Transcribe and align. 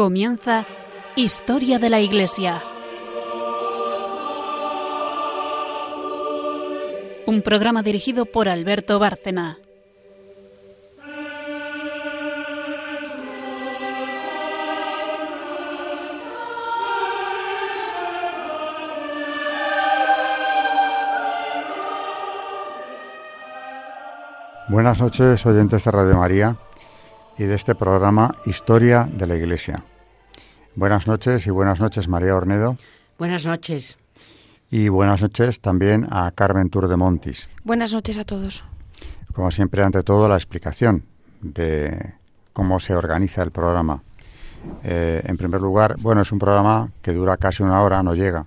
Comienza 0.00 0.64
Historia 1.14 1.78
de 1.78 1.90
la 1.90 2.00
Iglesia. 2.00 2.62
Un 7.26 7.42
programa 7.42 7.82
dirigido 7.82 8.24
por 8.24 8.48
Alberto 8.48 8.98
Bárcena. 8.98 9.58
Buenas 24.68 25.02
noches, 25.02 25.44
oyentes 25.44 25.84
de 25.84 25.90
Radio 25.90 26.16
María 26.16 26.56
y 27.36 27.44
de 27.44 27.54
este 27.54 27.74
programa 27.74 28.34
Historia 28.46 29.06
de 29.12 29.26
la 29.26 29.36
Iglesia. 29.36 29.84
Buenas 30.76 31.06
noches 31.08 31.46
y 31.46 31.50
buenas 31.50 31.80
noches, 31.80 32.06
María 32.08 32.36
Ornedo. 32.36 32.76
Buenas 33.18 33.44
noches. 33.44 33.98
Y 34.70 34.88
buenas 34.88 35.20
noches 35.20 35.60
también 35.60 36.06
a 36.10 36.30
Carmen 36.30 36.70
Tour 36.70 36.86
de 36.86 36.96
Montis. 36.96 37.48
Buenas 37.64 37.92
noches 37.92 38.18
a 38.18 38.24
todos. 38.24 38.64
Como 39.34 39.50
siempre, 39.50 39.82
ante 39.82 40.04
todo, 40.04 40.28
la 40.28 40.36
explicación 40.36 41.04
de 41.40 42.14
cómo 42.52 42.78
se 42.78 42.94
organiza 42.94 43.42
el 43.42 43.50
programa. 43.50 44.02
Eh, 44.84 45.22
en 45.24 45.36
primer 45.36 45.60
lugar, 45.60 45.96
bueno, 45.98 46.22
es 46.22 46.30
un 46.30 46.38
programa 46.38 46.92
que 47.02 47.12
dura 47.12 47.36
casi 47.36 47.64
una 47.64 47.82
hora, 47.82 48.02
no 48.04 48.14
llega, 48.14 48.46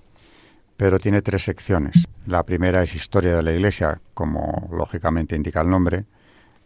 pero 0.78 1.00
tiene 1.00 1.22
tres 1.22 1.44
secciones. 1.44 2.08
La 2.26 2.44
primera 2.44 2.82
es 2.84 2.96
Historia 2.96 3.36
de 3.36 3.44
la 3.44 3.52
Iglesia, 3.52 4.00
como 4.14 4.70
lógicamente 4.72 5.36
indica 5.36 5.62
el 5.62 5.70
nombre, 5.70 6.06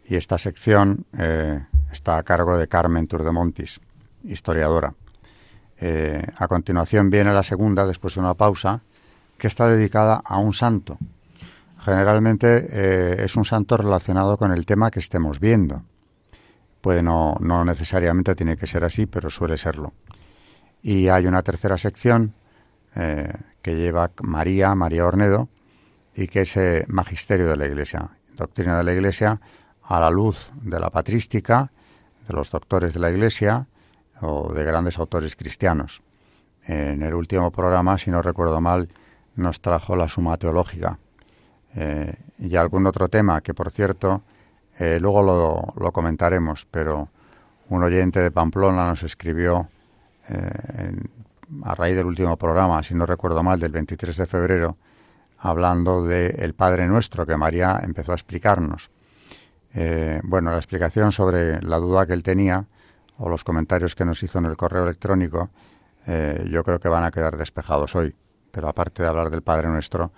y 0.06 0.14
esta 0.14 0.38
sección 0.38 1.04
eh, 1.18 1.60
está 1.90 2.16
a 2.16 2.22
cargo 2.22 2.56
de 2.56 2.68
Carmen 2.68 3.08
Turdemontis, 3.08 3.80
historiadora. 4.22 4.94
Eh, 5.80 6.22
a 6.36 6.48
continuación 6.48 7.10
viene 7.10 7.32
la 7.32 7.42
segunda, 7.42 7.86
después 7.86 8.14
de 8.14 8.20
una 8.20 8.34
pausa, 8.34 8.82
que 9.36 9.46
está 9.46 9.68
dedicada 9.68 10.20
a 10.24 10.38
un 10.38 10.52
santo. 10.52 10.98
Generalmente 11.78 12.66
eh, 12.70 13.24
es 13.24 13.36
un 13.36 13.44
santo 13.44 13.76
relacionado 13.76 14.36
con 14.36 14.52
el 14.52 14.66
tema 14.66 14.90
que 14.90 14.98
estemos 14.98 15.38
viendo. 15.38 15.82
Puede 16.80 17.02
no, 17.02 17.36
no 17.40 17.64
necesariamente 17.64 18.34
tiene 18.34 18.56
que 18.56 18.66
ser 18.66 18.84
así, 18.84 19.06
pero 19.06 19.30
suele 19.30 19.56
serlo. 19.56 19.92
Y 20.82 21.08
hay 21.08 21.26
una 21.26 21.42
tercera 21.42 21.76
sección 21.76 22.34
que 23.62 23.76
lleva 23.76 24.10
María, 24.22 24.74
María 24.74 25.06
Ornedo, 25.06 25.48
y 26.16 26.26
que 26.26 26.40
es 26.40 26.58
Magisterio 26.88 27.48
de 27.48 27.56
la 27.56 27.66
Iglesia, 27.66 28.10
Doctrina 28.36 28.76
de 28.76 28.82
la 28.82 28.92
Iglesia, 28.92 29.40
a 29.82 30.00
la 30.00 30.10
luz 30.10 30.50
de 30.60 30.80
la 30.80 30.90
patrística, 30.90 31.70
de 32.26 32.34
los 32.34 32.50
doctores 32.50 32.94
de 32.94 33.00
la 33.00 33.10
Iglesia 33.10 33.68
o 34.20 34.52
de 34.52 34.64
grandes 34.64 34.98
autores 34.98 35.36
cristianos. 35.36 36.02
En 36.64 37.02
el 37.02 37.14
último 37.14 37.50
programa, 37.50 37.96
si 37.98 38.10
no 38.10 38.20
recuerdo 38.20 38.60
mal, 38.60 38.88
nos 39.36 39.60
trajo 39.60 39.96
la 39.96 40.08
suma 40.08 40.36
teológica 40.36 40.98
eh, 41.74 42.12
y 42.38 42.56
algún 42.56 42.86
otro 42.86 43.08
tema 43.08 43.40
que, 43.40 43.54
por 43.54 43.70
cierto, 43.70 44.22
eh, 44.78 44.98
luego 45.00 45.72
lo, 45.76 45.92
comentaremos, 45.92 46.66
pero 46.70 47.08
un 47.68 47.82
oyente 47.82 48.20
de 48.20 48.30
Pamplona 48.30 48.84
nos 48.86 49.02
escribió 49.02 49.68
eh, 50.28 50.92
a 51.62 51.74
raíz 51.74 51.96
del 51.96 52.06
último 52.06 52.36
programa, 52.36 52.82
si 52.82 52.94
no 52.94 53.06
recuerdo 53.06 53.42
mal, 53.42 53.58
del 53.58 53.72
23 53.72 54.16
de 54.16 54.26
febrero, 54.26 54.76
hablando 55.38 56.04
del 56.04 56.54
Padre 56.54 56.86
Nuestro 56.86 57.24
que 57.24 57.36
María 57.36 57.80
empezó 57.82 58.12
a 58.12 58.16
explicarnos. 58.16 58.90
Bueno, 60.24 60.50
la 60.50 60.56
explicación 60.56 61.12
sobre 61.12 61.62
la 61.62 61.78
duda 61.78 62.04
que 62.04 62.12
él 62.12 62.24
tenía 62.24 62.66
o 63.18 63.28
los 63.28 63.44
comentarios 63.44 63.94
que 63.94 64.04
nos 64.04 64.22
hizo 64.22 64.38
en 64.38 64.46
el 64.46 64.56
correo 64.56 64.84
electrónico, 64.84 65.50
eh, 66.06 66.48
yo 66.50 66.62
creo 66.64 66.78
que 66.80 66.88
van 66.88 67.04
a 67.04 67.10
quedar 67.10 67.36
despejados 67.36 67.94
hoy. 67.94 68.14
Pero 68.50 68.68
aparte 68.68 69.02
de 69.02 69.08
hablar 69.08 69.30
del 69.30 69.42
Padre 69.42 69.68
Nuestro, 69.68 70.12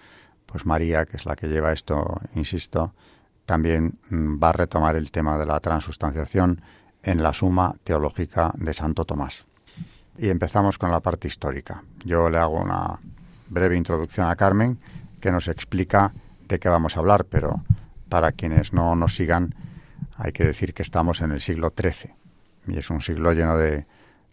pues 0.47 0.67
María, 0.67 1.05
que 1.07 1.17
es 1.17 1.27
la 1.27 1.35
que 1.35 1.49
lleva 1.49 1.73
esto, 1.73 2.19
insisto, 2.35 2.95
también 3.47 3.99
mm, 4.11 4.43
va 4.43 4.51
a 4.51 4.53
retomar 4.53 4.97
el 4.97 5.11
tema 5.11 5.39
de 5.39 5.47
la 5.47 5.59
transustanciación 5.61 6.61
en 7.03 7.23
la 7.23 7.33
suma 7.33 7.75
teológica 7.83 8.53
de 8.57 8.75
Santo 8.75 9.05
Tomás. 9.05 9.47
Y 10.19 10.29
empezamos 10.29 10.77
con 10.77 10.91
la 10.91 11.01
parte 11.01 11.29
histórica. 11.29 11.83
Yo 12.05 12.29
le 12.29 12.39
hago 12.39 12.61
una 12.61 13.01
breve 13.49 13.77
introducción 13.77 14.29
a 14.29 14.37
Carmen, 14.37 14.79
que 15.21 15.33
nos 15.33 15.49
explica 15.49 16.13
de 16.47 16.59
qué 16.59 16.69
vamos 16.69 16.97
a 16.97 17.01
hablar, 17.01 17.25
pero 17.25 17.65
para 18.11 18.33
quienes 18.33 18.75
no 18.75 18.95
nos 18.95 19.15
sigan, 19.15 19.55
hay 20.17 20.33
que 20.33 20.45
decir 20.45 20.75
que 20.75 20.83
estamos 20.83 21.23
en 21.23 21.33
el 21.33 21.41
siglo 21.41 21.73
XIII 21.75 22.20
y 22.67 22.79
es 22.79 22.91
un 22.91 23.01
siglo 23.01 23.33
lleno 23.33 23.57
de 23.57 23.87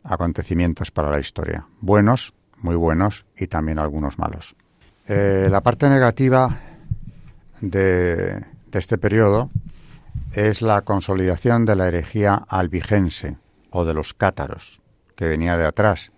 acontecimientos 0.04 0.92
para 0.92 1.12
la 1.12 1.20
historia, 1.20 1.68
buenos, 1.80 2.34
muy 2.58 2.76
buenos 2.76 3.26
y 3.38 3.48
también 3.48 3.80
algunos 3.80 4.18
malos. 4.18 4.56
Eh, 5.08 5.48
la 5.50 5.62
parte 5.62 5.90
negativa 5.90 6.60
de, 7.62 8.46
este 8.72 8.98
periodo 8.98 9.50
es 10.34 10.62
la 10.62 10.82
consolidación 10.82 11.66
de 11.66 11.76
la 11.76 11.88
herejía 11.88 12.36
albigense 12.36 13.38
o 13.72 13.86
de 13.86 13.94
los 13.94 14.14
cátaros, 14.14 14.82
que 15.16 15.28
venía 15.28 15.58
de 15.58 15.66
atrás 15.66 16.12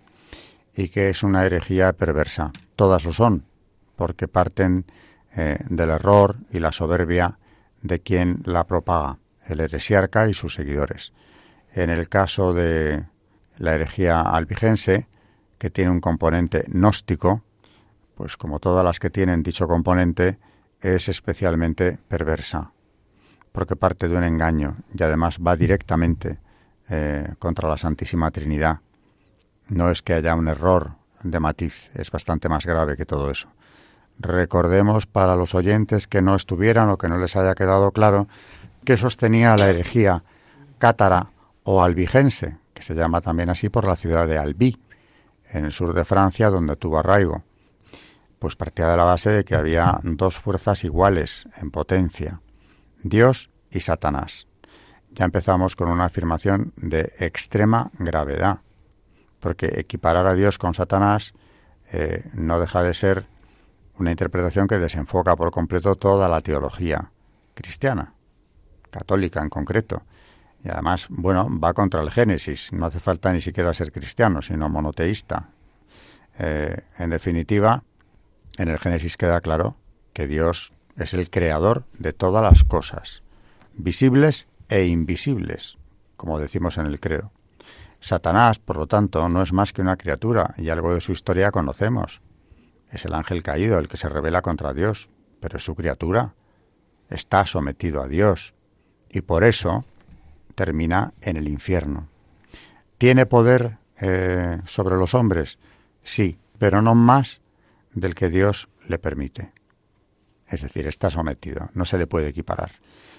y 0.74 0.88
que 0.88 1.08
es 1.08 1.22
una 1.22 1.46
herejía 1.46 1.92
perversa. 1.92 2.52
Todas 2.76 3.04
lo 3.04 3.12
son, 3.12 3.44
porque 3.96 4.28
parten 4.28 4.84
eh, 5.36 5.58
del 5.68 5.90
error 5.90 6.36
y 6.50 6.58
la 6.58 6.72
soberbia 6.72 7.38
de 7.82 8.00
quien 8.00 8.42
la 8.44 8.66
propaga, 8.66 9.18
el 9.46 9.60
heresiarca 9.60 10.28
y 10.28 10.34
sus 10.34 10.54
seguidores. 10.54 11.12
En 11.72 11.90
el 11.90 12.08
caso 12.08 12.52
de 12.52 13.04
la 13.58 13.74
herejía 13.74 14.22
albigense, 14.22 15.06
que 15.58 15.70
tiene 15.70 15.90
un 15.90 16.00
componente 16.00 16.64
gnóstico, 16.66 17.42
pues 18.14 18.36
como 18.36 18.58
todas 18.58 18.84
las 18.84 18.98
que 18.98 19.10
tienen 19.10 19.42
dicho 19.42 19.68
componente, 19.68 20.38
es 20.80 21.08
especialmente 21.08 21.98
perversa, 22.08 22.72
porque 23.52 23.76
parte 23.76 24.08
de 24.08 24.16
un 24.16 24.24
engaño 24.24 24.76
y 24.94 25.02
además 25.02 25.38
va 25.38 25.56
directamente 25.56 26.38
eh, 26.88 27.34
contra 27.38 27.68
la 27.68 27.76
Santísima 27.76 28.30
Trinidad. 28.30 28.80
No 29.68 29.90
es 29.90 30.02
que 30.02 30.14
haya 30.14 30.34
un 30.34 30.48
error 30.48 30.92
de 31.22 31.38
matiz, 31.38 31.90
es 31.94 32.10
bastante 32.10 32.48
más 32.48 32.66
grave 32.66 32.96
que 32.96 33.06
todo 33.06 33.30
eso. 33.30 33.48
Recordemos 34.18 35.06
para 35.06 35.36
los 35.36 35.54
oyentes 35.54 36.06
que 36.06 36.20
no 36.20 36.34
estuvieran 36.34 36.88
o 36.88 36.98
que 36.98 37.08
no 37.08 37.18
les 37.18 37.36
haya 37.36 37.54
quedado 37.54 37.92
claro 37.92 38.26
que 38.84 38.96
sostenía 38.96 39.56
la 39.56 39.68
herejía 39.68 40.24
cátara 40.78 41.28
o 41.72 41.84
albigense, 41.84 42.58
que 42.74 42.82
se 42.82 42.96
llama 42.96 43.20
también 43.20 43.48
así 43.48 43.68
por 43.68 43.84
la 43.86 43.94
ciudad 43.94 44.26
de 44.26 44.38
Albi, 44.38 44.76
en 45.50 45.64
el 45.66 45.72
sur 45.72 45.94
de 45.94 46.04
Francia, 46.04 46.50
donde 46.50 46.74
tuvo 46.74 46.98
arraigo. 46.98 47.44
Pues 48.40 48.56
partía 48.56 48.88
de 48.88 48.96
la 48.96 49.04
base 49.04 49.30
de 49.30 49.44
que 49.44 49.54
había 49.54 50.00
dos 50.02 50.36
fuerzas 50.36 50.82
iguales 50.82 51.46
en 51.56 51.70
potencia, 51.70 52.40
Dios 53.04 53.50
y 53.70 53.78
Satanás. 53.80 54.48
Ya 55.12 55.24
empezamos 55.24 55.76
con 55.76 55.88
una 55.90 56.06
afirmación 56.06 56.72
de 56.76 57.12
extrema 57.20 57.92
gravedad, 57.98 58.62
porque 59.38 59.70
equiparar 59.76 60.26
a 60.26 60.34
Dios 60.34 60.58
con 60.58 60.74
Satanás 60.74 61.34
eh, 61.92 62.28
no 62.32 62.58
deja 62.58 62.82
de 62.82 62.94
ser 62.94 63.26
una 63.96 64.10
interpretación 64.10 64.66
que 64.66 64.80
desenfoca 64.80 65.36
por 65.36 65.52
completo 65.52 65.94
toda 65.94 66.28
la 66.28 66.40
teología 66.40 67.12
cristiana, 67.54 68.14
católica 68.90 69.40
en 69.40 69.50
concreto. 69.50 70.02
Y 70.64 70.68
además, 70.68 71.06
bueno, 71.08 71.48
va 71.58 71.72
contra 71.72 72.02
el 72.02 72.10
Génesis. 72.10 72.72
No 72.72 72.86
hace 72.86 73.00
falta 73.00 73.32
ni 73.32 73.40
siquiera 73.40 73.72
ser 73.72 73.92
cristiano, 73.92 74.42
sino 74.42 74.68
monoteísta. 74.68 75.50
Eh, 76.38 76.84
en 76.98 77.10
definitiva, 77.10 77.82
en 78.58 78.68
el 78.68 78.78
Génesis 78.78 79.16
queda 79.16 79.40
claro 79.40 79.76
que 80.12 80.26
Dios 80.26 80.72
es 80.96 81.14
el 81.14 81.30
creador 81.30 81.84
de 81.98 82.12
todas 82.12 82.42
las 82.42 82.64
cosas, 82.64 83.22
visibles 83.74 84.46
e 84.68 84.86
invisibles, 84.86 85.78
como 86.16 86.38
decimos 86.38 86.78
en 86.78 86.86
el 86.86 87.00
credo. 87.00 87.32
Satanás, 88.00 88.58
por 88.58 88.76
lo 88.76 88.86
tanto, 88.86 89.28
no 89.28 89.42
es 89.42 89.52
más 89.52 89.72
que 89.72 89.82
una 89.82 89.96
criatura 89.96 90.54
y 90.56 90.70
algo 90.70 90.94
de 90.94 91.00
su 91.00 91.12
historia 91.12 91.50
conocemos. 91.50 92.22
Es 92.90 93.04
el 93.04 93.14
ángel 93.14 93.42
caído 93.42 93.78
el 93.78 93.88
que 93.88 93.96
se 93.96 94.08
revela 94.08 94.42
contra 94.42 94.72
Dios, 94.72 95.10
pero 95.40 95.58
es 95.58 95.64
su 95.64 95.74
criatura. 95.74 96.34
Está 97.08 97.46
sometido 97.46 98.02
a 98.02 98.08
Dios 98.08 98.54
y 99.10 99.20
por 99.20 99.44
eso 99.44 99.84
termina 100.60 101.14
en 101.22 101.38
el 101.38 101.48
infierno. 101.48 102.10
¿Tiene 102.98 103.24
poder 103.24 103.78
eh, 103.98 104.60
sobre 104.66 104.96
los 104.96 105.14
hombres? 105.14 105.58
Sí, 106.02 106.38
pero 106.58 106.82
no 106.82 106.94
más 106.94 107.40
del 107.94 108.14
que 108.14 108.28
Dios 108.28 108.68
le 108.86 108.98
permite. 108.98 109.54
Es 110.46 110.60
decir, 110.60 110.86
está 110.86 111.08
sometido, 111.08 111.70
no 111.72 111.86
se 111.86 111.96
le 111.96 112.06
puede 112.06 112.28
equiparar. 112.28 112.72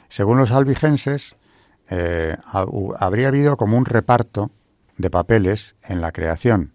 Según 0.07 0.37
los 0.37 0.51
albigenses, 0.51 1.35
eh, 1.89 2.37
habría 2.45 3.29
habido 3.29 3.57
como 3.57 3.75
un 3.75 3.85
reparto 3.85 4.51
de 4.97 5.09
papeles 5.09 5.73
en 5.81 5.99
la 5.99 6.11
creación. 6.11 6.73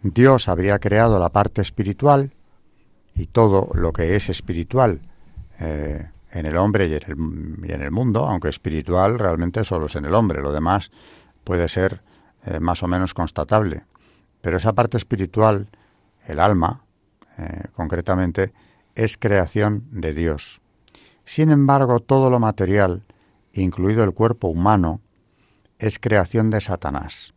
Dios 0.00 0.48
habría 0.48 0.78
creado 0.78 1.18
la 1.18 1.28
parte 1.28 1.60
espiritual 1.60 2.32
y 3.14 3.26
todo 3.26 3.68
lo 3.74 3.92
que 3.92 4.16
es 4.16 4.30
espiritual 4.30 5.02
eh, 5.60 6.08
en 6.30 6.46
el 6.46 6.56
hombre 6.56 6.86
y 6.86 6.94
en 6.94 7.82
el, 7.82 7.90
mundo, 7.90 8.26
aunque 8.26 8.48
espiritual 8.48 9.18
realmente 9.18 9.64
solo 9.64 9.86
es 9.86 9.96
en 9.96 10.04
el 10.04 10.14
hombre, 10.14 10.42
lo 10.42 10.52
demás 10.52 10.90
puede 11.44 11.68
ser 11.68 12.02
eh, 12.44 12.60
más 12.60 12.82
o 12.82 12.88
menos 12.88 13.14
constatable. 13.14 13.84
Pero 14.40 14.56
esa 14.56 14.72
parte 14.72 14.96
espiritual, 14.96 15.68
el 16.26 16.40
alma, 16.40 16.84
eh, 17.38 17.64
concretamente, 17.74 18.52
es 18.94 19.16
creación 19.16 19.84
de 19.90 20.14
Dios. 20.14 20.60
Sin 21.24 21.50
embargo, 21.50 22.00
todo 22.00 22.30
lo 22.30 22.38
material, 22.38 23.04
incluido 23.52 24.04
el 24.04 24.12
cuerpo 24.12 24.48
humano, 24.48 25.00
es 25.78 25.98
creación 25.98 26.50
de 26.50 26.60
Satanás. 26.60 27.34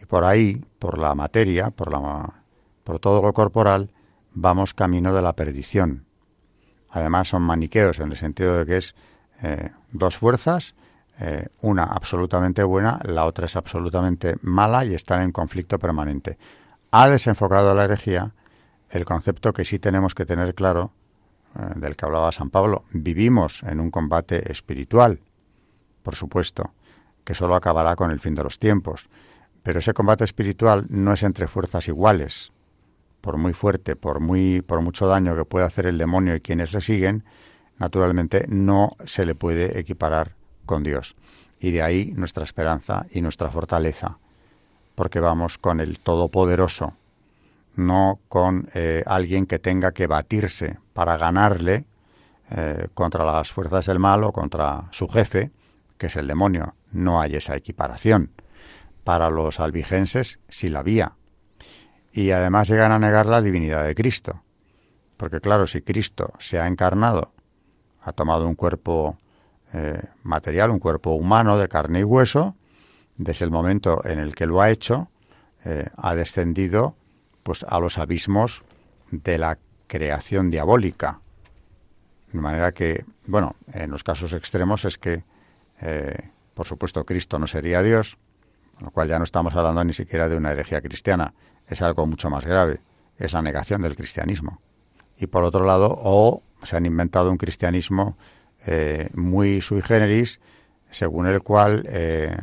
Y 0.00 0.04
por 0.04 0.24
ahí, 0.24 0.64
por 0.78 0.98
la 0.98 1.14
materia, 1.14 1.70
por, 1.70 1.92
la, 1.92 2.42
por 2.84 2.98
todo 2.98 3.22
lo 3.22 3.32
corporal, 3.32 3.90
vamos 4.32 4.74
camino 4.74 5.12
de 5.12 5.22
la 5.22 5.34
perdición. 5.34 6.07
Además 6.90 7.28
son 7.28 7.42
maniqueos 7.42 7.98
en 7.98 8.10
el 8.10 8.16
sentido 8.16 8.58
de 8.58 8.66
que 8.66 8.76
es 8.78 8.94
eh, 9.42 9.70
dos 9.92 10.16
fuerzas, 10.16 10.74
eh, 11.20 11.48
una 11.62 11.84
absolutamente 11.84 12.62
buena, 12.62 13.00
la 13.04 13.24
otra 13.24 13.46
es 13.46 13.56
absolutamente 13.56 14.36
mala 14.42 14.84
y 14.84 14.94
están 14.94 15.22
en 15.22 15.32
conflicto 15.32 15.78
permanente. 15.78 16.38
Ha 16.90 17.08
desenfocado 17.08 17.74
la 17.74 17.84
herejía 17.84 18.32
el 18.90 19.04
concepto 19.04 19.52
que 19.52 19.64
sí 19.64 19.78
tenemos 19.78 20.14
que 20.14 20.24
tener 20.24 20.54
claro, 20.54 20.92
eh, 21.56 21.72
del 21.76 21.96
que 21.96 22.06
hablaba 22.06 22.32
San 22.32 22.50
Pablo. 22.50 22.84
Vivimos 22.92 23.62
en 23.64 23.80
un 23.80 23.90
combate 23.90 24.50
espiritual, 24.50 25.20
por 26.02 26.14
supuesto, 26.14 26.72
que 27.24 27.34
solo 27.34 27.54
acabará 27.54 27.96
con 27.96 28.10
el 28.10 28.20
fin 28.20 28.34
de 28.34 28.44
los 28.44 28.58
tiempos. 28.58 29.08
Pero 29.62 29.80
ese 29.80 29.92
combate 29.92 30.24
espiritual 30.24 30.86
no 30.88 31.12
es 31.12 31.22
entre 31.22 31.48
fuerzas 31.48 31.88
iguales. 31.88 32.52
Por 33.20 33.36
muy 33.36 33.52
fuerte, 33.52 33.96
por 33.96 34.20
muy 34.20 34.62
por 34.62 34.80
mucho 34.80 35.06
daño 35.06 35.36
que 35.36 35.44
pueda 35.44 35.66
hacer 35.66 35.86
el 35.86 35.98
demonio 35.98 36.34
y 36.36 36.40
quienes 36.40 36.72
le 36.72 36.80
siguen, 36.80 37.24
naturalmente 37.78 38.46
no 38.48 38.96
se 39.04 39.26
le 39.26 39.34
puede 39.34 39.78
equiparar 39.78 40.34
con 40.66 40.82
Dios. 40.82 41.16
Y 41.60 41.72
de 41.72 41.82
ahí 41.82 42.12
nuestra 42.16 42.44
esperanza 42.44 43.06
y 43.10 43.20
nuestra 43.20 43.50
fortaleza, 43.50 44.18
porque 44.94 45.20
vamos 45.20 45.58
con 45.58 45.80
el 45.80 45.98
Todopoderoso, 45.98 46.94
no 47.74 48.20
con 48.28 48.68
eh, 48.74 49.02
alguien 49.06 49.46
que 49.46 49.58
tenga 49.58 49.92
que 49.92 50.06
batirse 50.06 50.78
para 50.92 51.16
ganarle 51.16 51.84
eh, 52.50 52.88
contra 52.94 53.24
las 53.24 53.52
fuerzas 53.52 53.86
del 53.86 53.98
mal 53.98 54.24
o 54.24 54.32
contra 54.32 54.88
su 54.90 55.08
jefe, 55.08 55.50
que 55.96 56.06
es 56.06 56.16
el 56.16 56.26
demonio. 56.26 56.74
No 56.92 57.20
hay 57.20 57.36
esa 57.36 57.56
equiparación. 57.56 58.30
Para 59.04 59.30
los 59.30 59.60
albigenses 59.60 60.38
sí 60.48 60.68
la 60.68 60.80
había. 60.80 61.17
Y 62.18 62.32
además 62.32 62.68
llegan 62.68 62.90
a 62.90 62.98
negar 62.98 63.26
la 63.26 63.40
divinidad 63.40 63.84
de 63.84 63.94
Cristo. 63.94 64.42
Porque 65.16 65.40
claro, 65.40 65.68
si 65.68 65.82
Cristo 65.82 66.32
se 66.40 66.58
ha 66.58 66.66
encarnado, 66.66 67.30
ha 68.00 68.10
tomado 68.12 68.48
un 68.48 68.56
cuerpo 68.56 69.16
eh, 69.72 70.02
material, 70.24 70.72
un 70.72 70.80
cuerpo 70.80 71.12
humano 71.12 71.56
de 71.56 71.68
carne 71.68 72.00
y 72.00 72.02
hueso, 72.02 72.56
desde 73.16 73.44
el 73.44 73.52
momento 73.52 74.04
en 74.04 74.18
el 74.18 74.34
que 74.34 74.46
lo 74.46 74.60
ha 74.60 74.68
hecho, 74.68 75.10
ha 75.96 76.14
descendido 76.14 76.96
pues 77.44 77.64
a 77.68 77.78
los 77.78 77.98
abismos 77.98 78.64
de 79.12 79.38
la 79.38 79.58
creación 79.86 80.50
diabólica. 80.50 81.20
De 82.32 82.40
manera 82.40 82.72
que, 82.72 83.04
bueno, 83.26 83.54
en 83.72 83.92
los 83.92 84.02
casos 84.02 84.32
extremos 84.32 84.84
es 84.84 84.98
que, 84.98 85.22
eh, 85.80 86.30
por 86.54 86.66
supuesto, 86.66 87.04
Cristo 87.04 87.38
no 87.38 87.46
sería 87.46 87.82
Dios, 87.82 88.18
con 88.78 88.86
lo 88.86 88.90
cual 88.92 89.08
ya 89.08 89.18
no 89.18 89.24
estamos 89.24 89.56
hablando 89.56 89.82
ni 89.82 89.92
siquiera 89.92 90.28
de 90.28 90.36
una 90.36 90.52
herejía 90.52 90.80
cristiana, 90.80 91.34
es 91.66 91.82
algo 91.82 92.06
mucho 92.06 92.30
más 92.30 92.46
grave, 92.46 92.80
es 93.16 93.32
la 93.32 93.42
negación 93.42 93.82
del 93.82 93.96
cristianismo. 93.96 94.60
Y 95.16 95.26
por 95.26 95.42
otro 95.42 95.64
lado, 95.64 95.98
o 96.00 96.44
se 96.62 96.76
han 96.76 96.86
inventado 96.86 97.28
un 97.28 97.38
cristianismo 97.38 98.16
eh, 98.64 99.08
muy 99.14 99.60
sui 99.60 99.82
generis, 99.82 100.38
según 100.90 101.26
el 101.26 101.42
cual 101.42 101.86
eh, 101.88 102.36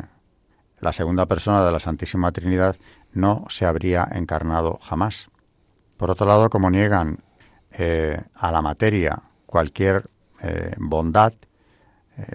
la 0.81 0.91
segunda 0.91 1.25
persona 1.25 1.65
de 1.65 1.71
la 1.71 1.79
Santísima 1.79 2.33
Trinidad 2.33 2.75
no 3.13 3.45
se 3.47 3.65
habría 3.65 4.05
encarnado 4.11 4.77
jamás. 4.81 5.29
Por 5.95 6.11
otro 6.11 6.27
lado, 6.27 6.49
como 6.49 6.69
niegan 6.69 7.23
eh, 7.71 8.21
a 8.33 8.51
la 8.51 8.61
materia 8.61 9.21
cualquier 9.45 10.09
bondad, 10.77 11.33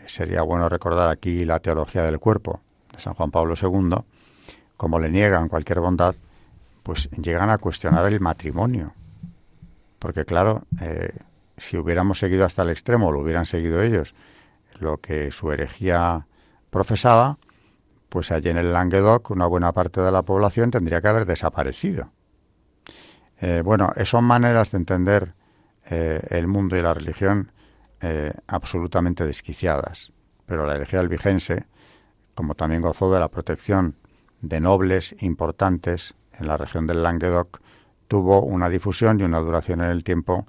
sería 0.05 0.43
bueno 0.43 0.69
recordar 0.69 1.09
aquí 1.11 1.45
la 1.45 1.61
teología 1.61 2.03
del 2.03 2.19
cuerpo 2.19 2.61
de 2.93 3.01
San 3.01 3.15
Juan 3.15 3.31
Pablo 3.31 3.55
II, 3.61 3.97
como 4.77 4.99
le 4.99 5.11
niegan 5.11 5.49
cualquier 5.49 5.81
bondad, 5.81 6.15
pues 6.83 7.11
llegan 7.11 7.51
a 7.51 7.59
cuestionar 7.59 8.07
el 8.07 8.21
matrimonio. 8.21 8.93
Porque 9.99 10.25
claro, 10.25 10.65
si 11.57 11.77
hubiéramos 11.77 12.19
seguido 12.19 12.45
hasta 12.45 12.63
el 12.63 12.71
extremo, 12.71 13.13
lo 13.13 13.21
hubieran 13.21 13.45
seguido 13.45 13.83
ellos, 13.83 14.15
lo 14.79 14.99
que 14.99 15.31
su 15.31 15.53
herejía 15.53 16.27
profesaba, 16.71 17.39
pues 18.09 18.33
allí 18.33 18.49
en 18.49 18.57
el 18.57 18.73
Languedoc 18.73 19.31
una 19.31 19.47
buena 19.47 19.73
parte 19.73 20.01
de 20.01 20.11
la 20.11 20.23
población 20.23 20.71
tendría 20.71 21.01
que 21.01 21.09
haber 21.09 21.27
desaparecido. 21.27 22.11
Eh, 23.41 23.63
bueno, 23.65 23.93
son 24.05 24.25
maneras 24.25 24.71
de 24.73 24.79
entender 24.79 25.35
eh, 25.87 26.21
el 26.31 26.47
mundo 26.47 26.77
y 26.77 26.83
la 26.83 26.93
religión 26.93 27.53
eh, 28.01 28.33
absolutamente 28.47 29.25
desquiciadas. 29.25 30.13
Pero 30.45 30.67
la 30.67 30.75
herejía 30.75 31.01
albigense, 31.01 31.67
como 32.41 32.55
también 32.55 32.81
gozó 32.81 33.13
de 33.13 33.21
la 33.21 33.29
protección 33.29 33.97
de 34.41 34.63
nobles 34.63 35.15
importantes 35.21 36.15
en 36.39 36.47
la 36.47 36.57
región 36.57 36.87
del 36.87 37.03
Languedoc, 37.03 37.61
tuvo 38.09 38.41
una 38.41 38.71
difusión 38.71 39.21
y 39.21 39.25
una 39.25 39.41
duración 39.41 39.83
en 39.83 39.91
el 39.91 40.03
tiempo 40.03 40.47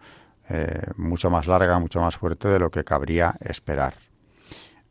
mucho 0.96 1.30
más 1.30 1.48
larga, 1.48 1.80
mucho 1.80 2.00
más 2.00 2.16
fuerte 2.16 2.48
de 2.48 2.60
lo 2.60 2.72
que 2.72 2.86
cabría 2.86 3.36
esperar. 3.42 3.96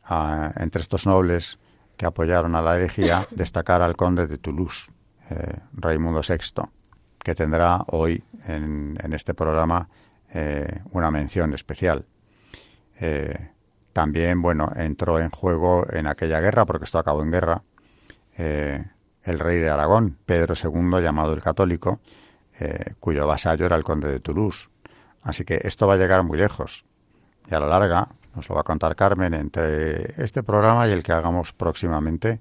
Ah, 0.03 0.51
entre 0.57 0.81
estos 0.81 1.07
nobles 1.07 1.57
que 1.97 2.05
apoyaron 2.05 2.53
a 2.53 2.61
la 2.61 2.75
herejía, 2.75 3.25
destacar 3.31 3.81
al 3.81 3.95
conde 3.95 4.27
de 4.27 4.37
Toulouse, 4.37 4.91
eh, 5.31 5.57
Raimundo 5.73 6.21
VI, 6.21 6.69
que 7.17 7.33
tendrá 7.33 7.83
hoy 7.87 8.23
en, 8.45 8.95
este 9.11 9.33
programa 9.33 9.89
eh, 10.31 10.81
una 10.91 11.09
mención 11.09 11.55
especial. 11.55 12.05
Eh, 12.99 13.50
también, 13.93 14.41
bueno, 14.41 14.71
entró 14.75 15.19
en 15.19 15.29
juego 15.29 15.85
en 15.91 16.07
aquella 16.07 16.39
guerra, 16.39 16.65
porque 16.65 16.85
esto 16.85 16.99
acabó 16.99 17.23
en 17.23 17.31
guerra, 17.31 17.63
el 18.37 19.39
rey 19.39 19.59
de 19.59 19.69
Aragón, 19.69 20.17
Pedro 20.25 20.55
II, 20.55 21.01
llamado 21.01 21.33
el 21.33 21.41
Católico, 21.41 21.99
cuyo 22.99 23.27
vasallo 23.27 23.65
era 23.65 23.75
el 23.75 23.83
conde 23.83 24.07
de 24.07 24.19
Toulouse. 24.19 24.69
Así 25.21 25.45
que 25.45 25.61
esto 25.63 25.87
va 25.87 25.95
a 25.95 25.97
llegar 25.97 26.23
muy 26.23 26.37
lejos. 26.37 26.85
Y 27.49 27.53
a 27.53 27.59
la 27.59 27.67
larga, 27.67 28.07
nos 28.35 28.47
lo 28.49 28.55
va 28.55 28.61
a 28.61 28.63
contar 28.63 28.95
Carmen, 28.95 29.33
entre 29.33 30.21
este 30.23 30.43
programa 30.43 30.87
y 30.87 30.91
el 30.91 31.03
que 31.03 31.11
hagamos 31.11 31.53
próximamente, 31.53 32.39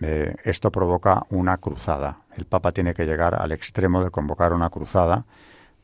eh, 0.00 0.34
esto 0.44 0.70
provoca 0.70 1.24
una 1.30 1.58
cruzada. 1.58 2.22
El 2.36 2.46
Papa 2.46 2.72
tiene 2.72 2.94
que 2.94 3.04
llegar 3.04 3.34
al 3.34 3.52
extremo 3.52 4.02
de 4.02 4.10
convocar 4.10 4.52
una 4.52 4.70
cruzada 4.70 5.26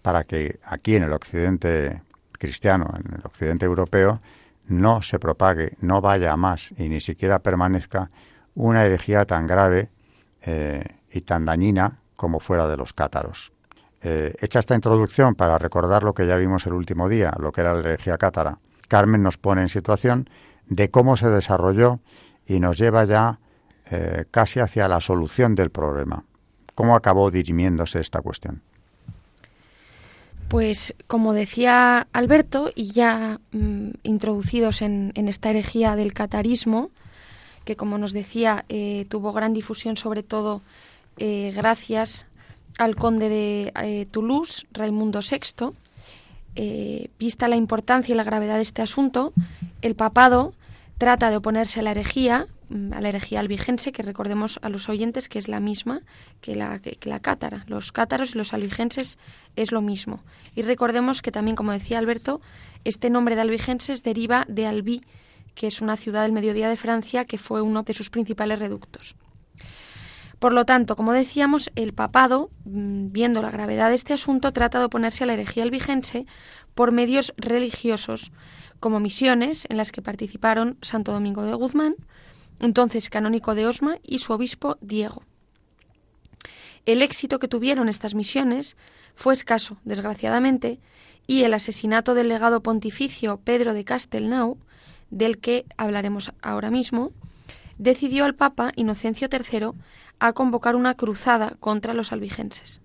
para 0.01 0.25
que 0.25 0.59
aquí 0.65 0.97
en 0.97 1.03
el 1.03 1.13
occidente 1.13 2.03
cristiano, 2.33 2.87
en 2.95 3.15
el 3.15 3.21
occidente 3.25 3.67
europeo, 3.67 4.21
no 4.67 5.03
se 5.03 5.19
propague, 5.19 5.77
no 5.81 6.01
vaya 6.01 6.33
a 6.33 6.37
más 6.37 6.73
y 6.77 6.89
ni 6.89 7.01
siquiera 7.01 7.39
permanezca 7.41 8.11
una 8.55 8.85
herejía 8.85 9.25
tan 9.25 9.47
grave 9.47 9.91
eh, 10.43 10.85
y 11.11 11.21
tan 11.23 11.45
dañina 11.45 11.99
como 12.17 12.41
fuera 12.41 12.67
de 12.67 12.77
los 12.77 12.93
cátaros. 12.93 13.53
Eh, 14.03 14.35
hecha 14.41 14.61
esta 14.61 14.75
introducción 14.75 15.35
para 15.35 15.59
recordar 15.59 16.03
lo 16.03 16.15
que 16.15 16.27
ya 16.27 16.37
vimos 16.37 16.67
el 16.67 16.75
último 16.75 17.09
día, 17.09 17.33
lo 17.39 17.53
que 17.53 17.61
era 17.61 17.75
la 17.75 17.81
herejía 17.81 18.19
cátara, 18.19 18.59
Carmen 18.89 19.23
nos 19.23 19.39
pone 19.39 19.63
en 19.63 19.69
situación 19.69 20.29
de 20.67 20.91
cómo 20.91 21.17
se 21.17 21.29
desarrolló 21.29 22.01
y 22.47 22.61
nos 22.61 22.79
lleva 22.79 23.05
ya 23.05 23.41
eh, 23.91 24.27
casi 24.31 24.61
hacia 24.61 24.89
la 24.89 25.01
solución 25.01 25.55
del 25.55 25.71
problema. 25.71 26.25
¿Cómo 26.75 26.95
acabó 26.95 27.31
dirimiéndose 27.31 28.01
esta 28.01 28.21
cuestión? 28.21 28.63
Pues 30.49 30.95
como 31.07 31.33
decía 31.33 32.07
Alberto, 32.13 32.71
y 32.75 32.93
ya 32.93 33.41
mm, 33.53 33.91
introducidos 34.05 34.83
en, 34.83 35.13
esta 35.15 35.51
herejía 35.51 35.97
del 35.97 36.13
catarismo, 36.13 36.91
que 37.65 37.77
como 37.77 37.99
nos 37.99 38.13
decía 38.13 38.65
eh, 38.69 39.07
tuvo 39.09 39.33
gran 39.33 39.53
difusión 39.53 39.97
sobre 39.97 40.23
todo 40.23 40.63
eh, 41.19 41.53
gracias 41.55 42.27
al 42.79 42.95
conde 42.95 43.29
de 43.29 44.07
Toulouse, 44.11 44.67
Raimundo 44.73 45.21
VI, 45.21 45.73
eh, 46.59 47.11
vista 47.19 47.49
la 47.49 47.57
importancia 47.57 48.15
y 48.15 48.17
la 48.17 48.25
gravedad 48.25 48.57
de 48.57 48.63
este 48.63 48.81
asunto, 48.81 49.35
el 49.83 49.95
papado 49.95 50.55
trata 50.97 51.29
de 51.29 51.37
oponerse 51.37 51.81
a 51.81 51.83
la 51.83 51.91
herejía, 51.91 52.47
a 52.93 53.01
la 53.01 53.09
herejía 53.09 53.41
albigense, 53.41 53.93
que 53.93 54.03
recordemos 54.03 54.59
a 54.63 54.69
los 54.69 54.89
oyentes 54.89 55.29
que 55.29 55.39
es 55.39 55.49
la 55.49 55.61
misma 55.61 56.03
que 56.41 56.57
la, 56.57 56.79
que, 56.81 56.99
la 57.09 57.21
cátara. 57.21 57.65
Los 57.69 57.93
cátaros 57.93 58.35
y 58.35 58.39
los 58.39 58.53
albigenses 58.53 59.19
es 59.55 59.73
lo 59.73 59.83
mismo. 59.83 60.23
Y 60.55 60.63
recordemos 60.63 61.23
que 61.23 61.33
también, 61.33 61.57
como 61.57 61.73
decía 61.73 61.99
Alberto, 61.99 62.41
este 62.85 63.11
nombre 63.11 63.35
de 63.35 63.43
albigenses 63.43 64.03
deriva 64.03 64.45
de 64.49 64.67
Albi, 64.67 65.05
que 65.55 65.67
es 65.67 65.81
una 65.81 65.97
ciudad 65.97 66.23
del 66.23 66.33
mediodía 66.33 66.69
de 66.69 66.77
Francia 66.77 67.25
que 67.25 67.39
fue 67.39 67.63
uno 67.63 67.83
de 67.83 67.95
sus 67.95 68.11
principales 68.11 68.59
reductos. 68.59 69.17
Por 70.39 70.53
lo 70.53 70.67
tanto, 70.67 70.97
como 70.97 71.13
decíamos, 71.13 71.71
el 71.77 71.95
papado, 71.95 72.51
mm, 72.65 73.11
viendo 73.11 73.41
la 73.41 73.51
gravedad 73.51 73.89
de 73.89 73.95
este 73.95 74.13
asunto, 74.13 74.53
trata 74.53 74.79
de 74.79 74.85
oponerse 74.85 75.25
a 75.25 75.27
la 75.27 75.33
herejía 75.33 75.63
albigense 75.63 76.27
por 76.75 76.93
medios 76.93 77.33
religiosos, 77.39 78.33
como 78.79 79.01
misiones 79.01 79.67
en 79.71 79.79
las 79.79 79.93
que 79.93 80.03
participaron 80.03 80.77
Santo 80.83 81.13
Domingo 81.13 81.43
de 81.43 81.55
Guzmán 81.55 81.97
entonces 82.61 83.09
canónico 83.09 83.55
de 83.55 83.67
Osma, 83.67 83.99
y 84.03 84.19
su 84.19 84.33
obispo 84.33 84.79
Diego. 84.81 85.23
El 86.87 87.03
éxito 87.03 87.39
que 87.39 87.49
tuvieron 87.49 87.89
estas 87.89 88.15
misiones 88.15 88.77
fue 89.15 89.33
escaso, 89.33 89.77
desgraciadamente, 89.85 90.79
y 91.27 91.43
el 91.43 91.55
asesinato 91.55 92.15
del 92.15 92.29
legado 92.29 92.63
pontificio 92.63 93.39
Pedro 93.39 93.75
de 93.75 93.85
Castelnau, 93.85 94.59
del 95.11 95.39
que 95.39 95.67
hablaremos 95.77 96.33
ahora 96.43 96.71
mismo, 96.71 97.13
decidió 97.79 98.25
al 98.25 98.35
Papa 98.35 98.73
Inocencio 98.77 99.29
III 99.31 99.71
a 100.19 100.33
convocar 100.33 100.77
una 100.77 100.95
cruzada 100.95 101.57
contra 101.61 101.95
los 101.95 102.13
albigenses. 102.13 102.81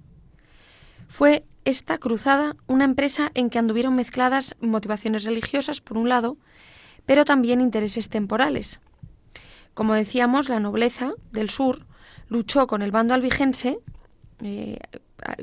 Fue 1.08 1.46
esta 1.66 1.98
cruzada 1.98 2.56
una 2.68 2.86
empresa 2.86 3.32
en 3.34 3.50
que 3.50 3.60
anduvieron 3.60 3.96
mezcladas 3.96 4.56
motivaciones 4.62 5.24
religiosas, 5.24 5.82
por 5.82 5.98
un 5.98 6.10
lado, 6.10 6.38
pero 7.06 7.26
también 7.26 7.62
intereses 7.62 8.10
temporales. 8.10 8.80
Como 9.74 9.94
decíamos, 9.94 10.50
la 10.50 10.60
nobleza 10.60 11.14
del 11.32 11.50
sur 11.50 11.86
luchó 12.28 12.68
con 12.68 12.82
el 12.82 12.92
bando 12.92 13.14
albigense, 13.14 13.80
eh, 14.44 14.80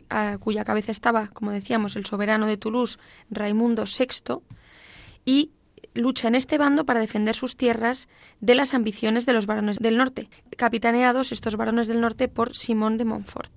a, 0.08 0.38
cuya 0.38 0.64
cabeza 0.64 0.90
estaba, 0.90 1.28
como 1.28 1.52
decíamos, 1.52 1.96
el 1.96 2.06
soberano 2.06 2.46
de 2.46 2.56
Toulouse, 2.56 2.98
Raimundo 3.30 3.84
VI, 3.84 4.40
y 5.24 5.52
lucha 5.94 6.28
en 6.28 6.34
este 6.34 6.58
bando 6.58 6.84
para 6.84 7.00
defender 7.00 7.34
sus 7.34 7.56
tierras 7.56 8.08
de 8.40 8.54
las 8.54 8.74
ambiciones 8.74 9.26
de 9.26 9.32
los 9.32 9.46
varones 9.46 9.78
del 9.78 9.96
norte, 9.96 10.28
capitaneados 10.56 11.32
estos 11.32 11.56
varones 11.56 11.88
del 11.88 12.00
norte 12.00 12.28
por 12.28 12.54
Simón 12.54 12.96
de 12.96 13.04
Montfort. 13.04 13.52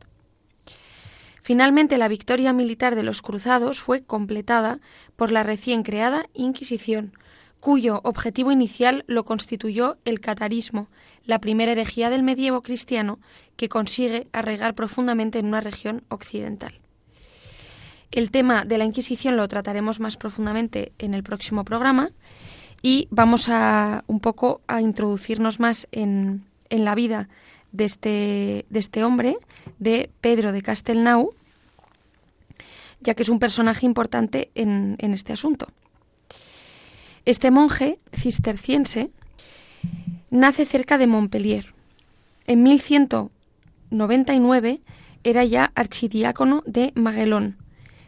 Finalmente, 1.42 1.98
la 1.98 2.08
victoria 2.08 2.54
militar 2.54 2.96
de 2.96 3.04
los 3.04 3.22
cruzados 3.22 3.82
fue 3.82 4.04
completada 4.04 4.80
por 5.16 5.32
la 5.32 5.44
recién 5.44 5.84
creada 5.84 6.26
Inquisición, 6.34 7.14
cuyo 7.62 8.02
objetivo 8.04 8.52
inicial 8.52 9.06
lo 9.08 9.24
constituyó 9.24 9.98
el 10.04 10.20
catarismo, 10.20 10.88
la 11.26 11.40
primera 11.40 11.72
herejía 11.72 12.10
del 12.10 12.24
medievo 12.24 12.62
cristiano 12.62 13.20
que 13.56 13.70
consigue 13.70 14.28
arraigar 14.34 14.74
profundamente 14.74 15.40
en 15.40 15.46
una 15.46 15.62
región 15.62 16.04
occidental. 16.10 16.74
El 18.12 18.32
tema 18.32 18.66
de 18.66 18.80
la 18.80 18.84
Inquisición 18.84 19.38
lo 19.38 19.48
trataremos 19.48 20.00
más 20.00 20.18
profundamente 20.18 20.92
en 20.98 21.14
el 21.14 21.24
próximo 21.24 21.64
programa 21.64 22.12
y 22.82 23.08
vamos 23.12 23.48
a 23.48 24.04
un 24.08 24.20
poco 24.20 24.62
a 24.68 24.82
introducirnos 24.82 25.60
más 25.60 25.88
en, 25.92 26.44
en 26.72 26.84
la 26.84 26.96
vida 26.96 27.30
de 27.72 27.86
este, 27.86 28.66
de 28.70 28.80
este 28.80 29.04
hombre, 29.04 29.38
de 29.78 30.10
Pedro 30.20 30.52
de 30.52 30.64
Castelnau, 30.64 31.34
ya 33.02 33.14
que 33.14 33.22
es 33.22 33.30
un 33.30 33.40
personaje 33.40 33.86
importante 33.86 34.50
en, 34.56 34.96
en 34.98 35.14
este 35.14 35.32
asunto. 35.32 35.68
Este 37.26 37.52
monje 37.52 38.00
cisterciense 38.14 39.12
nace 40.30 40.66
cerca 40.66 40.98
de 40.98 41.08
Montpellier. 41.08 41.74
En 42.48 42.64
1199 42.64 44.82
era 45.24 45.46
ya 45.46 45.72
archidiácono 45.76 46.64
de 46.66 46.92
Maguelón, 46.96 47.58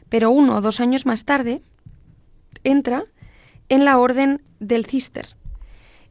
pero 0.10 0.32
uno 0.32 0.56
o 0.56 0.62
dos 0.62 0.80
años 0.80 1.06
más 1.06 1.26
tarde 1.26 1.62
entra 2.64 3.04
en 3.70 3.86
la 3.86 4.00
orden 4.00 4.42
del 4.60 4.86
Cister, 4.86 5.36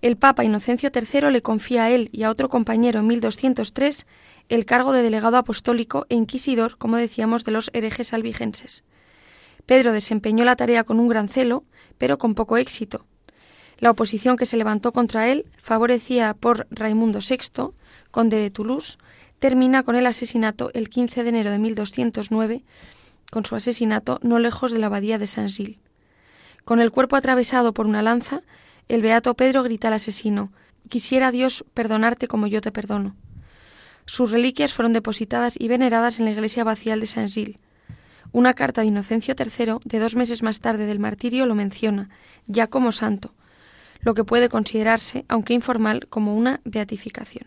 el 0.02 0.16
Papa 0.16 0.42
Inocencio 0.42 0.90
III 0.92 1.30
le 1.30 1.42
confía 1.42 1.84
a 1.84 1.90
él 1.90 2.10
y 2.10 2.24
a 2.24 2.30
otro 2.30 2.48
compañero 2.48 2.98
en 2.98 3.06
1203 3.06 4.04
el 4.48 4.66
cargo 4.66 4.90
de 4.90 5.00
delegado 5.00 5.36
apostólico 5.36 6.06
e 6.08 6.16
inquisidor, 6.16 6.76
como 6.76 6.96
decíamos, 6.96 7.44
de 7.44 7.52
los 7.52 7.70
herejes 7.72 8.12
albigenses. 8.12 8.82
Pedro 9.64 9.92
desempeñó 9.92 10.44
la 10.44 10.56
tarea 10.56 10.82
con 10.82 10.98
un 10.98 11.06
gran 11.06 11.28
celo, 11.28 11.62
pero 11.98 12.18
con 12.18 12.34
poco 12.34 12.56
éxito. 12.56 13.04
La 13.78 13.90
oposición 13.90 14.36
que 14.36 14.46
se 14.46 14.56
levantó 14.56 14.92
contra 14.92 15.28
él, 15.28 15.46
favorecida 15.58 16.34
por 16.34 16.66
Raimundo 16.70 17.18
VI, 17.18 17.72
conde 18.10 18.36
de 18.36 18.50
Toulouse, 18.50 18.98
termina 19.38 19.82
con 19.82 19.96
el 19.96 20.06
asesinato 20.06 20.70
el 20.74 20.88
15 20.88 21.24
de 21.24 21.28
enero 21.28 21.50
de 21.50 21.58
1209, 21.58 22.62
con 23.30 23.44
su 23.44 23.56
asesinato 23.56 24.20
no 24.22 24.38
lejos 24.38 24.70
de 24.70 24.78
la 24.78 24.86
abadía 24.86 25.18
de 25.18 25.26
Saint-Gilles. 25.26 25.78
Con 26.64 26.80
el 26.80 26.92
cuerpo 26.92 27.16
atravesado 27.16 27.74
por 27.74 27.86
una 27.86 28.02
lanza, 28.02 28.42
el 28.88 29.02
beato 29.02 29.34
Pedro 29.34 29.62
grita 29.62 29.88
al 29.88 29.94
asesino 29.94 30.52
Quisiera 30.88 31.30
Dios 31.30 31.64
perdonarte 31.74 32.28
como 32.28 32.46
yo 32.46 32.60
te 32.60 32.72
perdono. 32.72 33.16
Sus 34.04 34.30
reliquias 34.30 34.72
fueron 34.72 34.92
depositadas 34.92 35.54
y 35.58 35.68
veneradas 35.68 36.18
en 36.18 36.26
la 36.26 36.32
iglesia 36.32 36.62
abacial 36.62 37.00
de 37.00 37.06
Saint-Gilles. 37.06 37.58
Una 38.32 38.54
carta 38.54 38.80
de 38.80 38.88
Inocencio 38.88 39.34
III, 39.38 39.76
de 39.84 39.98
dos 39.98 40.16
meses 40.16 40.42
más 40.42 40.60
tarde 40.60 40.86
del 40.86 40.98
martirio, 40.98 41.46
lo 41.46 41.54
menciona, 41.54 42.08
ya 42.46 42.66
como 42.66 42.90
santo, 42.90 43.34
lo 44.00 44.14
que 44.14 44.24
puede 44.24 44.48
considerarse, 44.48 45.24
aunque 45.28 45.54
informal, 45.54 46.06
como 46.08 46.34
una 46.34 46.60
beatificación. 46.64 47.46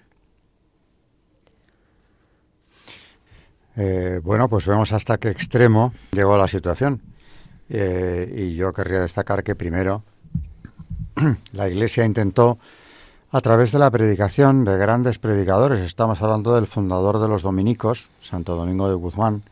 Eh, 3.76 4.22
bueno, 4.24 4.48
pues 4.48 4.66
vemos 4.66 4.94
hasta 4.94 5.18
qué 5.18 5.30
extremo 5.30 5.94
llegó 6.12 6.38
la 6.38 6.48
situación. 6.48 7.02
Eh, 7.68 8.32
y 8.38 8.56
yo 8.56 8.72
querría 8.74 9.02
destacar 9.02 9.44
que 9.44 9.56
primero 9.56 10.04
la 11.52 11.68
Iglesia 11.68 12.06
intentó, 12.06 12.60
a 13.32 13.42
través 13.42 13.72
de 13.72 13.80
la 13.80 13.92
predicación 13.92 14.64
de 14.64 14.78
grandes 14.78 15.18
predicadores, 15.18 15.82
estamos 15.82 16.22
hablando 16.22 16.56
del 16.56 16.68
fundador 16.68 17.20
de 17.20 17.28
los 17.28 17.42
dominicos, 17.42 18.10
Santo 18.22 18.56
Domingo 18.56 18.88
de 18.88 18.96
Guzmán, 18.96 19.44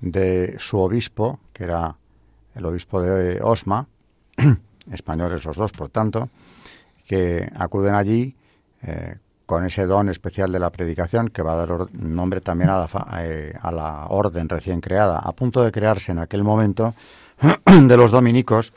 de 0.00 0.56
su 0.58 0.78
obispo, 0.78 1.40
que 1.52 1.64
era 1.64 1.96
el 2.54 2.64
obispo 2.64 3.00
de 3.00 3.40
Osma, 3.42 3.86
españoles 4.92 5.44
los 5.44 5.56
dos, 5.56 5.72
por 5.72 5.88
tanto, 5.88 6.30
que 7.06 7.48
acuden 7.54 7.94
allí 7.94 8.34
eh, 8.82 9.16
con 9.46 9.64
ese 9.64 9.86
don 9.86 10.08
especial 10.08 10.50
de 10.50 10.58
la 10.58 10.70
predicación 10.70 11.28
que 11.28 11.42
va 11.42 11.52
a 11.52 11.66
dar 11.66 11.92
nombre 11.92 12.40
también 12.40 12.70
a 12.70 12.78
la, 12.78 12.88
eh, 13.22 13.54
a 13.60 13.70
la 13.70 14.06
orden 14.08 14.48
recién 14.48 14.80
creada, 14.80 15.18
a 15.18 15.32
punto 15.32 15.62
de 15.62 15.70
crearse 15.70 16.12
en 16.12 16.18
aquel 16.18 16.42
momento 16.42 16.94
de 17.64 17.96
los 17.96 18.10
dominicos, 18.10 18.72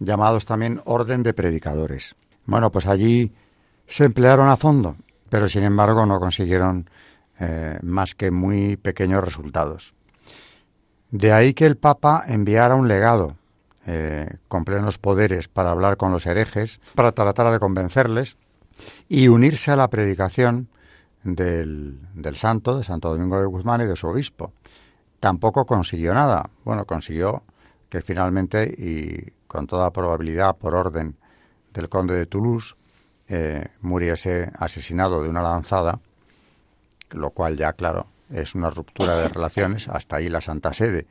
llamados 0.00 0.44
también 0.44 0.80
Orden 0.84 1.22
de 1.22 1.34
Predicadores. 1.34 2.16
Bueno, 2.46 2.72
pues 2.72 2.86
allí 2.86 3.32
se 3.86 4.04
emplearon 4.04 4.48
a 4.48 4.56
fondo, 4.56 4.96
pero 5.28 5.48
sin 5.48 5.62
embargo 5.62 6.04
no 6.06 6.18
consiguieron 6.18 6.88
eh, 7.38 7.78
más 7.82 8.14
que 8.14 8.30
muy 8.30 8.76
pequeños 8.76 9.22
resultados. 9.22 9.94
De 11.10 11.32
ahí 11.32 11.54
que 11.54 11.66
el 11.66 11.76
Papa 11.76 12.24
enviara 12.26 12.74
un 12.74 12.86
legado 12.86 13.36
eh, 13.86 14.28
con 14.48 14.64
plenos 14.64 14.98
poderes 14.98 15.48
para 15.48 15.70
hablar 15.70 15.96
con 15.96 16.12
los 16.12 16.26
herejes, 16.26 16.80
para 16.94 17.12
tratar 17.12 17.50
de 17.50 17.58
convencerles 17.58 18.36
y 19.08 19.28
unirse 19.28 19.70
a 19.70 19.76
la 19.76 19.88
predicación 19.88 20.68
del, 21.24 21.98
del 22.14 22.36
santo, 22.36 22.76
de 22.76 22.84
Santo 22.84 23.10
Domingo 23.10 23.40
de 23.40 23.46
Guzmán 23.46 23.80
y 23.80 23.86
de 23.86 23.96
su 23.96 24.06
obispo. 24.06 24.52
Tampoco 25.20 25.64
consiguió 25.64 26.12
nada. 26.12 26.50
Bueno, 26.64 26.84
consiguió 26.84 27.42
que 27.88 28.02
finalmente, 28.02 28.64
y 28.64 29.32
con 29.46 29.66
toda 29.66 29.90
probabilidad 29.90 30.56
por 30.56 30.74
orden 30.74 31.16
del 31.72 31.88
conde 31.88 32.14
de 32.14 32.26
Toulouse, 32.26 32.74
eh, 33.28 33.68
muriese 33.80 34.52
asesinado 34.58 35.22
de 35.22 35.28
una 35.28 35.42
lanzada, 35.42 36.00
lo 37.10 37.30
cual 37.30 37.56
ya, 37.56 37.72
claro, 37.72 38.06
es 38.30 38.54
una 38.54 38.70
ruptura 38.70 39.16
de 39.16 39.28
relaciones. 39.28 39.88
Hasta 39.88 40.16
ahí 40.16 40.28
la 40.28 40.40
Santa 40.40 40.72
Sede 40.72 41.06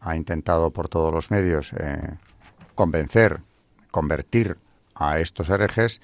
ha 0.00 0.16
intentado 0.16 0.70
por 0.70 0.88
todos 0.88 1.12
los 1.12 1.30
medios 1.30 1.72
eh, 1.74 2.16
convencer, 2.74 3.40
convertir 3.90 4.56
a 4.94 5.18
estos 5.18 5.48
herejes, 5.50 6.00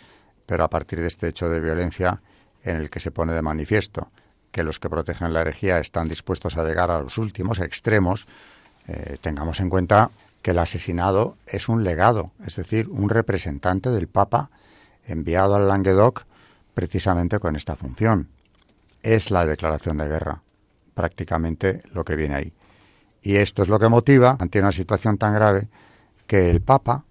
pero 0.47 0.65
a 0.65 0.71
partir 0.71 1.01
de 1.01 1.09
este 1.09 1.29
hecho 1.29 1.49
de 1.49 1.61
violencia 1.61 2.23
en 2.63 2.77
el 2.77 2.91
que 2.91 3.01
se 3.01 3.11
pone 3.11 3.33
de 3.33 3.43
manifiesto 3.43 4.11
que 4.51 4.63
los 4.63 4.81
que 4.81 4.91
protegen 4.91 5.33
la 5.33 5.43
herejía 5.43 5.79
están 5.79 6.09
dispuestos 6.09 6.57
a 6.57 6.65
llegar 6.65 6.91
a 6.91 7.01
los 7.01 7.19
últimos 7.19 7.61
extremos, 7.61 8.27
eh, 8.87 9.19
tengamos 9.21 9.61
en 9.61 9.71
cuenta 9.71 10.11
que 10.43 10.53
el 10.53 10.59
asesinado 10.59 11.37
es 11.47 11.69
un 11.69 11.85
legado, 11.85 12.33
es 12.47 12.57
decir, 12.57 12.89
un 12.89 13.11
representante 13.11 13.91
del 13.91 14.09
Papa 14.09 14.51
enviado 15.07 15.55
al 15.57 15.69
Languedoc 15.69 16.25
precisamente 16.75 17.39
con 17.39 17.57
esta 17.57 17.77
función. 17.77 18.29
Es 19.03 19.31
la 19.31 19.47
declaración 19.47 19.99
de 19.99 20.09
guerra, 20.09 20.43
prácticamente 20.99 21.81
lo 21.93 22.05
que 22.05 22.17
viene 22.17 22.35
ahí. 22.35 22.53
Y 23.23 23.37
esto 23.37 23.63
es 23.63 23.69
lo 23.69 23.79
que 23.79 23.89
motiva, 23.89 24.37
ante 24.41 24.59
una 24.59 24.73
situación 24.73 25.17
tan 25.17 25.33
grave, 25.33 25.69
que 26.27 26.51
el 26.51 26.61
Papa, 26.61 27.05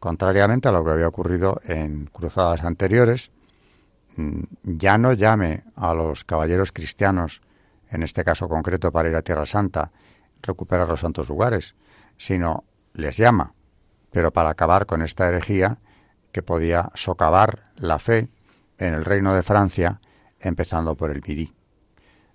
contrariamente 0.00 0.66
a 0.66 0.72
lo 0.72 0.84
que 0.84 0.90
había 0.90 1.06
ocurrido 1.06 1.60
en 1.64 2.06
cruzadas 2.06 2.64
anteriores, 2.64 3.30
mm, 4.16 4.42
ya 4.64 4.98
no 4.98 5.12
llame 5.12 5.62
a 5.76 5.94
los 5.94 6.24
caballeros 6.24 6.72
cristianos, 6.72 7.42
en 7.90 8.02
este 8.02 8.24
caso 8.24 8.48
concreto 8.48 8.90
para 8.90 9.08
ir 9.08 9.14
a 9.14 9.22
Tierra 9.22 9.46
Santa, 9.46 9.92
recuperar 10.42 10.88
los 10.88 10.98
santos 10.98 11.28
lugares, 11.28 11.76
sino 12.16 12.64
les 12.92 13.18
llama, 13.18 13.54
pero 14.10 14.32
para 14.32 14.50
acabar 14.50 14.84
con 14.84 15.00
esta 15.00 15.28
herejía 15.28 15.78
que 16.32 16.42
podía 16.42 16.90
socavar 16.94 17.70
la 17.76 18.00
fe 18.00 18.30
en 18.78 18.94
el 18.94 19.04
reino 19.04 19.32
de 19.32 19.44
Francia, 19.44 20.00
empezando 20.40 20.96
por 20.96 21.12
el 21.12 21.22
Midi. 21.24 21.61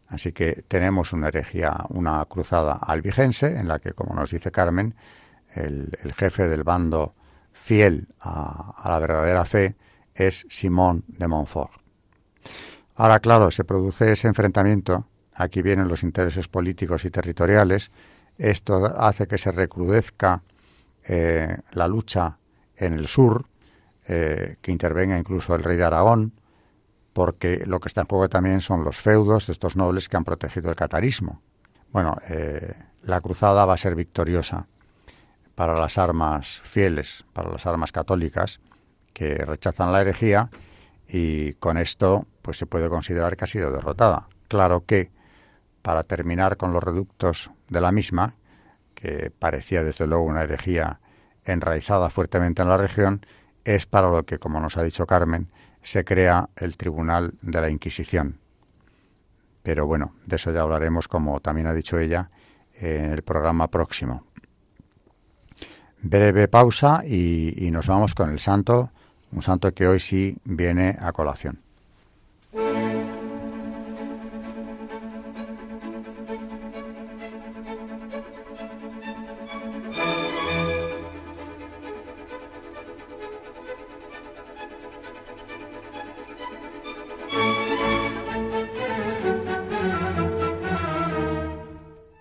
Así 0.09 0.31
que 0.31 0.63
tenemos 0.67 1.11
una 1.11 1.27
herejía, 1.27 1.85
una 1.89 2.23
cruzada 2.25 2.73
albigense, 2.73 3.57
en 3.57 3.67
la 3.67 3.79
que, 3.79 3.91
como 3.91 4.15
nos 4.15 4.31
dice 4.31 4.51
Carmen, 4.51 4.95
el, 5.53 5.91
jefe 6.15 6.47
del 6.47 6.63
bando 6.63 7.13
fiel 7.51 8.07
a, 8.21 8.81
la 8.85 8.99
verdadera 8.99 9.45
fe 9.45 9.75
es 10.15 10.45
Simón 10.49 11.03
de 11.07 11.27
Montfort. 11.27 11.71
Ahora, 12.95 13.19
claro, 13.19 13.51
se 13.51 13.63
produce 13.63 14.11
ese 14.11 14.27
enfrentamiento, 14.27 15.07
aquí 15.33 15.61
vienen 15.61 15.87
los 15.87 16.03
intereses 16.03 16.47
políticos 16.47 17.05
y 17.05 17.11
territoriales, 17.11 17.91
esto 18.37 18.85
hace 18.85 19.27
que 19.27 19.37
se 19.37 19.51
recrudezca 19.51 20.43
eh, 21.03 21.57
la 21.71 21.87
lucha 21.87 22.37
en 22.75 22.93
el 22.93 23.07
sur, 23.07 23.45
eh, 24.07 24.55
que 24.61 24.71
intervenga 24.71 25.17
incluso 25.17 25.53
el 25.53 25.63
rey 25.63 25.75
de 25.75 25.83
Aragón, 25.83 26.33
porque 27.17 27.63
lo 27.65 27.79
que 27.79 27.87
está 27.87 28.01
en 28.01 28.07
juego 28.07 28.29
también 28.29 28.61
son 28.61 28.83
los 28.83 29.01
feudos 29.01 29.47
de 29.47 29.53
estos 29.53 29.75
nobles 29.75 30.07
que 30.07 30.17
han 30.17 30.23
protegido 30.23 30.69
el 30.69 30.75
catarismo. 30.75 31.41
Bueno, 31.91 32.15
eh, 32.29 32.75
la 33.01 33.21
cruzada 33.21 33.65
va 33.65 33.73
a 33.73 33.77
ser 33.77 33.95
victoriosa 33.95 34.67
para 35.55 35.79
las 35.79 35.97
armas 35.97 36.61
fieles, 36.63 37.25
para 37.33 37.49
las 37.49 37.65
armas 37.65 37.91
católicas 37.91 38.59
que 39.13 39.33
rechazan 39.37 39.91
la 39.91 40.01
herejía 40.01 40.51
y 41.07 41.53
con 41.53 41.79
esto 41.79 42.27
pues 42.43 42.59
se 42.59 42.67
puede 42.67 42.87
considerar 42.87 43.35
que 43.35 43.45
ha 43.45 43.47
sido 43.47 43.71
derrotada. 43.71 44.27
Claro 44.47 44.85
que 44.85 45.09
para 45.81 46.03
terminar 46.03 46.55
con 46.55 46.71
los 46.71 46.83
reductos 46.83 47.49
de 47.67 47.81
la 47.81 47.91
misma, 47.91 48.35
que 48.93 49.31
parecía 49.31 49.83
desde 49.83 50.05
luego 50.05 50.23
una 50.23 50.43
herejía 50.43 50.99
enraizada 51.45 52.11
fuertemente 52.11 52.61
en 52.61 52.69
la 52.69 52.77
región, 52.77 53.25
es 53.65 53.87
para 53.87 54.11
lo 54.11 54.23
que, 54.23 54.37
como 54.37 54.59
nos 54.59 54.77
ha 54.77 54.83
dicho 54.83 55.07
Carmen, 55.07 55.49
se 55.87 56.03
crea 56.03 56.49
el 56.57 56.75
Tribunal 56.75 57.35
de 57.41 57.61
la 57.61 57.69
Inquisición. 57.69 58.41
Pero 59.63 59.87
bueno, 59.87 60.15
de 60.25 60.35
eso 60.35 60.51
ya 60.51 60.59
hablaremos, 60.59 61.07
como 61.07 61.39
también 61.39 61.65
ha 61.65 61.73
dicho 61.73 61.97
ella, 61.97 62.29
en 62.73 63.13
el 63.13 63.21
programa 63.21 63.69
próximo. 63.69 64.25
Breve 66.01 66.49
pausa 66.49 67.03
y, 67.05 67.69
nos 67.71 67.87
vamos 67.87 68.15
con 68.15 68.31
el 68.31 68.39
santo, 68.39 68.91
un 69.31 69.41
santo 69.41 69.73
que 69.73 69.87
hoy 69.87 70.01
sí 70.01 70.37
viene 70.43 70.97
a 70.99 71.13
colación. 71.13 71.61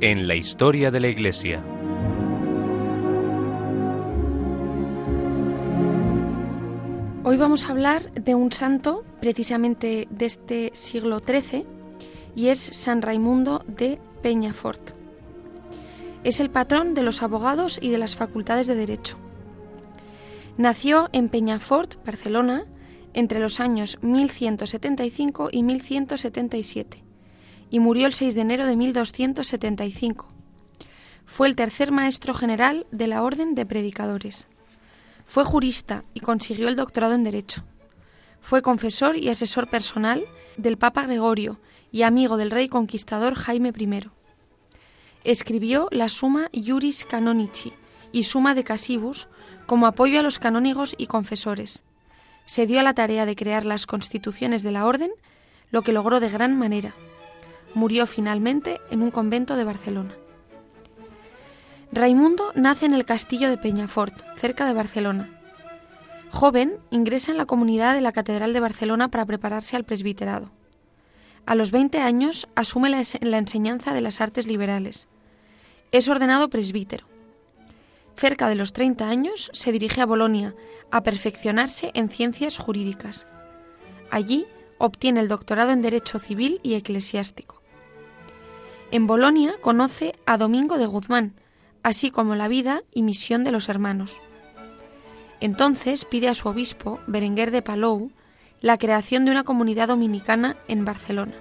en 0.00 0.26
la 0.26 0.34
historia 0.34 0.90
de 0.90 1.00
la 1.00 1.08
Iglesia. 1.08 1.62
Hoy 7.22 7.36
vamos 7.36 7.66
a 7.66 7.72
hablar 7.72 8.10
de 8.14 8.34
un 8.34 8.50
santo 8.50 9.04
precisamente 9.20 10.08
de 10.10 10.26
este 10.26 10.70
siglo 10.72 11.20
XIII 11.20 11.66
y 12.34 12.48
es 12.48 12.58
San 12.58 13.02
Raimundo 13.02 13.62
de 13.66 13.98
Peñafort. 14.22 14.92
Es 16.24 16.40
el 16.40 16.50
patrón 16.50 16.94
de 16.94 17.02
los 17.02 17.22
abogados 17.22 17.78
y 17.80 17.90
de 17.90 17.98
las 17.98 18.16
facultades 18.16 18.66
de 18.66 18.74
Derecho. 18.74 19.16
Nació 20.56 21.08
en 21.12 21.28
Peñafort, 21.28 22.02
Barcelona, 22.04 22.64
entre 23.12 23.38
los 23.38 23.60
años 23.60 23.98
1175 24.02 25.50
y 25.52 25.62
1177 25.62 27.09
y 27.70 27.78
murió 27.78 28.06
el 28.06 28.12
6 28.12 28.34
de 28.34 28.40
enero 28.40 28.66
de 28.66 28.76
1275. 28.76 30.28
Fue 31.24 31.46
el 31.46 31.54
tercer 31.54 31.92
maestro 31.92 32.34
general 32.34 32.86
de 32.90 33.06
la 33.06 33.22
Orden 33.22 33.54
de 33.54 33.64
Predicadores. 33.64 34.48
Fue 35.24 35.44
jurista 35.44 36.04
y 36.12 36.20
consiguió 36.20 36.68
el 36.68 36.74
doctorado 36.74 37.14
en 37.14 37.22
Derecho. 37.22 37.64
Fue 38.40 38.62
confesor 38.62 39.16
y 39.16 39.28
asesor 39.28 39.68
personal 39.68 40.24
del 40.56 40.76
Papa 40.76 41.06
Gregorio 41.06 41.60
y 41.92 42.02
amigo 42.02 42.36
del 42.36 42.50
rey 42.50 42.68
conquistador 42.68 43.34
Jaime 43.34 43.72
I. 43.76 44.10
Escribió 45.22 45.88
la 45.92 46.08
Suma 46.08 46.48
Iuris 46.52 47.04
Canonici 47.04 47.72
y 48.10 48.24
Suma 48.24 48.54
de 48.54 48.64
Casibus 48.64 49.28
como 49.66 49.86
apoyo 49.86 50.18
a 50.18 50.22
los 50.22 50.40
canónigos 50.40 50.96
y 50.98 51.06
confesores. 51.06 51.84
Se 52.44 52.66
dio 52.66 52.80
a 52.80 52.82
la 52.82 52.94
tarea 52.94 53.26
de 53.26 53.36
crear 53.36 53.64
las 53.64 53.86
constituciones 53.86 54.64
de 54.64 54.72
la 54.72 54.86
Orden, 54.86 55.12
lo 55.70 55.82
que 55.82 55.92
logró 55.92 56.18
de 56.18 56.30
gran 56.30 56.58
manera 56.58 56.94
murió 57.74 58.06
finalmente 58.06 58.80
en 58.90 59.02
un 59.02 59.10
convento 59.10 59.56
de 59.56 59.64
Barcelona. 59.64 60.14
Raimundo 61.92 62.52
nace 62.54 62.86
en 62.86 62.94
el 62.94 63.04
castillo 63.04 63.48
de 63.48 63.58
Peñafort, 63.58 64.14
cerca 64.36 64.64
de 64.64 64.74
Barcelona. 64.74 65.28
Joven, 66.30 66.78
ingresa 66.90 67.32
en 67.32 67.38
la 67.38 67.46
comunidad 67.46 67.94
de 67.94 68.00
la 68.00 68.12
Catedral 68.12 68.52
de 68.52 68.60
Barcelona 68.60 69.08
para 69.08 69.26
prepararse 69.26 69.74
al 69.74 69.84
presbiterado. 69.84 70.52
A 71.46 71.56
los 71.56 71.72
20 71.72 71.98
años 71.98 72.48
asume 72.54 72.90
la, 72.90 73.02
la 73.20 73.38
enseñanza 73.38 73.92
de 73.92 74.00
las 74.00 74.20
artes 74.20 74.46
liberales. 74.46 75.08
Es 75.90 76.08
ordenado 76.08 76.48
presbítero. 76.48 77.06
Cerca 78.14 78.48
de 78.48 78.54
los 78.54 78.72
30 78.72 79.08
años 79.08 79.50
se 79.52 79.72
dirige 79.72 80.00
a 80.00 80.06
Bolonia 80.06 80.54
a 80.92 81.02
perfeccionarse 81.02 81.90
en 81.94 82.08
ciencias 82.08 82.58
jurídicas. 82.58 83.26
Allí 84.10 84.46
obtiene 84.78 85.20
el 85.20 85.28
doctorado 85.28 85.72
en 85.72 85.82
Derecho 85.82 86.18
Civil 86.18 86.60
y 86.62 86.74
Eclesiástico. 86.74 87.59
En 88.92 89.06
Bolonia 89.06 89.54
conoce 89.60 90.16
a 90.26 90.36
Domingo 90.36 90.76
de 90.76 90.86
Guzmán, 90.86 91.34
así 91.84 92.10
como 92.10 92.34
la 92.34 92.48
vida 92.48 92.82
y 92.92 93.02
misión 93.02 93.44
de 93.44 93.52
los 93.52 93.68
hermanos. 93.68 94.20
Entonces 95.38 96.04
pide 96.04 96.28
a 96.28 96.34
su 96.34 96.48
obispo, 96.48 96.98
Berenguer 97.06 97.52
de 97.52 97.62
Palou, 97.62 98.10
la 98.60 98.78
creación 98.78 99.24
de 99.24 99.30
una 99.30 99.44
comunidad 99.44 99.88
dominicana 99.88 100.56
en 100.66 100.84
Barcelona. 100.84 101.34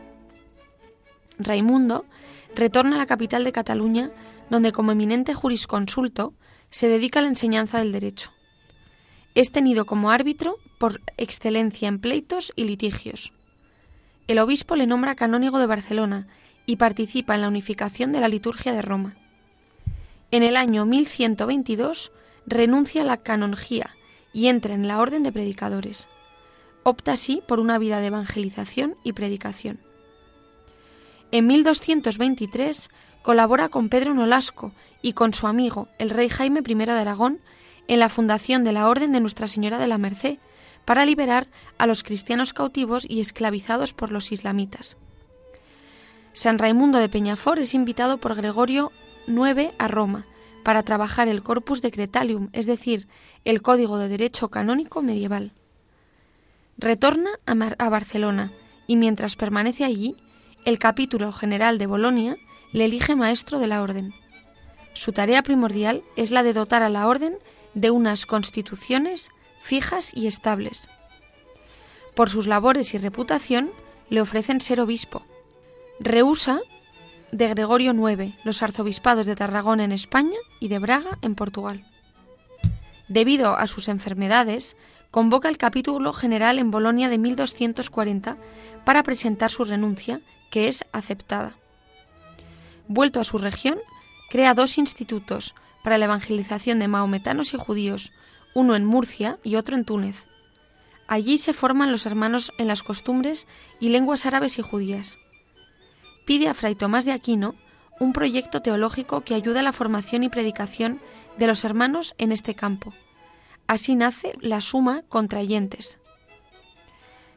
Raimundo 1.40 2.06
retorna 2.54 2.96
a 2.98 3.00
la 3.00 3.08
capital 3.08 3.44
de 3.44 3.52
Cataluña, 3.52 4.12
donde 4.52 4.72
como 4.72 4.92
eminente 4.92 5.34
jurisconsulto 5.34 6.34
se 6.70 6.88
dedica 6.88 7.18
a 7.18 7.24
la 7.24 7.30
enseñanza 7.30 7.80
del 7.80 7.92
derecho. 7.92 8.32
Es 9.34 9.52
tenido 9.52 9.86
como 9.86 10.12
árbitro 10.12 10.58
por 10.78 11.02
excelencia 11.18 11.88
en 11.88 12.00
pleitos 12.00 12.54
y 12.56 12.66
litigios. 12.66 13.34
El 14.28 14.38
obispo 14.38 14.76
le 14.76 14.86
nombra 14.86 15.16
canónigo 15.16 15.58
de 15.58 15.66
Barcelona 15.66 16.28
y 16.66 16.76
participa 16.76 17.36
en 17.36 17.42
la 17.42 17.48
unificación 17.48 18.12
de 18.12 18.22
la 18.22 18.28
liturgia 18.28 18.74
de 18.74 18.82
Roma. 18.82 19.16
En 20.32 20.44
el 20.44 20.56
año 20.56 20.86
1122 20.86 22.12
renuncia 22.46 23.02
a 23.02 23.06
la 23.06 23.18
canonjía 23.18 23.96
y 24.34 24.48
entra 24.48 24.76
en 24.76 24.88
la 24.88 25.00
orden 25.00 25.24
de 25.24 25.32
predicadores. 25.32 26.08
Opta 26.84 27.14
así 27.14 27.42
por 27.48 27.60
una 27.60 27.78
vida 27.78 28.00
de 28.00 28.08
evangelización 28.08 28.96
y 29.04 29.14
predicación. 29.14 29.80
En 31.32 31.48
1223 31.48 32.90
colabora 33.22 33.70
con 33.70 33.90
Pedro 33.90 34.14
Nolasco 34.14 34.72
y 35.02 35.14
con 35.14 35.34
su 35.34 35.48
amigo, 35.48 35.88
el 35.98 36.10
rey 36.10 36.30
Jaime 36.30 36.62
I 36.66 36.74
de 36.76 36.92
Aragón, 36.92 37.40
en 37.88 38.00
la 38.00 38.10
fundación 38.10 38.64
de 38.64 38.72
la 38.72 38.88
Orden 38.88 39.12
de 39.12 39.20
Nuestra 39.20 39.48
Señora 39.48 39.78
de 39.78 39.88
la 39.88 39.98
Merced, 39.98 40.38
para 40.86 41.06
liberar 41.06 41.48
a 41.78 41.86
los 41.86 42.04
cristianos 42.04 42.54
cautivos 42.54 43.06
y 43.08 43.20
esclavizados 43.20 43.94
por 43.94 44.12
los 44.12 44.32
islamitas. 44.32 44.98
San 46.34 46.60
Raimundo 46.60 47.00
de 47.00 47.10
Peñafort 47.10 47.60
es 47.60 47.74
invitado 47.74 48.20
por 48.20 48.36
Gregorio 48.36 48.92
IX 49.28 49.74
a 49.78 49.88
Roma 49.88 50.26
para 50.64 50.84
trabajar 50.84 51.28
el 51.28 51.42
Corpus 51.42 51.82
Decretalium, 51.82 52.50
es 52.54 52.66
decir, 52.66 53.08
el 53.46 53.62
Código 53.62 53.98
de 53.98 54.10
Derecho 54.10 54.50
Canónico 54.50 55.02
medieval. 55.02 55.54
Retorna 56.78 57.32
a, 57.46 57.90
Barcelona 57.90 58.54
y 58.88 58.96
mientras 58.96 59.36
permanece 59.36 59.84
allí, 59.84 60.16
el 60.66 60.80
capítulo 60.80 61.32
general 61.32 61.78
de 61.78 61.88
Bolonia 61.88 62.38
le 62.72 62.86
elige 62.86 63.16
maestro 63.16 63.60
de 63.60 63.68
la 63.68 63.82
orden. 63.82 64.14
Su 64.94 65.12
tarea 65.12 65.44
primordial 65.44 66.04
es 66.16 66.32
la 66.32 66.44
de 66.44 66.54
dotar 66.54 66.84
a 66.84 66.90
la 66.90 67.08
orden 67.08 67.38
de 67.74 67.92
unas 67.92 68.26
constituciones 68.26 69.30
fijas 69.60 70.16
y 70.16 70.28
estables. 70.28 70.88
Por 72.16 72.30
sus 72.30 72.48
labores 72.48 72.94
y 72.94 72.98
reputación 72.98 73.72
le 74.10 74.22
ofrecen 74.22 74.62
ser 74.62 74.82
obispo, 74.82 75.26
Rehúsa 76.02 76.62
de 77.34 77.50
Gregorio 77.50 77.92
IX 77.92 78.34
los 78.46 78.64
arzobispados 78.64 79.26
de 79.26 79.36
Tarragona 79.36 79.84
en 79.84 79.92
España 79.92 80.38
y 80.62 80.70
de 80.70 80.80
Braga 80.80 81.18
en 81.22 81.36
Portugal. 81.36 81.86
Debido 83.10 83.58
a 83.58 83.68
sus 83.68 83.90
enfermedades, 83.90 84.78
convoca 85.12 85.50
el 85.50 85.58
capítulo 85.58 86.14
general 86.14 86.58
en 86.58 86.72
Bolonia 86.72 87.10
de 87.10 87.18
1240 87.18 88.38
para 88.86 89.04
presentar 89.04 89.52
su 89.52 89.66
renuncia, 89.66 90.22
que 90.50 90.70
es 90.70 90.86
aceptada. 90.94 91.58
Vuelto 92.88 93.20
a 93.20 93.26
su 93.26 93.38
región, 93.38 93.78
crea 94.30 94.54
dos 94.54 94.78
institutos 94.78 95.54
para 95.84 95.98
la 95.98 96.06
evangelización 96.06 96.80
de 96.80 96.88
maometanos 96.88 97.54
y 97.54 97.58
judíos, 97.58 98.14
uno 98.54 98.78
en 98.78 98.86
Murcia 98.86 99.38
y 99.44 99.58
otro 99.58 99.76
en 99.76 99.84
Túnez. 99.84 100.28
Allí 101.08 101.38
se 101.38 101.52
forman 101.52 101.92
los 101.92 102.06
hermanos 102.06 102.54
en 102.58 102.68
las 102.68 102.84
costumbres 102.84 103.48
y 103.82 103.90
lenguas 103.90 104.26
árabes 104.26 104.60
y 104.60 104.62
judías. 104.62 105.20
Pide 106.30 106.48
a 106.48 106.54
Fray 106.54 106.76
Tomás 106.76 107.06
de 107.06 107.12
Aquino 107.12 107.56
un 108.00 108.14
proyecto 108.14 108.62
teológico 108.62 109.22
que 109.22 109.34
ayuda 109.34 109.62
a 109.62 109.64
la 109.64 109.74
formación 109.74 110.22
y 110.22 110.30
predicación 110.30 111.02
de 111.40 111.48
los 111.48 111.64
hermanos 111.64 112.14
en 112.20 112.32
este 112.32 112.54
campo. 112.54 112.94
Así 113.66 113.96
nace 113.96 114.36
la 114.40 114.62
Suma 114.62 115.02
Contrayentes. 115.10 115.98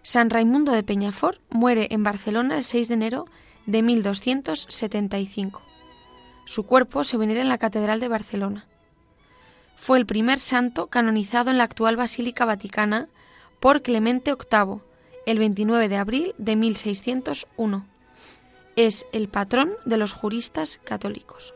San 0.03 0.29
Raimundo 0.29 0.73
de 0.73 0.83
Peñafort 0.83 1.41
muere 1.49 1.89
en 1.91 2.05
Barcelona 2.05 2.59
el 2.59 2.65
6 2.65 2.89
de 2.89 2.95
enero 2.95 3.25
de 3.65 3.81
1275. 3.81 5.63
Su 6.45 6.65
cuerpo 6.65 7.03
se 7.03 7.17
venera 7.17 7.41
en 7.41 7.49
la 7.49 7.57
Catedral 7.57 7.99
de 7.99 8.09
Barcelona. 8.09 8.67
Fue 9.75 9.97
el 9.97 10.05
primer 10.05 10.39
santo 10.39 10.89
canonizado 10.89 11.51
en 11.51 11.57
la 11.57 11.65
actual 11.65 11.97
Basílica 11.97 12.45
Vaticana 12.45 13.09
por 13.59 13.81
Clemente 13.81 14.35
VIII, 14.35 14.83
el 15.25 15.39
29 15.39 15.89
de 15.89 15.97
abril 15.97 16.35
de 16.37 16.57
1601. 16.57 17.92
Es 18.77 19.07
el 19.13 19.29
patrón 19.29 19.75
de 19.85 19.99
los 19.99 20.15
juristas 20.15 20.81
católicos. 20.83 21.53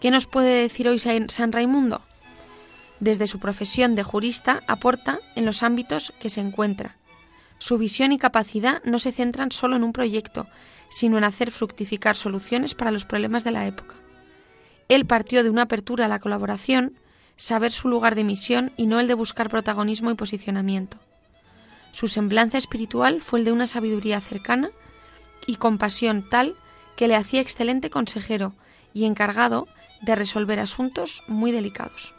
¿Qué 0.00 0.10
nos 0.10 0.26
puede 0.26 0.62
decir 0.62 0.88
hoy 0.88 0.98
San 0.98 1.52
Raimundo? 1.52 2.00
Desde 3.00 3.26
su 3.26 3.38
profesión 3.38 3.92
de 3.92 4.02
jurista 4.02 4.62
aporta 4.66 5.18
en 5.36 5.44
los 5.44 5.62
ámbitos 5.62 6.14
que 6.20 6.30
se 6.30 6.40
encuentra. 6.40 6.96
Su 7.58 7.76
visión 7.76 8.12
y 8.12 8.18
capacidad 8.18 8.82
no 8.84 8.98
se 8.98 9.12
centran 9.12 9.52
solo 9.52 9.76
en 9.76 9.84
un 9.84 9.92
proyecto, 9.92 10.46
sino 10.88 11.18
en 11.18 11.24
hacer 11.24 11.50
fructificar 11.50 12.16
soluciones 12.16 12.74
para 12.74 12.90
los 12.90 13.04
problemas 13.04 13.44
de 13.44 13.50
la 13.50 13.66
época. 13.66 13.96
Él 14.88 15.04
partió 15.04 15.42
de 15.42 15.50
una 15.50 15.62
apertura 15.62 16.06
a 16.06 16.08
la 16.08 16.18
colaboración, 16.18 16.98
saber 17.36 17.72
su 17.72 17.88
lugar 17.88 18.14
de 18.14 18.24
misión 18.24 18.72
y 18.76 18.86
no 18.86 19.00
el 19.00 19.08
de 19.08 19.14
buscar 19.14 19.50
protagonismo 19.50 20.10
y 20.10 20.14
posicionamiento. 20.14 20.98
Su 21.92 22.08
semblanza 22.08 22.58
espiritual 22.58 23.20
fue 23.20 23.40
el 23.40 23.44
de 23.44 23.52
una 23.52 23.66
sabiduría 23.66 24.20
cercana 24.20 24.70
y 25.46 25.56
compasión 25.56 26.22
tal 26.28 26.54
que 26.96 27.08
le 27.08 27.16
hacía 27.16 27.40
excelente 27.40 27.90
consejero 27.90 28.52
y 28.92 29.04
encargado 29.04 29.66
de 30.02 30.14
resolver 30.14 30.60
asuntos 30.60 31.22
muy 31.26 31.50
delicados. 31.50 32.14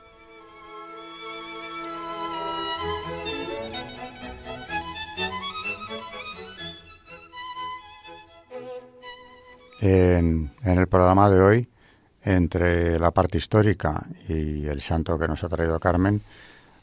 En, 9.82 10.52
el 10.64 10.88
programa 10.88 11.30
de 11.30 11.42
hoy, 11.42 11.68
entre 12.24 12.98
la 12.98 13.12
parte 13.12 13.38
histórica 13.38 14.06
y 14.28 14.66
el 14.66 14.82
santo 14.82 15.20
que 15.20 15.28
nos 15.28 15.44
ha 15.44 15.50
traído 15.50 15.80
Carmen, 15.80 16.22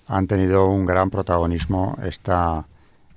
han 0.06 0.26
tenido 0.26 0.66
un 0.66 0.86
gran 0.86 1.10
protagonismo 1.10 1.96
esta 2.04 2.66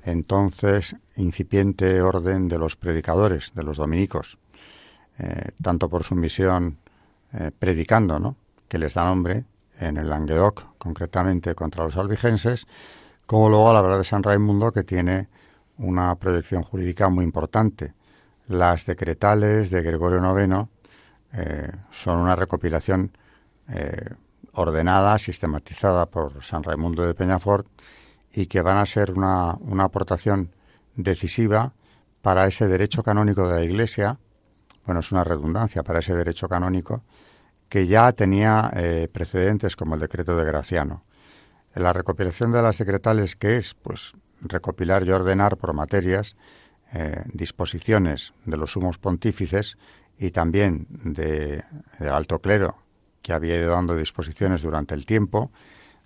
entonces 0.06 0.96
incipiente 1.16 2.02
orden 2.02 2.48
de 2.48 2.60
los 2.60 2.76
predicadores, 2.76 3.54
de 3.56 3.64
los 3.64 3.78
dominicos, 3.78 4.38
eh, 5.18 5.50
tanto 5.62 5.90
por 5.90 6.04
su 6.04 6.16
misión 6.16 6.78
eh, 7.34 7.52
predicando, 7.58 8.20
¿no? 8.20 8.38
que 8.68 8.78
les 8.78 8.94
da 8.94 9.06
nombre 9.06 9.46
en 9.80 9.98
el 9.98 10.10
Languedoc, 10.10 10.78
concretamente 10.78 11.56
contra 11.56 11.84
los 11.84 11.98
albigenses, 11.98 12.68
como 13.26 13.50
luego 13.50 13.70
a 13.70 13.74
la 13.74 13.82
verdad 13.82 13.98
de 13.98 14.04
San 14.04 14.24
Raimundo, 14.24 14.72
que 14.72 14.84
tiene 14.84 15.28
una 15.78 16.16
proyección 16.16 16.64
jurídica 16.64 17.10
muy 17.10 17.26
importante 17.26 17.94
las 18.48 18.86
decretales 18.86 19.72
de 19.72 19.82
Gregorio 19.82 20.20
IX 20.20 20.70
eh, 21.34 21.72
son 21.90 22.20
una 22.20 22.36
recopilación 22.36 23.12
ordenada, 24.54 25.18
sistematizada 25.18 26.06
por 26.06 26.44
San 26.44 26.62
Raimundo 26.62 27.04
de 27.04 27.16
Peñafort 27.16 27.66
y 28.36 28.48
que 28.48 28.62
van 28.62 28.78
a 28.78 28.86
ser 28.86 29.14
una, 29.14 29.58
aportación 29.80 30.52
decisiva 30.96 31.74
para 32.22 32.48
ese 32.48 32.68
derecho 32.68 33.02
canónico 33.02 33.48
de 33.48 33.56
la 33.56 33.64
Iglesia, 33.64 34.20
bueno, 34.86 35.00
es 35.00 35.12
una 35.12 35.24
redundancia 35.24 35.84
para 35.84 36.00
ese 36.00 36.14
derecho 36.14 36.50
canónico, 36.50 37.02
que 37.70 37.88
ya 37.88 38.12
tenía 38.12 38.72
eh, 38.76 39.08
precedentes 39.12 39.76
como 39.76 39.96
el 39.96 40.02
decreto 40.02 40.36
de 40.36 40.44
Graciano. 40.44 41.04
La 41.74 41.94
recopilación 41.94 42.52
de 42.52 42.62
las 42.62 42.78
decretales, 42.78 43.36
que 43.36 43.58
es? 43.58 43.74
Pues 43.74 44.14
recopilar 44.42 45.08
y 45.08 45.12
ordenar 45.12 45.58
por 45.58 45.74
materias 45.74 46.36
eh, 46.94 47.24
disposiciones 47.34 48.34
de 48.46 48.58
los 48.58 48.74
sumos 48.74 48.98
pontífices 48.98 49.78
y 50.20 50.32
también 50.32 50.88
de, 50.90 51.64
alto 52.00 52.40
clero 52.40 52.78
que 53.22 53.34
había 53.34 53.58
ido 53.58 53.72
dando 53.72 53.96
disposiciones 53.96 54.62
durante 54.62 54.94
el 54.94 55.06
tiempo, 55.06 55.52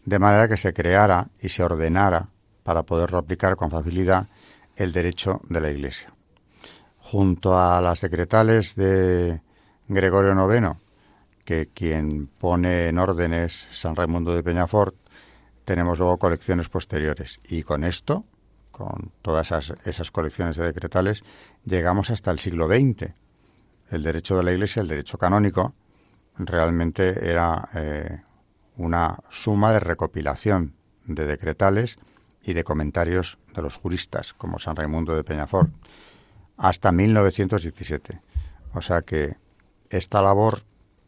de 0.10 0.20
manera 0.20 0.48
que 0.48 0.58
se 0.58 0.74
creara 0.74 1.30
y 1.40 1.50
se 1.50 1.64
ordenara 1.64 2.30
para 2.64 2.84
poderlo 2.84 3.20
aplicar 3.20 3.56
con 3.56 3.70
facilidad 3.70 4.28
el 4.76 4.92
derecho 4.92 5.42
de 5.48 5.62
la 5.62 5.70
Iglesia. 5.70 6.12
Junto 6.98 7.58
a 7.58 7.80
las 7.80 8.02
decretales 8.02 8.76
de 8.76 9.42
Gregorio 9.88 10.34
IX, 10.34 10.78
que 11.46 11.70
quien 11.74 12.28
pone 12.28 12.88
en 12.88 12.98
orden 12.98 13.34
es 13.34 13.68
San 13.72 13.96
Raimundo 13.96 14.34
de 14.34 14.44
Peñafort, 14.44 14.96
tenemos 15.64 16.00
luego 16.00 16.18
colecciones 16.18 16.70
posteriores. 16.70 17.40
Y 17.48 17.62
con 17.62 17.84
esto 17.84 18.26
con 18.72 19.12
todas 19.22 19.52
esas, 19.84 20.12
colecciones 20.12 20.56
de 20.56 20.66
decretales, 20.66 21.24
llegamos 21.66 22.12
hasta 22.12 22.32
el 22.32 22.40
siglo 22.40 22.68
XX. 22.68 23.14
El 23.92 24.04
derecho 24.04 24.38
de 24.38 24.44
la 24.44 24.54
Iglesia, 24.54 24.82
el 24.82 24.88
derecho 24.88 25.18
canónico, 25.18 25.74
realmente 26.38 27.30
era 27.30 27.68
eh, 27.76 28.22
una 28.80 29.20
suma 29.30 29.74
de 29.74 29.82
recopilación 29.82 30.74
de 31.06 31.26
decretales 31.26 32.00
y 32.42 32.54
de 32.54 32.64
comentarios 32.64 33.38
de 33.54 33.62
los 33.62 33.76
juristas, 33.76 34.34
como 34.34 34.58
San 34.58 34.78
Raimundo 34.78 35.16
de 35.16 35.24
Peñafort, 35.26 35.70
hasta 36.58 36.92
1917. 36.92 38.22
O 38.74 38.82
sea 38.82 39.02
que 39.02 39.36
esta 39.90 40.22
labor 40.22 40.64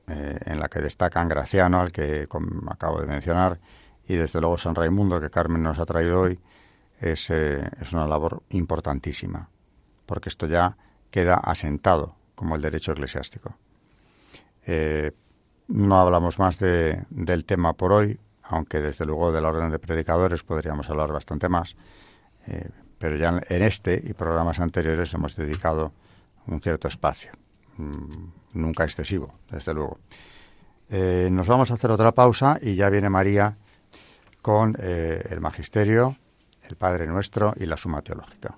eh, 0.07 0.37
en 0.45 0.59
la 0.59 0.67
que 0.67 0.81
destacan 0.81 1.29
Graciano, 1.29 1.79
al 1.79 1.93
que 1.93 2.27
acabo 2.67 2.99
de 2.99 3.07
mencionar, 3.07 3.59
y 4.05 4.15
desde 4.15 4.41
luego 4.41 4.57
San 4.57 4.75
Raimundo, 4.75 5.21
que 5.21 5.29
Carmen 5.29 5.63
nos 5.63 5.79
ha 5.79 5.85
traído 5.85 6.19
hoy, 6.19 6.39
es, 6.99 7.29
eh, 7.29 7.63
es 7.79 7.93
una 7.93 8.05
labor 8.05 8.43
importantísima, 8.49 9.49
porque 10.05 10.27
esto 10.27 10.45
ya 10.45 10.75
queda 11.09 11.35
asentado 11.35 12.15
como 12.35 12.55
el 12.57 12.61
derecho 12.61 12.91
eclesiástico. 12.91 13.55
Eh, 14.65 15.13
no 15.71 15.99
hablamos 15.99 16.39
más 16.39 16.59
de, 16.59 17.03
del 17.09 17.45
tema 17.45 17.73
por 17.73 17.91
hoy, 17.91 18.19
aunque 18.43 18.79
desde 18.79 19.05
luego 19.05 19.31
de 19.31 19.41
la 19.41 19.49
orden 19.49 19.71
de 19.71 19.79
predicadores 19.79 20.43
podríamos 20.43 20.89
hablar 20.89 21.11
bastante 21.11 21.49
más, 21.49 21.75
eh, 22.47 22.69
pero 22.97 23.15
ya 23.15 23.41
en 23.49 23.61
este 23.61 24.01
y 24.05 24.13
programas 24.13 24.59
anteriores 24.59 25.13
hemos 25.13 25.35
dedicado 25.35 25.93
un 26.47 26.61
cierto 26.61 26.87
espacio, 26.87 27.31
mm, 27.77 28.25
nunca 28.53 28.83
excesivo, 28.83 29.33
desde 29.49 29.73
luego. 29.73 29.99
nos 30.89 31.47
vamos 31.47 31.71
a 31.71 31.75
hacer 31.75 31.89
otra 31.89 32.11
pausa 32.11 32.59
y 32.61 32.75
ya 32.75 32.89
viene 32.89 33.09
María 33.09 33.55
con 34.41 34.75
el 34.77 35.39
magisterio 35.39 36.17
el 36.71 36.77
Padre 36.77 37.07
Nuestro 37.07 37.53
y 37.57 37.65
la 37.65 37.77
Suma 37.77 38.01
Teológica. 38.01 38.57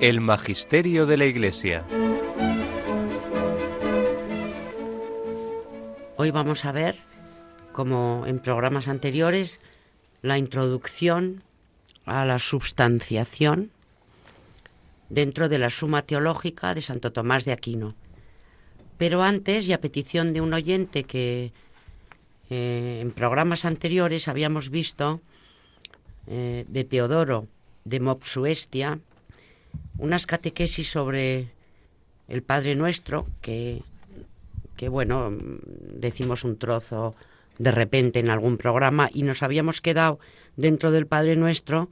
El 0.00 0.22
Magisterio 0.22 1.04
de 1.04 1.18
la 1.18 1.26
Iglesia. 1.26 1.84
Hoy 6.16 6.30
vamos 6.30 6.64
a 6.64 6.72
ver, 6.72 6.96
como 7.72 8.24
en 8.26 8.38
programas 8.38 8.88
anteriores, 8.88 9.60
la 10.22 10.38
introducción 10.38 11.42
a 12.06 12.24
la 12.24 12.38
substanciación 12.38 13.70
dentro 15.10 15.50
de 15.50 15.58
la 15.58 15.68
Suma 15.68 16.00
Teológica 16.00 16.72
de 16.74 16.80
Santo 16.80 17.12
Tomás 17.12 17.44
de 17.44 17.52
Aquino. 17.52 17.94
Pero 18.96 19.22
antes, 19.22 19.68
y 19.68 19.74
a 19.74 19.82
petición 19.82 20.32
de 20.32 20.40
un 20.40 20.54
oyente 20.54 21.04
que 21.04 21.52
eh, 22.48 23.00
en 23.02 23.10
programas 23.10 23.66
anteriores 23.66 24.28
habíamos 24.28 24.70
visto 24.70 25.20
eh, 26.26 26.64
de 26.68 26.84
Teodoro 26.84 27.48
de 27.84 28.00
Mopsuestia 28.00 28.98
unas 30.00 30.26
catequesis 30.26 30.90
sobre 30.90 31.48
el 32.28 32.42
Padre 32.42 32.74
Nuestro, 32.74 33.26
que, 33.42 33.82
que 34.76 34.88
bueno, 34.88 35.30
decimos 35.30 36.44
un 36.44 36.58
trozo 36.58 37.14
de 37.58 37.70
repente 37.70 38.18
en 38.18 38.30
algún 38.30 38.56
programa 38.56 39.10
y 39.12 39.22
nos 39.22 39.42
habíamos 39.42 39.80
quedado 39.80 40.18
dentro 40.56 40.90
del 40.90 41.06
Padre 41.06 41.36
Nuestro 41.36 41.90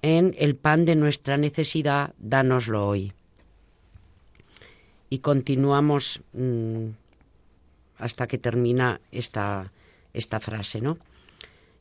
en 0.00 0.34
el 0.38 0.56
pan 0.56 0.84
de 0.84 0.96
nuestra 0.96 1.36
necesidad, 1.36 2.14
dánoslo 2.18 2.88
hoy. 2.88 3.12
Y 5.10 5.18
continuamos 5.18 6.22
mm, 6.32 6.86
hasta 7.98 8.26
que 8.26 8.38
termina 8.38 9.00
esta, 9.12 9.70
esta 10.14 10.40
frase, 10.40 10.80
¿no? 10.80 10.98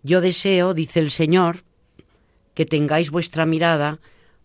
Yo 0.04 0.20
deseo, 0.20 0.74
dice 0.74 1.00
el 1.00 1.12
Señor, 1.12 1.64
que 2.54 2.66
tengáis 2.66 3.10
vuestra 3.10 3.46
mirada 3.46 4.00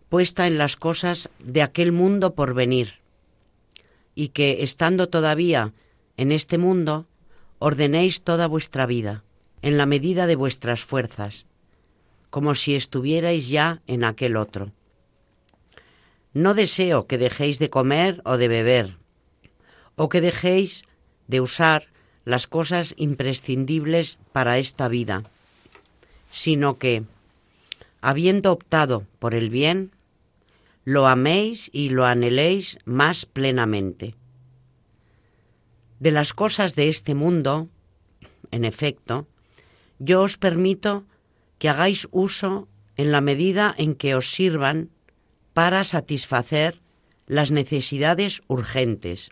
puesta 0.08 0.46
en 0.46 0.58
las 0.58 0.76
cosas 0.76 1.28
de 1.38 1.62
aquel 1.62 1.92
mundo 1.92 2.34
por 2.34 2.54
venir, 2.54 2.94
y 4.14 4.28
que, 4.28 4.62
estando 4.62 5.08
todavía 5.08 5.72
en 6.16 6.32
este 6.32 6.58
mundo, 6.58 7.06
ordenéis 7.58 8.22
toda 8.22 8.46
vuestra 8.46 8.86
vida, 8.86 9.24
en 9.62 9.76
la 9.76 9.86
medida 9.86 10.26
de 10.26 10.36
vuestras 10.36 10.84
fuerzas, 10.84 11.46
como 12.30 12.54
si 12.54 12.74
estuvierais 12.74 13.48
ya 13.48 13.82
en 13.86 14.04
aquel 14.04 14.36
otro. 14.36 14.72
No 16.34 16.54
deseo 16.54 17.06
que 17.06 17.18
dejéis 17.18 17.58
de 17.58 17.70
comer 17.70 18.20
o 18.24 18.36
de 18.36 18.48
beber, 18.48 18.96
o 19.96 20.08
que 20.08 20.20
dejéis 20.20 20.84
de 21.28 21.40
usar 21.40 21.88
las 22.24 22.46
cosas 22.46 22.94
imprescindibles 22.98 24.18
para 24.32 24.58
esta 24.58 24.88
vida, 24.88 25.22
sino 26.30 26.76
que, 26.76 27.04
habiendo 28.02 28.52
optado 28.52 29.06
por 29.18 29.34
el 29.34 29.48
bien, 29.48 29.90
lo 30.86 31.08
améis 31.08 31.68
y 31.72 31.88
lo 31.88 32.06
anheléis 32.06 32.78
más 32.84 33.26
plenamente. 33.26 34.14
De 35.98 36.12
las 36.12 36.32
cosas 36.32 36.76
de 36.76 36.88
este 36.88 37.16
mundo, 37.16 37.68
en 38.52 38.64
efecto, 38.64 39.26
yo 39.98 40.22
os 40.22 40.38
permito 40.38 41.04
que 41.58 41.68
hagáis 41.68 42.06
uso 42.12 42.68
en 42.96 43.10
la 43.10 43.20
medida 43.20 43.74
en 43.76 43.96
que 43.96 44.14
os 44.14 44.30
sirvan 44.30 44.90
para 45.54 45.82
satisfacer 45.82 46.80
las 47.26 47.50
necesidades 47.50 48.42
urgentes. 48.46 49.30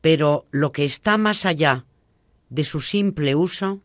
Pero 0.00 0.46
lo 0.50 0.72
que 0.72 0.86
está 0.86 1.18
más 1.18 1.44
allá 1.44 1.84
de 2.48 2.64
su 2.64 2.80
simple 2.80 3.34
uso, 3.34 3.82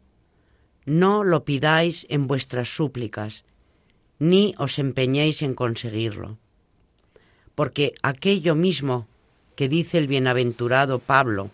no 0.85 1.25
lo 1.25 1.43
pidáis 1.43 2.07
en 2.09 2.27
vuestras 2.27 2.73
súplicas, 2.73 3.43
ni 4.19 4.55
os 4.57 4.79
empeñéis 4.79 5.41
en 5.41 5.53
conseguirlo. 5.53 6.37
Porque 7.59 7.93
aquello 8.03 8.55
mismo 8.55 9.05
que 9.57 9.67
dice 9.67 9.97
el 9.97 10.07
bienaventurado 10.07 10.99
Pablo, 10.99 11.51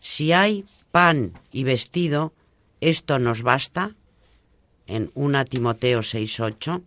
si 0.00 0.32
hay 0.32 0.64
pan 0.90 1.38
y 1.52 1.62
vestido, 1.62 2.32
esto 2.80 3.20
nos 3.20 3.42
basta, 3.42 3.94
en 4.88 5.12
1 5.14 5.44
Timoteo 5.44 6.00
6.8, 6.00 6.82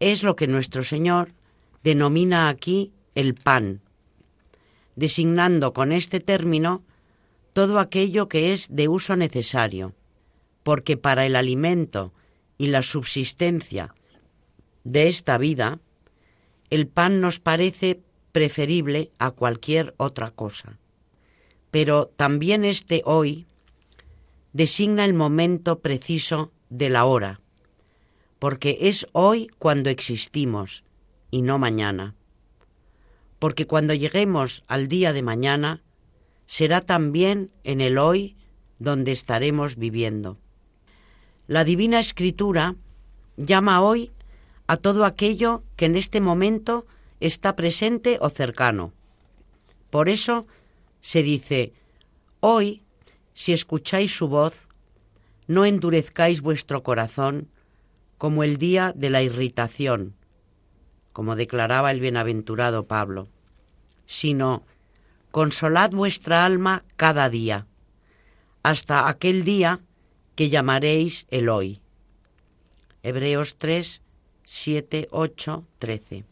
es 0.00 0.24
lo 0.24 0.34
que 0.34 0.48
nuestro 0.48 0.82
Señor 0.82 1.30
denomina 1.84 2.48
aquí 2.48 2.90
el 3.14 3.34
pan, 3.34 3.82
designando 4.96 5.72
con 5.72 5.92
este 5.92 6.18
término 6.18 6.82
todo 7.52 7.78
aquello 7.78 8.28
que 8.28 8.52
es 8.52 8.66
de 8.68 8.88
uso 8.88 9.14
necesario, 9.14 9.94
porque 10.64 10.96
para 10.96 11.24
el 11.24 11.36
alimento 11.36 12.12
y 12.58 12.66
la 12.66 12.82
subsistencia 12.82 13.94
de 14.82 15.06
esta 15.06 15.38
vida, 15.38 15.78
el 16.70 16.86
pan 16.86 17.20
nos 17.20 17.40
parece 17.40 18.00
preferible 18.32 19.10
a 19.18 19.30
cualquier 19.30 19.94
otra 19.96 20.30
cosa. 20.30 20.78
Pero 21.70 22.06
también 22.16 22.64
este 22.64 23.02
hoy 23.04 23.46
designa 24.52 25.04
el 25.04 25.14
momento 25.14 25.80
preciso 25.80 26.52
de 26.70 26.88
la 26.90 27.04
hora, 27.04 27.40
porque 28.38 28.78
es 28.82 29.06
hoy 29.12 29.48
cuando 29.58 29.90
existimos 29.90 30.84
y 31.30 31.42
no 31.42 31.58
mañana. 31.58 32.14
Porque 33.38 33.66
cuando 33.66 33.94
lleguemos 33.94 34.64
al 34.66 34.88
día 34.88 35.12
de 35.12 35.22
mañana, 35.22 35.82
será 36.46 36.80
también 36.80 37.50
en 37.64 37.80
el 37.80 37.98
hoy 37.98 38.36
donde 38.78 39.12
estaremos 39.12 39.76
viviendo. 39.76 40.38
La 41.46 41.64
Divina 41.64 42.00
Escritura 42.00 42.76
llama 43.36 43.80
hoy 43.80 44.10
a 44.68 44.76
todo 44.76 45.04
aquello 45.04 45.64
que 45.76 45.86
en 45.86 45.96
este 45.96 46.20
momento 46.20 46.86
está 47.20 47.56
presente 47.56 48.18
o 48.20 48.28
cercano. 48.28 48.92
Por 49.90 50.08
eso 50.08 50.46
se 51.00 51.22
dice, 51.22 51.72
hoy, 52.40 52.82
si 53.32 53.52
escucháis 53.52 54.14
su 54.14 54.28
voz, 54.28 54.68
no 55.46 55.64
endurezcáis 55.64 56.42
vuestro 56.42 56.82
corazón 56.82 57.48
como 58.18 58.44
el 58.44 58.58
día 58.58 58.92
de 58.94 59.08
la 59.08 59.22
irritación, 59.22 60.14
como 61.14 61.34
declaraba 61.34 61.90
el 61.90 62.00
bienaventurado 62.00 62.86
Pablo, 62.86 63.28
sino 64.04 64.64
consolad 65.30 65.92
vuestra 65.92 66.44
alma 66.44 66.84
cada 66.96 67.30
día, 67.30 67.66
hasta 68.62 69.08
aquel 69.08 69.44
día 69.44 69.80
que 70.34 70.50
llamaréis 70.50 71.26
el 71.30 71.48
hoy. 71.48 71.80
Hebreos 73.02 73.56
3, 73.56 74.02
7, 74.50 75.08
8, 75.10 75.66
13. 75.78 76.24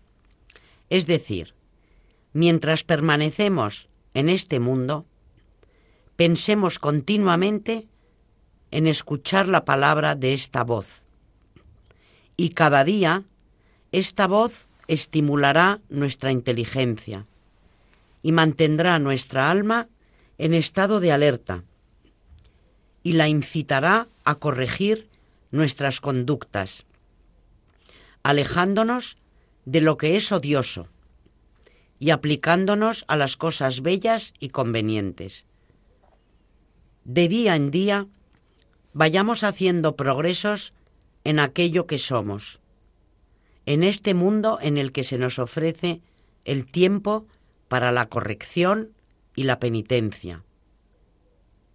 Es 0.88 1.06
decir, 1.06 1.52
mientras 2.32 2.82
permanecemos 2.82 3.90
en 4.14 4.30
este 4.30 4.58
mundo, 4.58 5.04
pensemos 6.16 6.78
continuamente 6.78 7.86
en 8.70 8.86
escuchar 8.86 9.48
la 9.48 9.66
palabra 9.66 10.14
de 10.14 10.32
esta 10.32 10.64
voz. 10.64 11.02
Y 12.38 12.50
cada 12.50 12.84
día 12.84 13.24
esta 13.92 14.26
voz 14.26 14.66
estimulará 14.88 15.82
nuestra 15.90 16.32
inteligencia 16.32 17.26
y 18.22 18.32
mantendrá 18.32 18.98
nuestra 18.98 19.50
alma 19.50 19.88
en 20.38 20.54
estado 20.54 21.00
de 21.00 21.12
alerta 21.12 21.64
y 23.02 23.12
la 23.12 23.28
incitará 23.28 24.08
a 24.24 24.36
corregir 24.36 25.10
nuestras 25.50 26.00
conductas, 26.00 26.85
alejándonos 28.26 29.18
de 29.66 29.80
lo 29.80 29.96
que 29.96 30.16
es 30.16 30.32
odioso 30.32 30.88
y 32.00 32.10
aplicándonos 32.10 33.04
a 33.06 33.16
las 33.16 33.36
cosas 33.36 33.82
bellas 33.82 34.34
y 34.40 34.48
convenientes. 34.48 35.46
De 37.04 37.28
día 37.28 37.54
en 37.54 37.70
día 37.70 38.08
vayamos 38.92 39.44
haciendo 39.44 39.94
progresos 39.94 40.72
en 41.22 41.38
aquello 41.38 41.86
que 41.86 41.98
somos, 41.98 42.58
en 43.64 43.84
este 43.84 44.12
mundo 44.12 44.58
en 44.60 44.76
el 44.76 44.90
que 44.90 45.04
se 45.04 45.18
nos 45.18 45.38
ofrece 45.38 46.00
el 46.44 46.66
tiempo 46.66 47.28
para 47.68 47.92
la 47.92 48.08
corrección 48.08 48.90
y 49.36 49.44
la 49.44 49.60
penitencia. 49.60 50.42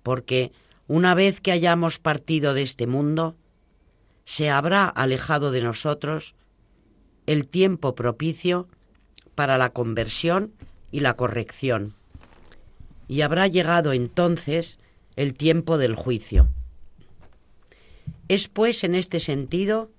Porque 0.04 0.52
una 0.88 1.16
vez 1.16 1.40
que 1.40 1.54
hayamos 1.54 2.00
partido 2.00 2.54
de 2.54 2.64
este 2.64 2.88
mundo, 2.88 3.38
se 4.26 4.50
habrá 4.50 4.84
alejado 4.90 5.52
de 5.52 5.62
nosotros 5.62 6.36
el 7.26 7.48
tiempo 7.48 7.96
propicio 7.96 8.68
para 9.36 9.58
la 9.58 9.72
conversión 9.72 10.54
y 10.92 11.00
la 11.00 11.16
corrección, 11.16 11.96
y 13.08 13.22
habrá 13.22 13.48
llegado 13.48 13.94
entonces 13.94 14.80
el 15.16 15.34
tiempo 15.34 15.78
del 15.78 15.96
juicio. 15.96 16.50
Es 18.28 18.48
pues 18.48 18.84
en 18.84 18.96
este 18.96 19.20
sentido 19.20 19.92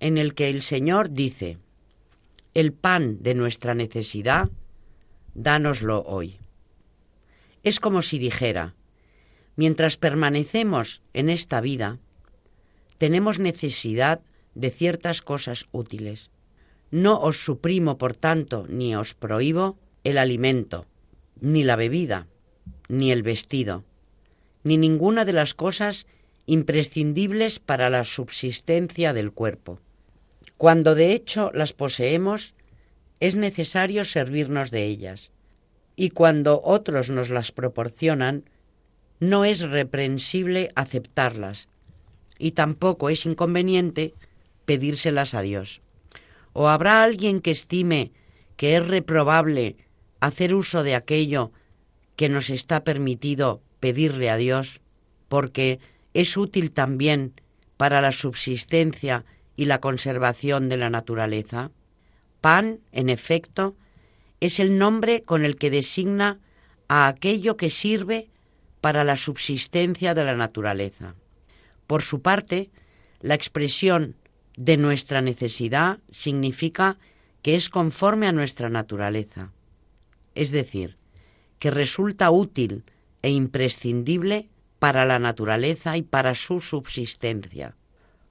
en 0.00 0.18
el 0.18 0.34
que 0.34 0.48
el 0.48 0.62
Señor 0.62 1.10
dice, 1.10 1.58
el 2.52 2.72
pan 2.72 3.22
de 3.22 3.34
nuestra 3.34 3.74
necesidad, 3.74 4.50
dánoslo 5.34 6.02
hoy. 6.02 6.38
Es 7.62 7.80
como 7.80 8.02
si 8.02 8.18
dijera, 8.18 8.74
mientras 9.56 9.96
permanecemos 9.96 11.02
en 11.14 11.30
esta 11.30 11.60
vida, 11.60 11.98
tenemos 12.98 13.38
necesidad 13.38 14.20
de 14.54 14.70
ciertas 14.70 15.22
cosas 15.22 15.66
útiles. 15.72 16.30
No 16.94 17.18
os 17.18 17.42
suprimo, 17.42 17.98
por 17.98 18.14
tanto, 18.14 18.66
ni 18.70 18.94
os 18.94 19.14
prohíbo 19.14 19.76
el 20.04 20.16
alimento, 20.16 20.86
ni 21.40 21.64
la 21.64 21.74
bebida, 21.74 22.28
ni 22.86 23.10
el 23.10 23.24
vestido, 23.24 23.82
ni 24.62 24.76
ninguna 24.76 25.24
de 25.24 25.32
las 25.32 25.54
cosas 25.54 26.06
imprescindibles 26.46 27.58
para 27.58 27.90
la 27.90 28.04
subsistencia 28.04 29.12
del 29.12 29.32
cuerpo. 29.32 29.80
Cuando 30.56 30.94
de 30.94 31.14
hecho 31.14 31.50
las 31.52 31.72
poseemos, 31.72 32.54
es 33.18 33.34
necesario 33.34 34.04
servirnos 34.04 34.70
de 34.70 34.84
ellas, 34.84 35.32
y 35.96 36.10
cuando 36.10 36.60
otros 36.62 37.10
nos 37.10 37.28
las 37.28 37.50
proporcionan, 37.50 38.44
no 39.18 39.44
es 39.44 39.62
reprensible 39.68 40.70
aceptarlas, 40.76 41.66
y 42.38 42.52
tampoco 42.52 43.10
es 43.10 43.26
inconveniente 43.26 44.14
pedírselas 44.64 45.34
a 45.34 45.42
Dios. 45.42 45.80
¿O 46.54 46.68
habrá 46.68 47.02
alguien 47.02 47.40
que 47.40 47.50
estime 47.50 48.12
que 48.56 48.76
es 48.76 48.86
reprobable 48.86 49.76
hacer 50.20 50.54
uso 50.54 50.82
de 50.82 50.94
aquello 50.94 51.52
que 52.16 52.28
nos 52.28 52.48
está 52.48 52.84
permitido 52.84 53.60
pedirle 53.80 54.30
a 54.30 54.36
Dios, 54.36 54.80
porque 55.28 55.80
es 56.14 56.36
útil 56.36 56.70
también 56.70 57.34
para 57.76 58.00
la 58.00 58.12
subsistencia 58.12 59.24
y 59.56 59.66
la 59.66 59.80
conservación 59.80 60.68
de 60.68 60.76
la 60.76 60.90
naturaleza? 60.90 61.72
Pan, 62.40 62.78
en 62.92 63.10
efecto, 63.10 63.76
es 64.40 64.60
el 64.60 64.78
nombre 64.78 65.22
con 65.22 65.44
el 65.44 65.56
que 65.56 65.70
designa 65.70 66.38
a 66.86 67.08
aquello 67.08 67.56
que 67.56 67.68
sirve 67.68 68.30
para 68.80 69.02
la 69.02 69.16
subsistencia 69.16 70.14
de 70.14 70.24
la 70.24 70.36
naturaleza. 70.36 71.14
Por 71.88 72.02
su 72.02 72.22
parte, 72.22 72.70
la 73.20 73.34
expresión 73.34 74.14
de 74.56 74.76
nuestra 74.76 75.20
necesidad 75.20 75.98
significa 76.10 76.98
que 77.42 77.54
es 77.56 77.68
conforme 77.68 78.26
a 78.26 78.32
nuestra 78.32 78.70
naturaleza, 78.70 79.52
es 80.34 80.50
decir, 80.50 80.96
que 81.58 81.70
resulta 81.70 82.30
útil 82.30 82.84
e 83.22 83.30
imprescindible 83.30 84.48
para 84.78 85.04
la 85.04 85.18
naturaleza 85.18 85.96
y 85.96 86.02
para 86.02 86.34
su 86.34 86.60
subsistencia. 86.60 87.76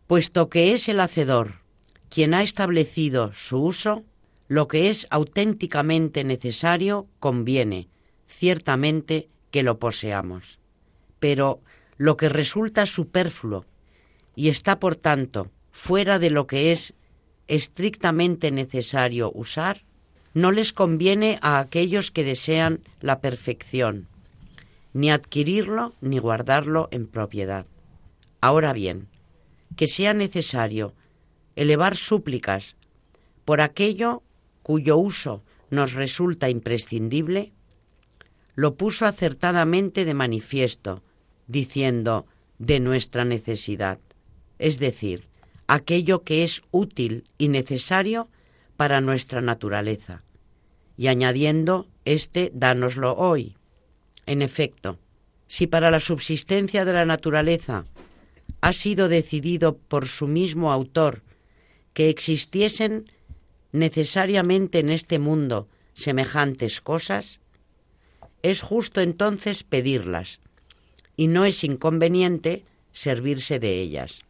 Puesto 0.07 0.49
que 0.49 0.73
es 0.73 0.89
el 0.89 0.99
hacedor 0.99 1.63
quien 2.09 2.35
ha 2.35 2.43
establecido 2.43 3.33
su 3.33 3.57
uso, 3.57 4.03
lo 4.47 4.67
que 4.67 4.91
es 4.91 5.07
auténticamente 5.09 6.23
necesario 6.23 7.07
conviene, 7.19 7.87
ciertamente, 8.27 9.29
que 9.49 9.63
lo 9.63 9.79
poseamos. 9.79 10.59
Pero 11.17 11.61
lo 11.97 12.15
que 12.15 12.29
resulta 12.29 12.85
superfluo 12.85 13.65
y 14.35 14.49
está, 14.49 14.79
por 14.79 14.95
tanto, 14.95 15.49
fuera 15.73 16.19
de 16.19 16.29
lo 16.29 16.47
que 16.47 16.71
es 16.71 16.93
estrictamente 17.47 18.51
necesario 18.51 19.31
usar, 19.33 19.81
no 20.33 20.51
les 20.51 20.71
conviene 20.71 21.39
a 21.41 21.59
aquellos 21.59 22.11
que 22.11 22.23
desean 22.23 22.79
la 23.01 23.19
perfección, 23.19 24.07
ni 24.93 25.11
adquirirlo 25.11 25.93
ni 25.99 26.19
guardarlo 26.19 26.87
en 26.91 27.07
propiedad. 27.07 27.65
Ahora 28.39 28.71
bien, 28.71 29.07
que 29.75 29.87
sea 29.87 30.13
necesario 30.13 30.93
elevar 31.55 31.97
súplicas 31.97 32.75
por 33.43 33.59
aquello 33.59 34.23
cuyo 34.61 34.95
uso 34.95 35.43
nos 35.69 35.93
resulta 35.93 36.49
imprescindible, 36.49 37.51
lo 38.55 38.75
puso 38.75 39.07
acertadamente 39.07 40.05
de 40.05 40.13
manifiesto, 40.13 41.01
diciendo 41.47 42.27
de 42.59 42.79
nuestra 42.79 43.25
necesidad, 43.25 43.99
es 44.59 44.77
decir, 44.77 45.32
aquello 45.67 46.23
que 46.23 46.43
es 46.43 46.61
útil 46.71 47.25
y 47.37 47.47
necesario 47.47 48.29
para 48.77 49.01
nuestra 49.01 49.41
naturaleza, 49.41 50.23
y 50.97 51.07
añadiendo, 51.07 51.87
este 52.05 52.51
dánoslo 52.53 53.15
hoy. 53.15 53.55
En 54.25 54.41
efecto, 54.41 54.99
si 55.47 55.67
para 55.67 55.91
la 55.91 55.99
subsistencia 55.99 56.85
de 56.85 56.93
la 56.93 57.05
naturaleza 57.05 57.85
ha 58.61 58.73
sido 58.73 59.09
decidido 59.09 59.77
por 59.77 60.07
su 60.07 60.27
mismo 60.27 60.71
autor 60.71 61.21
que 61.93 62.09
existiesen 62.09 63.11
necesariamente 63.71 64.79
en 64.79 64.89
este 64.89 65.19
mundo 65.19 65.67
semejantes 65.93 66.81
cosas, 66.81 67.39
es 68.41 68.61
justo 68.61 69.01
entonces 69.01 69.63
pedirlas, 69.63 70.39
y 71.15 71.27
no 71.27 71.45
es 71.45 71.63
inconveniente 71.63 72.65
servirse 72.91 73.59
de 73.59 73.79
ellas. 73.79 74.23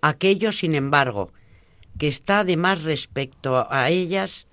Aquello, 0.00 0.52
sin 0.52 0.74
embargo, 0.74 1.32
que 1.98 2.08
está 2.08 2.44
de 2.44 2.56
más 2.56 2.82
respecto 2.82 3.66
a 3.70 3.90
ellas, 3.90 4.46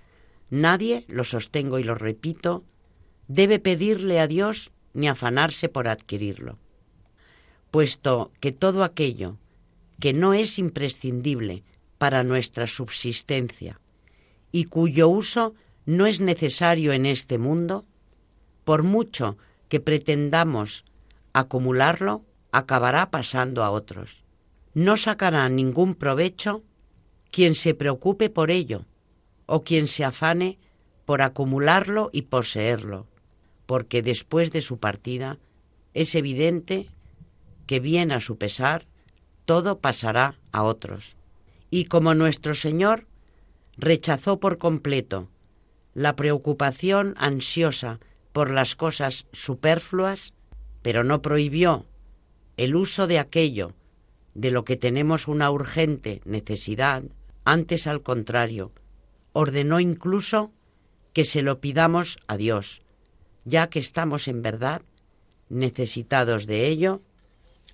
nadie, 0.50 1.06
lo 1.08 1.24
sostengo 1.24 1.80
y 1.80 1.84
lo 1.84 1.96
repito, 1.96 2.64
debe 3.28 3.60
pedirle 3.60 4.20
a 4.20 4.28
Dios 4.28 4.72
ni 4.94 5.08
afanarse 5.08 5.70
por 5.70 5.88
adquirirlo, 5.88 6.58
puesto 7.72 8.32
que 8.40 8.52
todo 8.52 8.84
aquello 8.84 9.38
que 10.00 10.14
no 10.14 10.34
es 10.34 10.60
imprescindible 10.60 11.64
para 11.98 12.24
nuestra 12.24 12.68
subsistencia 12.68 13.80
y 14.52 14.66
cuyo 14.66 15.10
uso 15.10 15.56
no 15.86 16.06
es 16.06 16.20
necesario 16.20 16.94
en 16.94 17.06
este 17.06 17.38
mundo, 17.38 17.86
por 18.64 18.84
mucho 18.84 19.38
que 19.70 19.80
pretendamos 19.80 20.86
acumularlo, 21.34 22.24
acabará 22.52 23.10
pasando 23.12 23.64
a 23.64 23.72
otros. 23.72 24.27
No 24.78 24.96
sacará 24.96 25.50
ningún 25.50 25.96
provecho 25.96 26.62
quien 27.32 27.56
se 27.56 27.74
preocupe 27.74 28.30
por 28.30 28.52
ello 28.52 28.86
o 29.48 29.64
quien 29.64 29.88
se 29.88 30.06
afane 30.06 30.60
por 31.04 31.24
acumularlo 31.24 32.12
y 32.14 32.22
poseerlo, 32.22 33.08
porque 33.66 34.04
después 34.04 34.52
de 34.52 34.62
su 34.62 34.78
partida 34.78 35.40
es 35.96 36.14
evidente 36.14 36.92
que 37.66 37.80
bien 37.80 38.12
a 38.12 38.20
su 38.20 38.38
pesar 38.38 38.86
todo 39.46 39.80
pasará 39.80 40.38
a 40.52 40.62
otros. 40.62 41.16
Y 41.72 41.86
como 41.86 42.14
nuestro 42.14 42.54
Señor 42.54 43.08
rechazó 43.78 44.40
por 44.40 44.60
completo 44.60 45.28
la 45.96 46.16
preocupación 46.16 47.16
ansiosa 47.18 48.00
por 48.32 48.52
las 48.52 48.76
cosas 48.76 49.26
superfluas, 49.32 50.36
pero 50.84 51.04
no 51.04 51.24
prohibió 51.24 51.88
el 52.58 52.76
uso 52.76 53.08
de 53.08 53.18
aquello 53.18 53.74
de 54.38 54.52
lo 54.52 54.64
que 54.64 54.78
tenemos 54.78 55.28
una 55.28 55.50
urgente 55.50 56.22
necesidad, 56.24 57.02
antes 57.44 57.88
al 57.88 58.04
contrario, 58.04 58.72
ordenó 59.34 59.80
incluso 59.80 60.52
que 61.12 61.26
se 61.26 61.42
lo 61.42 61.60
pidamos 61.60 62.20
a 62.28 62.38
Dios, 62.38 62.84
ya 63.46 63.68
que 63.68 63.80
estamos 63.80 64.28
en 64.28 64.44
verdad 64.44 64.84
necesitados 65.50 66.46
de 66.46 66.68
ello, 66.68 67.02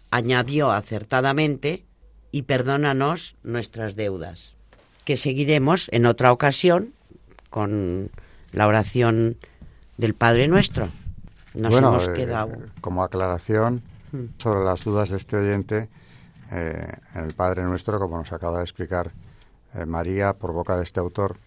añadió 0.10 0.72
acertadamente, 0.72 1.84
y 2.32 2.44
perdónanos 2.44 3.36
nuestras 3.44 3.96
deudas, 3.98 4.56
que 5.04 5.18
seguiremos 5.18 5.90
en 5.92 6.06
otra 6.06 6.32
ocasión 6.32 6.94
con 7.50 8.10
la 8.54 8.68
oración 8.68 9.36
del 9.98 10.14
Padre 10.14 10.48
Nuestro. 10.48 10.88
Nos 11.56 11.76
hemos 11.76 12.08
eh, 12.08 12.14
quedado. 12.14 12.56
como 12.80 13.04
aclaración 13.04 13.84
hmm. 14.14 14.26
sobre 14.38 14.64
las 14.64 14.86
dudas 14.86 15.10
de 15.10 15.18
este 15.18 15.36
oyente, 15.36 15.90
eh, 16.56 16.94
en 17.16 17.24
el 17.24 17.34
Padre 17.34 17.64
Nuestro, 17.64 17.98
como 18.00 18.18
nos 18.18 18.32
acaba 18.32 18.58
de 18.58 18.64
explicar 18.64 19.12
eh, 19.74 19.86
María 19.88 20.34
por 20.34 20.54
boca 20.54 20.78
de 20.78 20.84
este 20.84 21.00
autor, 21.00 21.38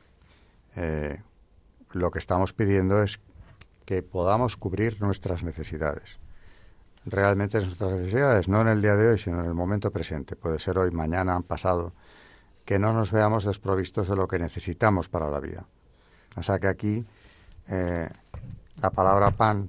lo 1.92 2.10
que 2.10 2.18
estamos 2.18 2.52
pidiendo 2.52 3.02
es 3.02 3.18
que 3.86 4.02
podamos 4.02 4.58
cubrir 4.58 5.00
nuestras 5.00 5.42
necesidades. 5.42 6.18
Realmente 7.06 7.58
nuestras 7.60 7.92
necesidades, 7.92 8.48
no 8.48 8.60
en 8.60 8.68
el 8.68 8.82
día 8.82 8.94
de 8.96 9.08
hoy, 9.08 9.18
sino 9.18 9.40
en 9.40 9.46
el 9.46 9.54
momento 9.54 9.90
presente. 9.90 10.36
Puede 10.36 10.58
ser 10.58 10.76
hoy, 10.76 10.90
mañana, 10.90 11.40
pasado. 11.40 11.92
Que 12.66 12.78
no 12.78 12.92
nos 12.92 13.10
veamos 13.10 13.44
desprovistos 13.44 14.08
de 14.08 14.16
lo 14.16 14.28
que 14.28 14.38
necesitamos 14.38 15.08
para 15.08 15.30
la 15.30 15.40
vida. 15.40 15.64
O 16.36 16.42
sea 16.42 16.58
que 16.58 16.66
aquí 16.66 17.06
la 17.68 18.90
palabra 18.90 19.30
pan 19.30 19.66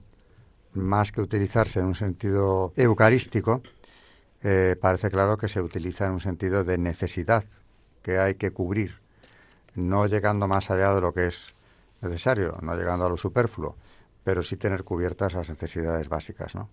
más 0.73 1.13
que 1.13 1.21
utilizarse 1.21 1.79
en 1.79 1.85
un 1.85 1.95
sentido 1.95 2.73
eucarístico, 2.75 3.61
eh, 4.43 4.75
parece 4.79 5.09
claro 5.09 5.37
que 5.37 5.47
se 5.47 5.61
utiliza 5.61 6.05
en 6.05 6.13
un 6.13 6.21
sentido 6.21 6.63
de 6.63 6.77
necesidad 6.77 7.43
que 8.01 8.19
hay 8.19 8.35
que 8.35 8.51
cubrir, 8.51 8.99
no 9.75 10.05
llegando 10.05 10.47
más 10.47 10.69
allá 10.71 10.93
de 10.93 11.01
lo 11.01 11.13
que 11.13 11.27
es 11.27 11.55
necesario, 12.01 12.57
no 12.61 12.75
llegando 12.75 13.05
a 13.05 13.09
lo 13.09 13.17
superfluo, 13.17 13.75
pero 14.23 14.43
sí 14.43 14.57
tener 14.57 14.83
cubiertas 14.83 15.33
las 15.33 15.49
necesidades 15.49 16.09
básicas, 16.09 16.55
¿no? 16.55 16.69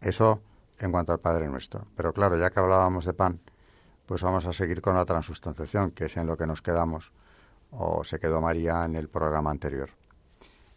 Eso 0.00 0.42
en 0.78 0.90
cuanto 0.90 1.12
al 1.12 1.20
Padre 1.20 1.48
Nuestro. 1.48 1.86
Pero 1.96 2.12
claro, 2.12 2.36
ya 2.36 2.50
que 2.50 2.60
hablábamos 2.60 3.04
de 3.04 3.14
pan, 3.14 3.40
pues 4.06 4.22
vamos 4.22 4.44
a 4.46 4.52
seguir 4.52 4.82
con 4.82 4.94
la 4.94 5.04
transustanciación, 5.04 5.92
que 5.92 6.06
es 6.06 6.16
en 6.16 6.26
lo 6.26 6.36
que 6.36 6.46
nos 6.46 6.60
quedamos, 6.60 7.12
o 7.70 8.04
se 8.04 8.18
quedó 8.18 8.40
María 8.40 8.84
en 8.84 8.96
el 8.96 9.08
programa 9.08 9.50
anterior. 9.50 9.90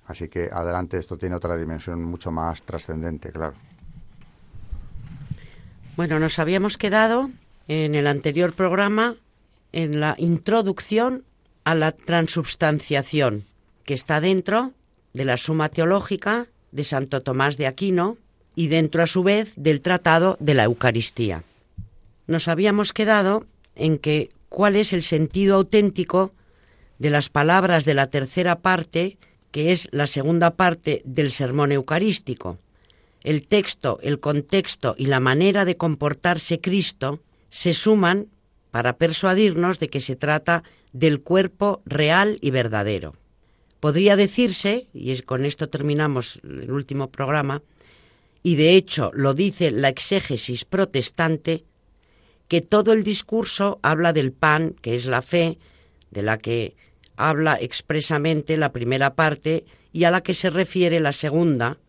Así 0.07 0.30
que 0.30 0.49
adelante 0.51 0.97
esto 0.97 1.18
tiene 1.18 1.36
otra 1.36 1.57
dimensión 1.57 2.03
mucho 2.03 2.32
más 2.32 2.63
trascendente, 2.63 3.32
claro. 3.32 3.55
Bueno, 5.95 6.19
nos 6.19 6.39
habíamos 6.39 6.77
quedado 6.77 7.31
en 7.69 7.95
el 7.95 8.07
anterior 8.07 8.51
programa 8.51 9.15
en 9.71 10.01
la 10.01 10.15
introducción 10.17 11.23
a 11.63 11.73
la 11.73 11.93
transubstanciación, 11.93 13.43
que 13.85 13.93
está 13.93 14.19
dentro 14.19 14.73
de 15.13 15.23
la 15.23 15.37
Suma 15.37 15.69
Teológica 15.69 16.47
de 16.73 16.83
Santo 16.83 17.21
Tomás 17.21 17.55
de 17.55 17.67
Aquino 17.67 18.17
y 18.55 18.67
dentro 18.67 19.03
a 19.03 19.07
su 19.07 19.23
vez 19.23 19.53
del 19.55 19.79
Tratado 19.79 20.35
de 20.41 20.53
la 20.53 20.65
Eucaristía. 20.65 21.43
Nos 22.27 22.49
habíamos 22.49 22.91
quedado 22.91 23.45
en 23.75 23.97
que 23.97 24.29
cuál 24.49 24.75
es 24.75 24.91
el 24.91 25.01
sentido 25.01 25.55
auténtico 25.55 26.33
de 26.99 27.09
las 27.09 27.29
palabras 27.29 27.85
de 27.85 27.93
la 27.93 28.07
tercera 28.07 28.59
parte, 28.59 29.17
que 29.51 29.71
es 29.71 29.87
la 29.91 30.07
segunda 30.07 30.51
parte 30.51 31.01
del 31.05 31.31
sermón 31.31 31.71
eucarístico. 31.71 32.57
El 33.26 33.47
texto, 33.47 33.97
el 34.03 34.19
contexto 34.19 34.93
y 34.99 35.07
la 35.07 35.19
manera 35.19 35.65
de 35.65 35.78
comportarse 35.78 36.61
Cristo 36.61 37.21
se 37.49 37.73
suman 37.73 38.28
para 38.69 38.97
persuadirnos 38.97 39.80
de 39.80 39.88
que 39.88 39.99
se 39.99 40.15
trata 40.15 40.61
del 40.93 41.21
cuerpo 41.21 41.82
real 41.88 42.38
y 42.39 42.51
verdadero. 42.51 43.13
Podría 43.80 44.15
decirse, 44.15 44.86
y 44.93 45.19
con 45.23 45.43
esto 45.43 45.69
terminamos 45.69 46.39
el 46.43 46.71
último 46.71 47.09
programa, 47.09 47.63
y 48.43 48.57
de 48.57 48.76
hecho 48.76 49.09
lo 49.15 49.34
dice 49.34 49.71
la 49.71 49.89
exégesis 49.89 50.63
protestante, 50.63 51.63
que 52.47 52.61
todo 52.61 52.93
el 52.93 53.03
discurso 53.03 53.80
habla 53.82 54.13
del 54.13 54.34
pan, 54.34 54.76
que 54.84 54.93
es 54.93 55.07
la 55.07 55.23
fe, 55.23 55.57
de 56.11 56.21
la 56.21 56.38
que 56.38 56.76
habla 57.17 57.57
expresamente 57.59 58.55
la 58.55 58.71
primera 58.71 59.15
parte 59.15 59.65
y 59.91 60.03
a 60.03 60.11
la 60.11 60.21
que 60.21 60.36
se 60.36 60.51
refiere 60.51 60.99
la 60.99 61.11
segunda, 61.11 61.80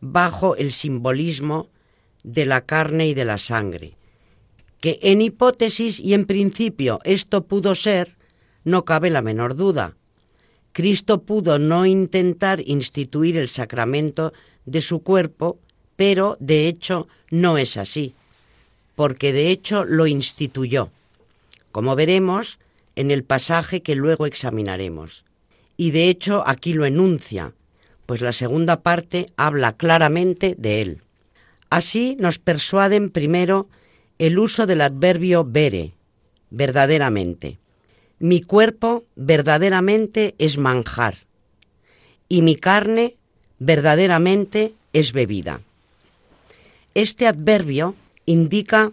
bajo 0.00 0.56
el 0.56 0.72
simbolismo 0.72 1.68
de 2.22 2.46
la 2.46 2.62
carne 2.62 3.08
y 3.08 3.14
de 3.14 3.24
la 3.24 3.38
sangre. 3.38 3.94
Que 4.80 4.98
en 5.02 5.22
hipótesis 5.22 5.98
y 5.98 6.14
en 6.14 6.26
principio 6.26 7.00
esto 7.04 7.44
pudo 7.44 7.74
ser, 7.74 8.16
no 8.64 8.84
cabe 8.84 9.10
la 9.10 9.22
menor 9.22 9.56
duda. 9.56 9.96
Cristo 10.72 11.22
pudo 11.22 11.58
no 11.58 11.86
intentar 11.86 12.60
instituir 12.64 13.36
el 13.36 13.48
sacramento 13.48 14.32
de 14.66 14.80
su 14.80 15.02
cuerpo, 15.02 15.58
pero 15.96 16.36
de 16.38 16.68
hecho 16.68 17.08
no 17.30 17.58
es 17.58 17.76
así, 17.76 18.14
porque 18.94 19.32
de 19.32 19.50
hecho 19.50 19.84
lo 19.84 20.06
instituyó, 20.06 20.90
como 21.72 21.96
veremos 21.96 22.60
en 22.94 23.10
el 23.10 23.24
pasaje 23.24 23.80
que 23.80 23.96
luego 23.96 24.26
examinaremos. 24.26 25.24
Y 25.76 25.90
de 25.90 26.08
hecho 26.08 26.42
aquí 26.46 26.72
lo 26.72 26.84
enuncia, 26.84 27.52
pues 28.08 28.22
la 28.22 28.32
segunda 28.32 28.80
parte 28.80 29.26
habla 29.36 29.74
claramente 29.76 30.54
de 30.56 30.80
él. 30.80 31.02
Así 31.68 32.16
nos 32.18 32.38
persuaden 32.38 33.10
primero 33.10 33.68
el 34.18 34.38
uso 34.38 34.66
del 34.66 34.80
adverbio 34.80 35.44
vere, 35.44 35.92
verdaderamente. 36.48 37.58
Mi 38.18 38.40
cuerpo 38.40 39.04
verdaderamente 39.14 40.34
es 40.38 40.56
manjar 40.56 41.18
y 42.30 42.40
mi 42.40 42.56
carne 42.56 43.16
verdaderamente 43.58 44.72
es 44.94 45.12
bebida. 45.12 45.60
Este 46.94 47.26
adverbio 47.26 47.94
indica 48.24 48.92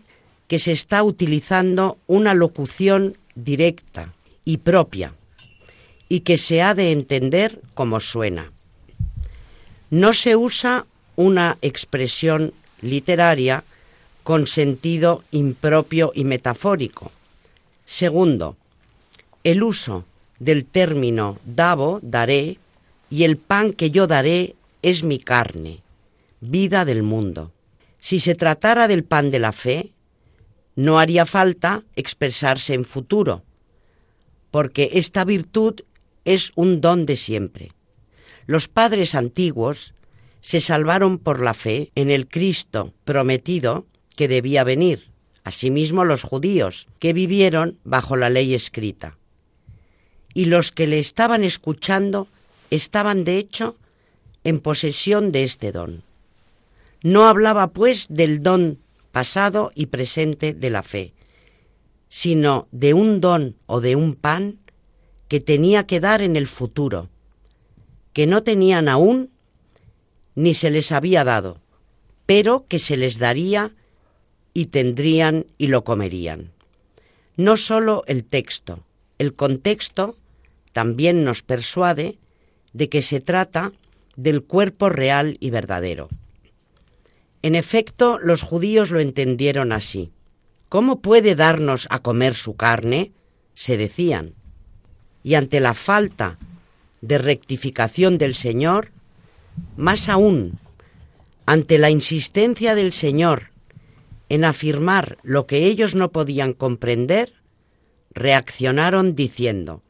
que 0.50 0.60
se 0.60 0.74
está 0.74 1.04
utilizando 1.04 1.98
una 2.06 2.34
locución 2.34 3.16
directa 3.34 4.14
y 4.44 4.58
propia 4.58 5.14
y 6.10 6.20
que 6.20 6.38
se 6.38 6.62
ha 6.62 6.76
de 6.76 6.92
entender 6.92 7.62
como 7.76 8.02
suena. 8.02 8.52
No 9.90 10.14
se 10.14 10.36
usa 10.36 10.86
una 11.16 11.58
expresión 11.62 12.54
literaria 12.82 13.64
con 14.24 14.48
sentido 14.48 15.24
impropio 15.32 16.12
y 16.16 16.24
metafórico. 16.24 17.12
Segundo, 17.86 18.58
el 19.44 19.62
uso 19.62 20.06
del 20.40 20.66
término 20.66 21.38
dabo, 21.46 22.00
daré, 22.02 22.58
y 23.10 23.24
el 23.24 23.38
pan 23.38 23.72
que 23.74 23.92
yo 23.92 24.08
daré 24.08 24.56
es 24.82 25.04
mi 25.04 25.20
carne, 25.20 25.80
vida 26.42 26.86
del 26.86 27.04
mundo. 27.04 27.52
Si 28.00 28.20
se 28.20 28.36
tratara 28.36 28.88
del 28.88 29.04
pan 29.04 29.30
de 29.30 29.40
la 29.40 29.52
fe, 29.52 29.92
no 30.76 31.00
haría 31.00 31.26
falta 31.26 31.84
expresarse 31.96 32.74
en 32.74 32.84
futuro, 32.84 33.44
porque 34.52 34.90
esta 34.94 35.24
virtud 35.24 35.82
es 36.26 36.52
un 36.56 36.82
don 36.82 37.06
de 37.06 37.16
siempre. 37.16 37.72
Los 38.48 38.68
padres 38.68 39.16
antiguos 39.16 39.94
se 40.42 40.62
salvaron 40.62 41.18
por 41.18 41.42
la 41.42 41.54
fe 41.54 41.92
en 41.96 42.12
el 42.12 42.28
Cristo 42.28 42.94
prometido 43.04 43.86
que 44.16 44.28
debía 44.28 44.64
venir, 44.64 45.10
asimismo 45.44 46.06
los 46.06 46.22
judíos, 46.22 46.88
que 47.00 47.14
vivieron 47.14 47.80
bajo 47.84 48.16
la 48.16 48.30
ley 48.30 48.54
escrita. 48.54 49.18
Y 50.34 50.46
los 50.46 50.72
que 50.72 50.86
le 50.86 51.00
estaban 51.00 51.44
escuchando 51.44 52.28
estaban, 52.70 53.24
de 53.24 53.38
hecho, 53.38 53.76
en 54.44 54.60
posesión 54.60 55.32
de 55.32 55.44
este 55.44 55.72
don. 55.72 56.04
No 57.02 57.28
hablaba, 57.28 57.68
pues, 57.68 58.08
del 58.10 58.44
don 58.44 58.80
pasado 59.12 59.72
y 59.76 59.88
presente 59.88 60.54
de 60.54 60.70
la 60.70 60.84
fe, 60.84 61.14
sino 62.10 62.68
de 62.72 62.94
un 62.94 63.22
don 63.22 63.56
o 63.66 63.82
de 63.82 63.96
un 63.96 64.14
pan 64.14 64.60
que 65.28 65.40
tenía 65.40 65.88
que 65.88 66.00
dar 66.00 66.22
en 66.22 66.36
el 66.36 66.48
futuro, 66.48 67.10
que 68.16 68.28
no 68.28 68.44
tenían 68.44 68.88
aún 68.88 69.30
ni 70.36 70.54
se 70.54 70.70
les 70.70 70.94
había 70.94 71.26
dado, 71.26 71.60
pero 72.26 72.66
que 72.70 72.80
se 72.80 72.96
les 72.96 73.20
daría 73.20 73.74
y 74.54 74.68
tendrían 74.68 75.48
y 75.58 75.68
lo 75.68 75.84
comerían. 75.84 76.54
No 77.36 77.58
sólo 77.58 78.06
el 78.08 78.24
texto, 78.24 78.80
el 79.18 79.36
contexto 79.36 80.16
también 80.72 81.26
nos 81.26 81.44
persuade 81.44 82.18
de 82.72 82.88
que 82.88 83.02
se 83.02 83.20
trata 83.20 83.74
del 84.16 84.44
cuerpo 84.44 84.88
real 84.88 85.36
y 85.42 85.50
verdadero. 85.50 86.08
En 87.42 87.54
efecto, 87.54 88.18
los 88.20 88.44
judíos 88.44 88.92
lo 88.92 89.02
entendieron 89.02 89.74
así. 89.74 90.14
¿Cómo 90.70 91.02
puede 91.02 91.36
darnos 91.36 91.86
a 91.90 92.00
comer 92.00 92.34
su 92.34 92.56
carne? 92.56 93.12
se 93.56 93.76
decían. 93.76 94.36
Y 95.22 95.34
ante 95.34 95.60
la 95.60 95.74
falta 95.74 96.38
de 97.08 97.18
rectificación 97.20 98.18
del 98.18 98.34
Señor, 98.34 98.90
más 99.78 100.10
aún, 100.10 100.60
ante 101.46 101.78
la 101.78 101.92
insistencia 101.92 102.74
del 102.74 102.94
Señor 102.94 103.52
en 104.28 104.44
afirmar 104.44 105.18
lo 105.22 105.46
que 105.46 105.66
ellos 105.66 105.94
no 105.94 106.12
podían 106.12 106.54
comprender, 106.54 107.34
reaccionaron 108.12 109.16
diciendo, 109.16 109.84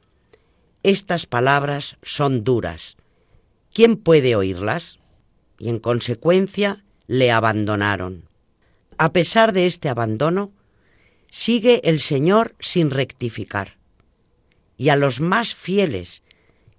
estas 0.84 1.26
palabras 1.26 1.98
son 2.04 2.44
duras, 2.44 2.98
¿quién 3.74 3.96
puede 3.96 4.36
oírlas? 4.36 5.00
Y 5.58 5.70
en 5.70 5.80
consecuencia 5.80 6.84
le 7.08 7.32
abandonaron. 7.32 8.26
A 8.98 9.14
pesar 9.14 9.54
de 9.54 9.68
este 9.68 9.88
abandono, 9.88 10.52
sigue 11.30 11.80
el 11.86 12.02
Señor 12.02 12.56
sin 12.60 12.92
rectificar. 12.92 13.78
Y 14.78 14.90
a 14.90 14.98
los 14.98 15.22
más 15.22 15.56
fieles 15.56 16.24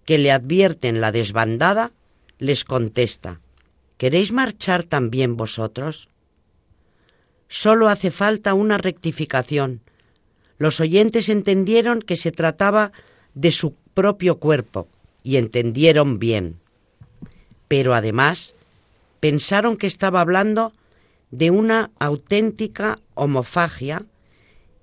que 0.07 0.17
le 0.17 0.33
advierten 0.33 1.01
la 1.03 1.13
desbandada, 1.13 1.93
les 2.39 2.65
contesta, 2.65 3.41
¿queréis 3.99 4.33
marchar 4.33 4.85
también 4.85 5.37
vosotros? 5.37 6.09
Solo 7.49 7.89
hace 7.89 8.11
falta 8.11 8.55
una 8.55 8.79
rectificación. 8.79 9.81
Los 10.59 10.81
oyentes 10.81 11.29
entendieron 11.29 12.01
que 12.01 12.17
se 12.17 12.33
trataba 12.33 12.93
de 13.35 13.53
su 13.53 13.75
propio 13.95 14.39
cuerpo 14.39 14.89
y 15.23 15.37
entendieron 15.37 16.19
bien. 16.19 16.61
Pero 17.69 17.95
además 17.95 18.55
pensaron 19.21 19.77
que 19.77 19.87
estaba 19.87 20.21
hablando 20.21 20.73
de 21.31 21.51
una 21.51 21.91
auténtica 21.99 23.01
homofagia 23.15 24.05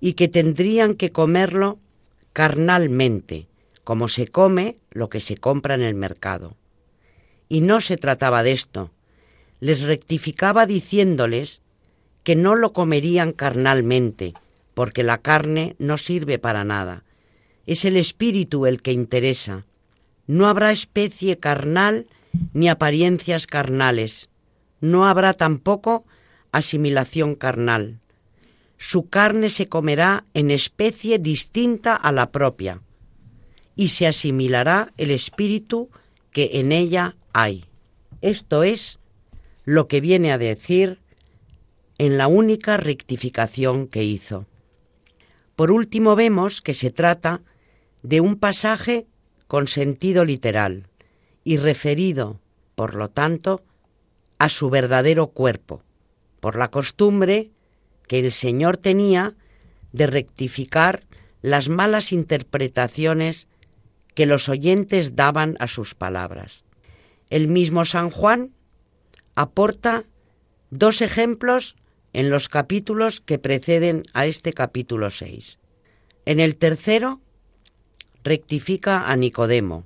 y 0.01 0.13
que 0.13 0.27
tendrían 0.27 0.95
que 0.95 1.11
comerlo 1.11 1.79
carnalmente, 2.33 3.47
como 3.83 4.07
se 4.07 4.27
come 4.27 4.77
lo 4.91 5.09
que 5.09 5.19
se 5.19 5.37
compra 5.37 5.75
en 5.75 5.81
el 5.81 5.95
mercado. 5.95 6.55
Y 7.49 7.61
no 7.61 7.81
se 7.81 7.97
trataba 7.97 8.43
de 8.43 8.51
esto. 8.51 8.91
Les 9.59 9.81
rectificaba 9.81 10.65
diciéndoles 10.65 11.61
que 12.23 12.35
no 12.35 12.55
lo 12.55 12.73
comerían 12.73 13.33
carnalmente, 13.33 14.33
porque 14.73 15.03
la 15.03 15.19
carne 15.19 15.75
no 15.79 15.97
sirve 15.97 16.39
para 16.39 16.63
nada. 16.63 17.03
Es 17.65 17.85
el 17.85 17.97
espíritu 17.97 18.65
el 18.65 18.81
que 18.81 18.91
interesa. 18.91 19.65
No 20.27 20.47
habrá 20.47 20.71
especie 20.71 21.37
carnal 21.37 22.07
ni 22.53 22.69
apariencias 22.69 23.47
carnales. 23.47 24.29
No 24.81 25.07
habrá 25.07 25.33
tampoco 25.33 26.05
asimilación 26.51 27.35
carnal. 27.35 27.99
Su 28.77 29.09
carne 29.09 29.49
se 29.49 29.67
comerá 29.69 30.25
en 30.33 30.51
especie 30.51 31.19
distinta 31.19 31.95
a 31.95 32.11
la 32.11 32.31
propia, 32.31 32.81
y 33.75 33.89
se 33.89 34.07
asimilará 34.07 34.91
el 34.97 35.11
espíritu 35.11 35.89
que 36.31 36.51
en 36.53 36.71
ella 36.71 37.15
hay. 37.33 37.65
Esto 38.21 38.63
es 38.63 38.99
lo 39.65 39.87
que 39.87 40.01
viene 40.01 40.31
a 40.31 40.37
decir 40.37 40.99
en 41.97 42.17
la 42.17 42.27
única 42.27 42.77
rectificación 42.77 43.87
que 43.87 44.03
hizo. 44.03 44.45
Por 45.55 45.71
último 45.71 46.15
vemos 46.15 46.61
que 46.61 46.73
se 46.73 46.91
trata 46.91 47.41
de 48.01 48.21
un 48.21 48.35
pasaje 48.37 49.07
con 49.47 49.67
sentido 49.67 50.25
literal 50.25 50.87
y 51.43 51.57
referido, 51.57 52.39
por 52.75 52.95
lo 52.95 53.09
tanto, 53.09 53.61
a 54.39 54.49
su 54.49 54.69
verdadero 54.69 55.27
cuerpo, 55.27 55.83
por 56.39 56.57
la 56.57 56.69
costumbre 56.69 57.51
que 58.07 58.19
el 58.19 58.31
Señor 58.31 58.77
tenía 58.77 59.35
de 59.91 60.07
rectificar 60.07 61.03
las 61.41 61.69
malas 61.69 62.11
interpretaciones 62.11 63.47
que 64.13 64.25
los 64.25 64.49
oyentes 64.49 65.15
daban 65.15 65.55
a 65.59 65.67
sus 65.67 65.95
palabras. 65.95 66.63
El 67.29 67.47
mismo 67.47 67.85
San 67.85 68.09
Juan 68.09 68.51
aporta 69.35 70.05
dos 70.69 71.01
ejemplos 71.01 71.75
en 72.13 72.29
los 72.29 72.47
capítulos 72.47 73.21
que 73.21 73.39
preceden 73.39 74.03
a 74.13 74.25
este 74.25 74.53
capítulo 74.53 75.09
6. 75.09 75.57
En 76.25 76.39
el 76.39 76.55
tercero, 76.55 77.21
rectifica 78.23 79.09
a 79.09 79.15
Nicodemo, 79.15 79.85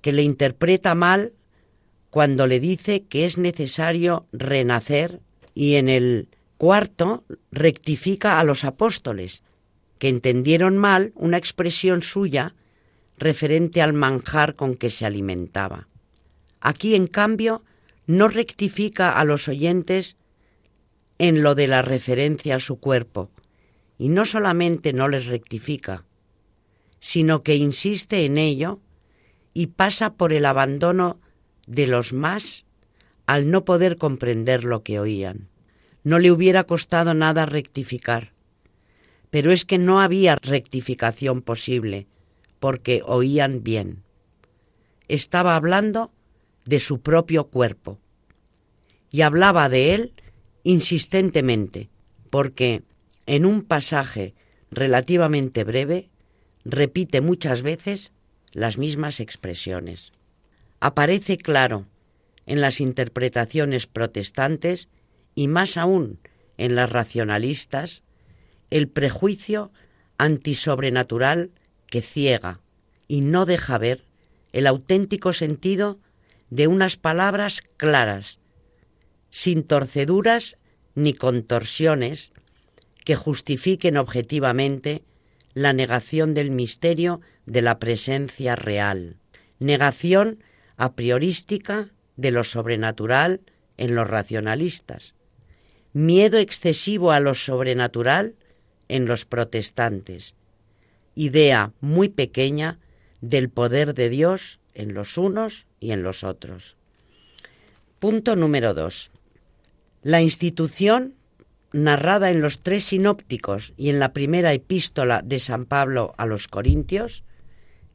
que 0.00 0.12
le 0.12 0.22
interpreta 0.22 0.94
mal 0.94 1.32
cuando 2.10 2.46
le 2.46 2.60
dice 2.60 3.02
que 3.02 3.24
es 3.24 3.38
necesario 3.38 4.26
renacer, 4.32 5.20
y 5.54 5.74
en 5.74 5.88
el 5.88 6.28
cuarto, 6.56 7.24
rectifica 7.50 8.38
a 8.38 8.44
los 8.44 8.64
apóstoles, 8.64 9.42
que 9.98 10.08
entendieron 10.08 10.78
mal 10.78 11.12
una 11.14 11.36
expresión 11.36 12.02
suya 12.02 12.54
referente 13.20 13.82
al 13.82 13.92
manjar 13.92 14.56
con 14.56 14.74
que 14.74 14.90
se 14.90 15.06
alimentaba. 15.06 15.86
Aquí, 16.60 16.94
en 16.94 17.06
cambio, 17.06 17.62
no 18.06 18.26
rectifica 18.26 19.12
a 19.12 19.24
los 19.24 19.46
oyentes 19.46 20.16
en 21.18 21.42
lo 21.42 21.54
de 21.54 21.68
la 21.68 21.82
referencia 21.82 22.56
a 22.56 22.60
su 22.60 22.80
cuerpo, 22.80 23.30
y 23.98 24.08
no 24.08 24.24
solamente 24.24 24.92
no 24.92 25.08
les 25.08 25.26
rectifica, 25.26 26.04
sino 26.98 27.42
que 27.42 27.56
insiste 27.56 28.24
en 28.24 28.38
ello 28.38 28.80
y 29.52 29.68
pasa 29.68 30.14
por 30.14 30.32
el 30.32 30.46
abandono 30.46 31.20
de 31.66 31.86
los 31.86 32.12
más 32.12 32.64
al 33.26 33.50
no 33.50 33.64
poder 33.64 33.96
comprender 33.96 34.64
lo 34.64 34.82
que 34.82 34.98
oían. 34.98 35.48
No 36.02 36.18
le 36.18 36.32
hubiera 36.32 36.64
costado 36.64 37.12
nada 37.12 37.44
rectificar, 37.44 38.32
pero 39.28 39.52
es 39.52 39.64
que 39.64 39.78
no 39.78 40.00
había 40.00 40.36
rectificación 40.36 41.42
posible, 41.42 42.06
porque 42.60 43.02
oían 43.04 43.64
bien. 43.64 44.04
Estaba 45.08 45.56
hablando 45.56 46.12
de 46.64 46.78
su 46.78 47.00
propio 47.00 47.48
cuerpo 47.48 47.98
y 49.10 49.22
hablaba 49.22 49.68
de 49.68 49.94
él 49.94 50.12
insistentemente, 50.62 51.88
porque 52.30 52.84
en 53.26 53.44
un 53.44 53.62
pasaje 53.62 54.34
relativamente 54.70 55.64
breve 55.64 56.10
repite 56.64 57.20
muchas 57.20 57.62
veces 57.62 58.12
las 58.52 58.78
mismas 58.78 59.20
expresiones. 59.20 60.12
Aparece 60.80 61.38
claro 61.38 61.86
en 62.46 62.60
las 62.60 62.80
interpretaciones 62.80 63.86
protestantes 63.86 64.88
y 65.34 65.48
más 65.48 65.76
aún 65.76 66.18
en 66.58 66.74
las 66.74 66.90
racionalistas 66.90 68.02
el 68.70 68.88
prejuicio 68.88 69.72
antisobrenatural 70.18 71.50
que 71.90 72.02
ciega 72.02 72.60
y 73.08 73.20
no 73.20 73.44
deja 73.44 73.76
ver 73.78 74.06
el 74.52 74.66
auténtico 74.66 75.32
sentido 75.32 75.98
de 76.48 76.66
unas 76.66 76.96
palabras 76.96 77.62
claras, 77.76 78.40
sin 79.30 79.62
torceduras 79.62 80.56
ni 80.94 81.12
contorsiones 81.14 82.32
que 83.04 83.16
justifiquen 83.16 83.96
objetivamente 83.96 85.02
la 85.54 85.72
negación 85.72 86.34
del 86.34 86.50
misterio 86.50 87.20
de 87.46 87.62
la 87.62 87.78
presencia 87.78 88.56
real, 88.56 89.16
negación 89.58 90.42
a 90.76 90.94
priorística 90.94 91.90
de 92.16 92.30
lo 92.30 92.44
sobrenatural 92.44 93.40
en 93.76 93.94
los 93.94 94.08
racionalistas, 94.08 95.14
miedo 95.92 96.38
excesivo 96.38 97.12
a 97.12 97.20
lo 97.20 97.34
sobrenatural 97.34 98.36
en 98.88 99.06
los 99.06 99.24
protestantes, 99.24 100.34
idea 101.20 101.74
muy 101.82 102.08
pequeña 102.08 102.78
del 103.20 103.50
poder 103.50 103.92
de 103.92 104.08
Dios 104.08 104.58
en 104.72 104.94
los 104.94 105.18
unos 105.18 105.66
y 105.78 105.90
en 105.90 106.02
los 106.02 106.24
otros. 106.24 106.76
Punto 107.98 108.36
número 108.36 108.72
dos. 108.72 109.10
La 110.02 110.22
institución 110.22 111.14
narrada 111.72 112.30
en 112.30 112.40
los 112.40 112.60
tres 112.60 112.84
sinópticos 112.84 113.74
y 113.76 113.90
en 113.90 113.98
la 113.98 114.14
primera 114.14 114.54
epístola 114.54 115.20
de 115.22 115.38
San 115.40 115.66
Pablo 115.66 116.14
a 116.16 116.24
los 116.24 116.48
Corintios, 116.48 117.22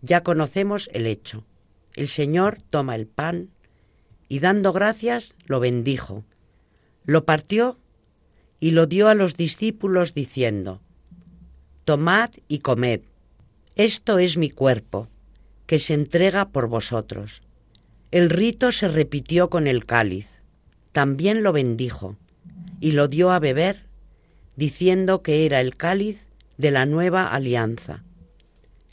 ya 0.03 0.21
conocemos 0.21 0.87
el 0.93 1.07
hecho. 1.07 1.43
El 1.95 2.09
Señor 2.09 2.59
toma 2.69 2.95
el 2.95 3.07
pan 3.07 3.49
y 4.29 4.37
dando 4.37 4.71
gracias 4.71 5.33
lo 5.47 5.59
bendijo, 5.59 6.23
lo 7.05 7.25
partió 7.25 7.79
y 8.59 8.69
lo 8.69 8.85
dio 8.85 9.07
a 9.07 9.15
los 9.15 9.35
discípulos 9.35 10.13
diciendo, 10.13 10.79
Tomad 11.85 12.29
y 12.47 12.59
comed, 12.59 13.01
esto 13.75 14.19
es 14.19 14.37
mi 14.37 14.49
cuerpo, 14.49 15.09
que 15.65 15.79
se 15.79 15.93
entrega 15.93 16.49
por 16.49 16.67
vosotros. 16.67 17.41
El 18.11 18.29
rito 18.29 18.71
se 18.71 18.87
repitió 18.87 19.49
con 19.49 19.67
el 19.67 19.85
cáliz, 19.85 20.27
también 20.91 21.43
lo 21.43 21.51
bendijo 21.51 22.15
y 22.79 22.91
lo 22.91 23.07
dio 23.07 23.31
a 23.31 23.39
beber, 23.39 23.83
diciendo 24.55 25.21
que 25.21 25.45
era 25.45 25.59
el 25.59 25.75
cáliz 25.75 26.19
de 26.57 26.71
la 26.71 26.85
nueva 26.85 27.27
alianza, 27.27 28.03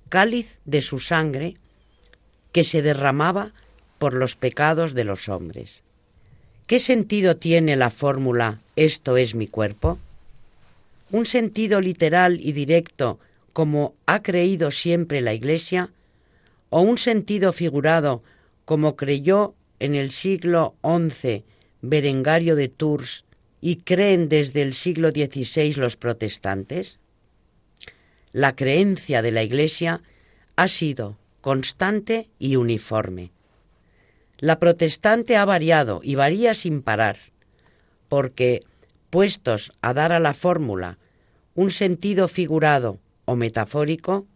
cáliz 0.09 0.59
de 0.65 0.83
su 0.83 0.99
sangre 0.99 1.57
que 2.51 2.65
se 2.65 2.83
derramaba 2.83 3.53
por 3.99 4.15
los 4.15 4.35
pecados 4.35 4.95
de 4.95 5.05
los 5.05 5.29
hombres. 5.29 5.85
¿Qué 6.67 6.81
sentido 6.81 7.37
tiene 7.37 7.77
la 7.77 7.91
fórmula 7.91 8.59
esto 8.75 9.17
es 9.17 9.37
mi 9.37 9.47
cuerpo? 9.47 9.99
Un 11.13 11.27
sentido 11.27 11.81
literal 11.81 12.41
y 12.41 12.53
directo 12.53 13.21
como 13.53 13.95
ha 14.07 14.23
creído 14.23 14.71
siempre 14.71 15.21
la 15.21 15.35
Iglesia, 15.35 15.91
o 16.71 16.81
un 16.81 16.99
sentido 16.99 17.53
figurado 17.53 18.23
como 18.65 18.97
creyó 18.97 19.55
en 19.79 19.95
el 19.95 20.11
siglo 20.11 20.75
XI 20.83 21.45
Berengario 21.83 22.57
de 22.57 22.69
Tours 22.69 23.25
y 23.61 23.77
creen 23.77 24.29
desde 24.29 24.63
el 24.63 24.75
siglo 24.75 25.11
XVI 25.11 25.75
los 25.75 25.97
protestantes? 25.97 26.99
La 28.33 28.57
creencia 28.57 29.21
de 29.21 29.33
la 29.33 29.43
Iglesia 29.43 30.01
ha 30.57 30.69
sido 30.69 31.19
constante 31.41 32.31
y 32.39 32.57
uniforme. 32.57 33.33
La 34.39 34.59
protestante 34.59 35.37
ha 35.37 35.45
variado 35.45 36.01
y 36.03 36.15
varía 36.15 36.55
sin 36.55 36.83
parar, 36.83 37.19
porque, 38.09 38.63
puestos 39.11 39.73
a 39.83 39.93
dar 39.93 40.13
a 40.13 40.21
la 40.21 40.35
fórmula 40.35 40.99
un 41.55 41.71
sentido 41.71 42.29
figurado 42.29 42.99
metafórico, 43.37 44.27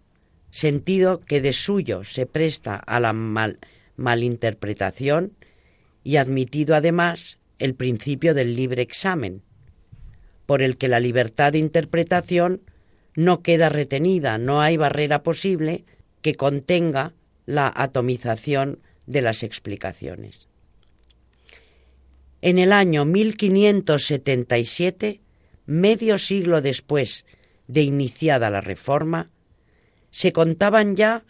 sentido 0.50 1.20
que 1.20 1.40
de 1.40 1.52
suyo 1.52 2.04
se 2.04 2.26
presta 2.26 2.76
a 2.76 3.00
la 3.00 3.12
malinterpretación 3.96 5.32
y 6.02 6.16
admitido 6.16 6.74
además 6.74 7.38
el 7.58 7.74
principio 7.74 8.34
del 8.34 8.54
libre 8.54 8.82
examen, 8.82 9.42
por 10.46 10.62
el 10.62 10.76
que 10.76 10.88
la 10.88 11.00
libertad 11.00 11.52
de 11.52 11.58
interpretación 11.58 12.62
no 13.14 13.42
queda 13.42 13.68
retenida, 13.68 14.38
no 14.38 14.60
hay 14.60 14.76
barrera 14.76 15.22
posible 15.22 15.84
que 16.22 16.34
contenga 16.34 17.14
la 17.46 17.72
atomización 17.74 18.80
de 19.06 19.22
las 19.22 19.42
explicaciones. 19.42 20.48
En 22.42 22.58
el 22.58 22.72
año 22.72 23.04
1577, 23.04 25.20
medio 25.66 26.18
siglo 26.18 26.60
después 26.60 27.24
de 27.68 27.82
iniciada 27.82 28.50
la 28.50 28.60
Reforma, 28.60 29.30
se 30.10 30.32
contaban 30.32 30.96
ya 30.96 31.24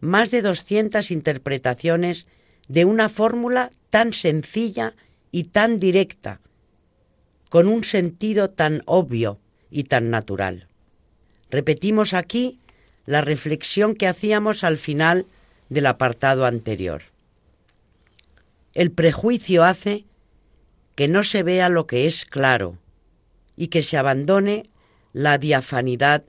más 0.00 0.30
de 0.30 0.42
200 0.42 1.10
interpretaciones 1.10 2.26
de 2.68 2.84
una 2.84 3.08
fórmula 3.08 3.70
tan 3.90 4.12
sencilla 4.12 4.94
y 5.30 5.44
tan 5.44 5.78
directa, 5.78 6.40
con 7.48 7.68
un 7.68 7.84
sentido 7.84 8.50
tan 8.50 8.82
obvio 8.86 9.38
y 9.70 9.84
tan 9.84 10.10
natural. 10.10 10.68
Repetimos 11.50 12.14
aquí 12.14 12.60
la 13.06 13.20
reflexión 13.20 13.94
que 13.94 14.06
hacíamos 14.06 14.62
al 14.64 14.78
final 14.78 15.26
del 15.68 15.86
apartado 15.86 16.46
anterior. 16.46 17.02
El 18.72 18.92
prejuicio 18.92 19.64
hace 19.64 20.04
que 20.94 21.08
no 21.08 21.24
se 21.24 21.42
vea 21.42 21.68
lo 21.68 21.86
que 21.86 22.06
es 22.06 22.24
claro 22.24 22.78
y 23.56 23.68
que 23.68 23.82
se 23.82 23.96
abandone 23.96 24.70
la 25.12 25.38
diafanidad 25.38 26.24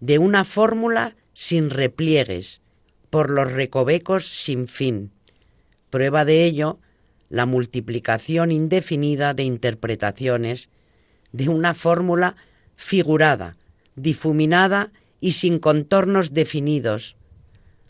de 0.00 0.18
una 0.18 0.44
fórmula 0.44 1.16
sin 1.32 1.70
repliegues, 1.70 2.60
por 3.10 3.30
los 3.30 3.52
recovecos 3.52 4.26
sin 4.26 4.66
fin. 4.66 5.12
Prueba 5.90 6.24
de 6.24 6.44
ello 6.44 6.80
la 7.28 7.46
multiplicación 7.46 8.52
indefinida 8.52 9.34
de 9.34 9.44
interpretaciones 9.44 10.68
de 11.32 11.48
una 11.48 11.74
fórmula 11.74 12.36
figurada, 12.76 13.56
difuminada 13.96 14.92
y 15.20 15.32
sin 15.32 15.58
contornos 15.58 16.32
definidos, 16.32 17.16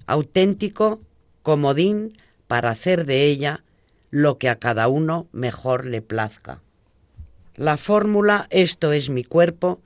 auténtico 0.07 1.01
comodín 1.43 2.17
para 2.47 2.71
hacer 2.71 3.07
de 3.07 3.25
ella 3.25 3.65
lo 4.11 4.39
que 4.39 4.49
a 4.49 4.57
cada 4.57 4.89
uno 4.89 5.27
mejor 5.33 5.87
le 5.87 6.01
plazca. 6.01 6.63
La 7.57 7.77
fórmula 7.77 8.47
esto 8.51 8.93
es 8.93 9.11
mi 9.11 9.25
cuerpo 9.25 9.81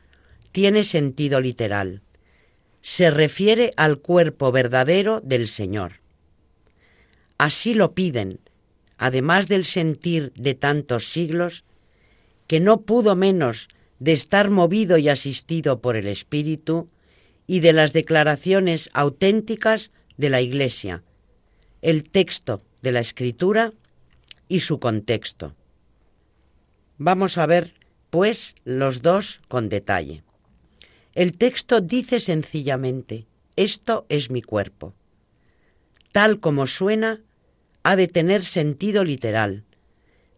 tiene 0.59 0.83
sentido 0.83 1.41
literal. 1.41 2.03
Se 2.83 3.11
refiere 3.11 3.71
al 3.77 4.01
cuerpo 4.01 4.51
verdadero 4.51 5.21
del 5.21 5.47
Señor. 5.47 6.01
Así 7.39 7.75
lo 7.75 7.95
piden, 7.95 8.41
además 8.97 9.47
del 9.47 9.65
sentir 9.65 10.33
de 10.35 10.55
tantos 10.55 11.13
siglos, 11.13 11.63
que 12.49 12.59
no 12.59 12.81
pudo 12.81 13.15
menos 13.15 13.69
de 14.01 14.11
estar 14.11 14.51
movido 14.51 14.99
y 14.99 15.09
asistido 15.09 15.81
por 15.81 15.95
el 15.95 16.09
Espíritu 16.09 16.89
y 17.47 17.61
de 17.61 17.73
las 17.73 17.93
declaraciones 17.93 18.91
auténticas 18.95 19.93
de 20.17 20.29
la 20.29 20.41
Iglesia, 20.41 21.05
el 21.83 22.03
texto 22.11 22.63
de 22.83 22.91
la 22.91 22.99
Escritura 22.99 23.75
y 24.49 24.59
su 24.59 24.81
contexto. 24.81 25.55
Vamos 26.97 27.39
a 27.39 27.47
ver, 27.47 27.75
pues, 28.11 28.57
los 28.65 29.03
dos 29.03 29.41
con 29.47 29.69
detalle. 29.69 30.25
El 31.15 31.37
texto 31.37 31.81
dice 31.81 32.21
sencillamente, 32.21 33.27
esto 33.57 34.07
es 34.09 34.31
mi 34.31 34.43
cuerpo. 34.43 34.95
Tal 36.13 36.41
como 36.41 36.67
suena, 36.67 37.21
ha 37.83 37.97
de 37.97 38.09
tener 38.09 38.43
sentido 38.43 39.05
literal, 39.05 39.65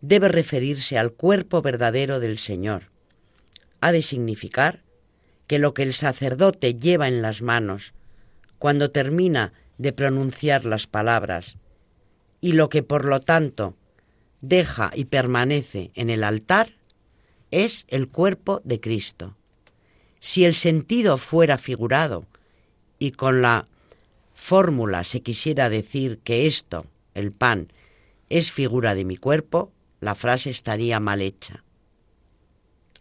debe 0.01 0.29
referirse 0.29 0.99
al 0.99 1.13
cuerpo 1.13 1.63
verdadero 1.63 2.21
del 2.21 2.39
Señor. 2.39 2.91
Ha 3.81 3.93
de 3.93 4.03
significar 4.03 4.83
que 5.47 5.59
lo 5.59 5.75
que 5.75 5.83
el 5.83 5.93
sacerdote 5.93 6.75
lleva 6.75 7.09
en 7.09 7.23
las 7.23 7.43
manos 7.43 7.93
cuando 8.59 8.91
termina 8.91 9.53
de 9.79 9.93
pronunciar 9.93 10.65
las 10.65 10.87
palabras 10.87 11.57
y 12.41 12.53
lo 12.53 12.69
que 12.69 12.83
por 12.83 13.05
lo 13.05 13.21
tanto 13.21 13.77
deja 14.41 14.91
y 14.95 15.07
permanece 15.07 15.91
en 15.95 16.09
el 16.09 16.25
altar 16.25 16.77
es 17.51 17.85
el 17.89 18.09
cuerpo 18.09 18.61
de 18.65 18.81
Cristo. 18.81 19.37
Si 20.21 20.45
el 20.45 20.55
sentido 20.55 21.17
fuera 21.17 21.59
figurado 21.59 22.27
y 22.99 23.13
con 23.13 23.43
la 23.43 23.67
fórmula 24.35 25.03
se 25.05 25.23
quisiera 25.23 25.71
decir 25.71 26.19
que 26.19 26.47
esto, 26.47 26.87
el 27.15 27.33
pan, 27.33 27.73
es 28.29 28.53
figura 28.53 28.95
de 28.95 29.05
mi 29.05 29.17
cuerpo, 29.17 29.73
la 30.01 30.15
frase 30.15 30.51
estaría 30.51 31.01
mal 31.01 31.23
hecha. 31.23 31.65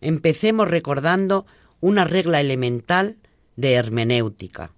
Empecemos 0.02 0.70
recordando 0.70 1.46
una 1.82 2.06
regla 2.06 2.40
elemental 2.40 3.18
de 3.58 3.74
hermenéutica. 3.74 4.72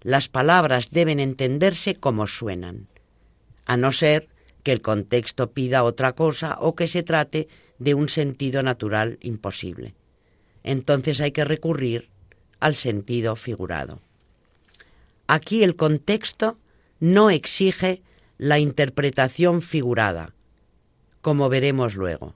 Las 0.00 0.28
palabras 0.28 0.90
deben 0.90 1.20
entenderse 1.20 1.94
como 1.94 2.26
suenan, 2.26 2.88
a 3.66 3.76
no 3.76 3.92
ser 3.92 4.28
que 4.64 4.72
el 4.72 4.82
contexto 4.82 5.52
pida 5.52 5.84
otra 5.84 6.14
cosa 6.14 6.58
o 6.60 6.74
que 6.74 6.88
se 6.88 7.04
trate 7.04 7.48
de 7.78 7.94
un 7.94 8.08
sentido 8.08 8.62
natural 8.62 9.18
imposible. 9.20 9.94
Entonces 10.64 11.20
hay 11.20 11.32
que 11.32 11.44
recurrir 11.44 12.08
al 12.60 12.76
sentido 12.76 13.36
figurado. 13.36 14.00
Aquí 15.26 15.62
el 15.62 15.76
contexto 15.76 16.58
no 17.00 17.30
exige 17.30 18.02
la 18.38 18.58
interpretación 18.58 19.62
figurada, 19.62 20.34
como 21.20 21.48
veremos 21.48 21.94
luego, 21.94 22.34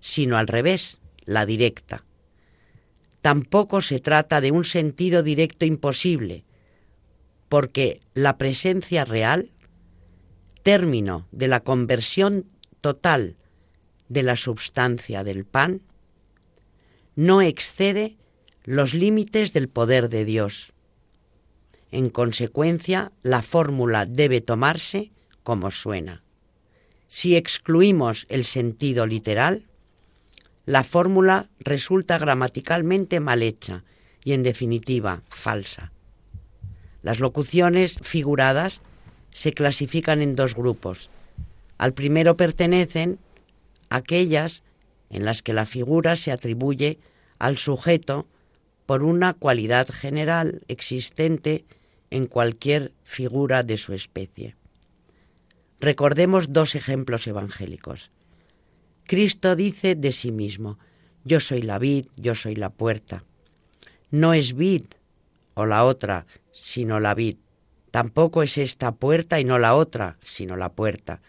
sino 0.00 0.36
al 0.38 0.46
revés, 0.46 1.00
la 1.24 1.46
directa. 1.46 2.04
Tampoco 3.20 3.80
se 3.80 4.00
trata 4.00 4.40
de 4.40 4.50
un 4.50 4.64
sentido 4.64 5.22
directo 5.22 5.64
imposible, 5.64 6.44
porque 7.48 8.00
la 8.14 8.38
presencia 8.38 9.04
real 9.04 9.50
término 10.62 11.26
de 11.30 11.48
la 11.48 11.60
conversión 11.60 12.46
total 12.80 13.36
de 14.08 14.22
la 14.22 14.36
substancia 14.36 15.24
del 15.24 15.44
pan, 15.44 15.82
no 17.16 17.42
excede 17.42 18.16
los 18.64 18.94
límites 18.94 19.52
del 19.52 19.68
poder 19.68 20.08
de 20.08 20.24
Dios. 20.24 20.72
En 21.90 22.10
consecuencia, 22.10 23.10
la 23.22 23.42
fórmula 23.42 24.06
debe 24.06 24.40
tomarse 24.40 25.10
como 25.42 25.70
suena. 25.70 26.22
Si 27.06 27.36
excluimos 27.36 28.26
el 28.28 28.44
sentido 28.44 29.06
literal, 29.06 29.64
la 30.66 30.82
fórmula 30.82 31.48
resulta 31.60 32.18
gramaticalmente 32.18 33.20
mal 33.20 33.42
hecha 33.42 33.84
y, 34.24 34.32
en 34.32 34.42
definitiva, 34.42 35.22
falsa. 35.28 35.92
Las 37.02 37.20
locuciones 37.20 37.98
figuradas 38.02 38.82
se 39.30 39.52
clasifican 39.52 40.22
en 40.22 40.34
dos 40.34 40.56
grupos. 40.56 41.08
Al 41.78 41.94
primero 41.94 42.36
pertenecen 42.36 43.20
aquellas 43.90 44.64
en 45.10 45.24
las 45.24 45.42
que 45.42 45.52
la 45.52 45.66
figura 45.66 46.16
se 46.16 46.32
atribuye 46.32 46.98
al 47.38 47.58
sujeto 47.58 48.26
por 48.86 49.02
una 49.02 49.34
cualidad 49.34 49.88
general 49.88 50.60
existente 50.68 51.64
en 52.10 52.26
cualquier 52.26 52.92
figura 53.02 53.62
de 53.62 53.76
su 53.76 53.92
especie. 53.92 54.56
Recordemos 55.80 56.52
dos 56.52 56.74
ejemplos 56.74 57.26
evangélicos. 57.26 58.10
Cristo 59.04 59.56
dice 59.56 59.94
de 59.94 60.12
sí 60.12 60.32
mismo, 60.32 60.78
yo 61.24 61.40
soy 61.40 61.62
la 61.62 61.78
vid, 61.78 62.06
yo 62.16 62.34
soy 62.34 62.54
la 62.54 62.70
puerta. 62.70 63.24
No 64.10 64.32
es 64.32 64.54
vid 64.54 64.84
o 65.54 65.66
la 65.66 65.84
otra, 65.84 66.26
sino 66.52 67.00
la 67.00 67.14
vid. 67.14 67.36
Tampoco 67.90 68.42
es 68.42 68.58
esta 68.58 68.92
puerta 68.92 69.40
y 69.40 69.44
no 69.44 69.58
la 69.58 69.74
otra, 69.74 70.18
sino 70.22 70.56
la 70.56 70.72
puerta. 70.72 71.20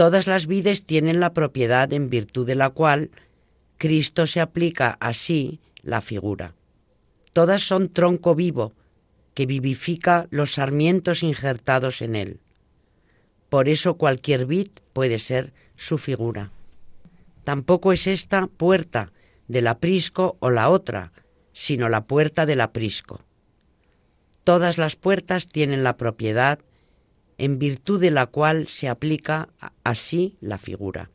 Todas 0.00 0.26
las 0.26 0.46
vides 0.46 0.86
tienen 0.86 1.20
la 1.20 1.34
propiedad 1.34 1.92
en 1.92 2.08
virtud 2.08 2.46
de 2.46 2.54
la 2.54 2.70
cual 2.70 3.10
Cristo 3.76 4.26
se 4.26 4.40
aplica 4.40 4.96
así 4.98 5.60
la 5.82 6.00
figura. 6.00 6.54
Todas 7.34 7.60
son 7.60 7.90
tronco 7.90 8.34
vivo 8.34 8.72
que 9.34 9.44
vivifica 9.44 10.26
los 10.30 10.54
sarmientos 10.54 11.22
injertados 11.22 12.00
en 12.00 12.16
él. 12.16 12.40
Por 13.50 13.68
eso 13.68 13.98
cualquier 13.98 14.46
vid 14.46 14.68
puede 14.94 15.18
ser 15.18 15.52
su 15.76 15.98
figura. 15.98 16.50
Tampoco 17.44 17.92
es 17.92 18.06
esta 18.06 18.46
puerta 18.46 19.12
del 19.48 19.66
aprisco 19.66 20.38
o 20.40 20.48
la 20.48 20.70
otra, 20.70 21.12
sino 21.52 21.90
la 21.90 22.06
puerta 22.06 22.46
del 22.46 22.62
aprisco. 22.62 23.20
Todas 24.44 24.78
las 24.78 24.96
puertas 24.96 25.46
tienen 25.46 25.84
la 25.84 25.98
propiedad 25.98 26.58
en 27.40 27.58
virtud 27.58 27.98
de 28.02 28.10
la 28.10 28.26
cual 28.26 28.68
se 28.68 28.86
aplica 28.86 29.48
así 29.82 30.36
la 30.42 30.58
figura. 30.58 31.08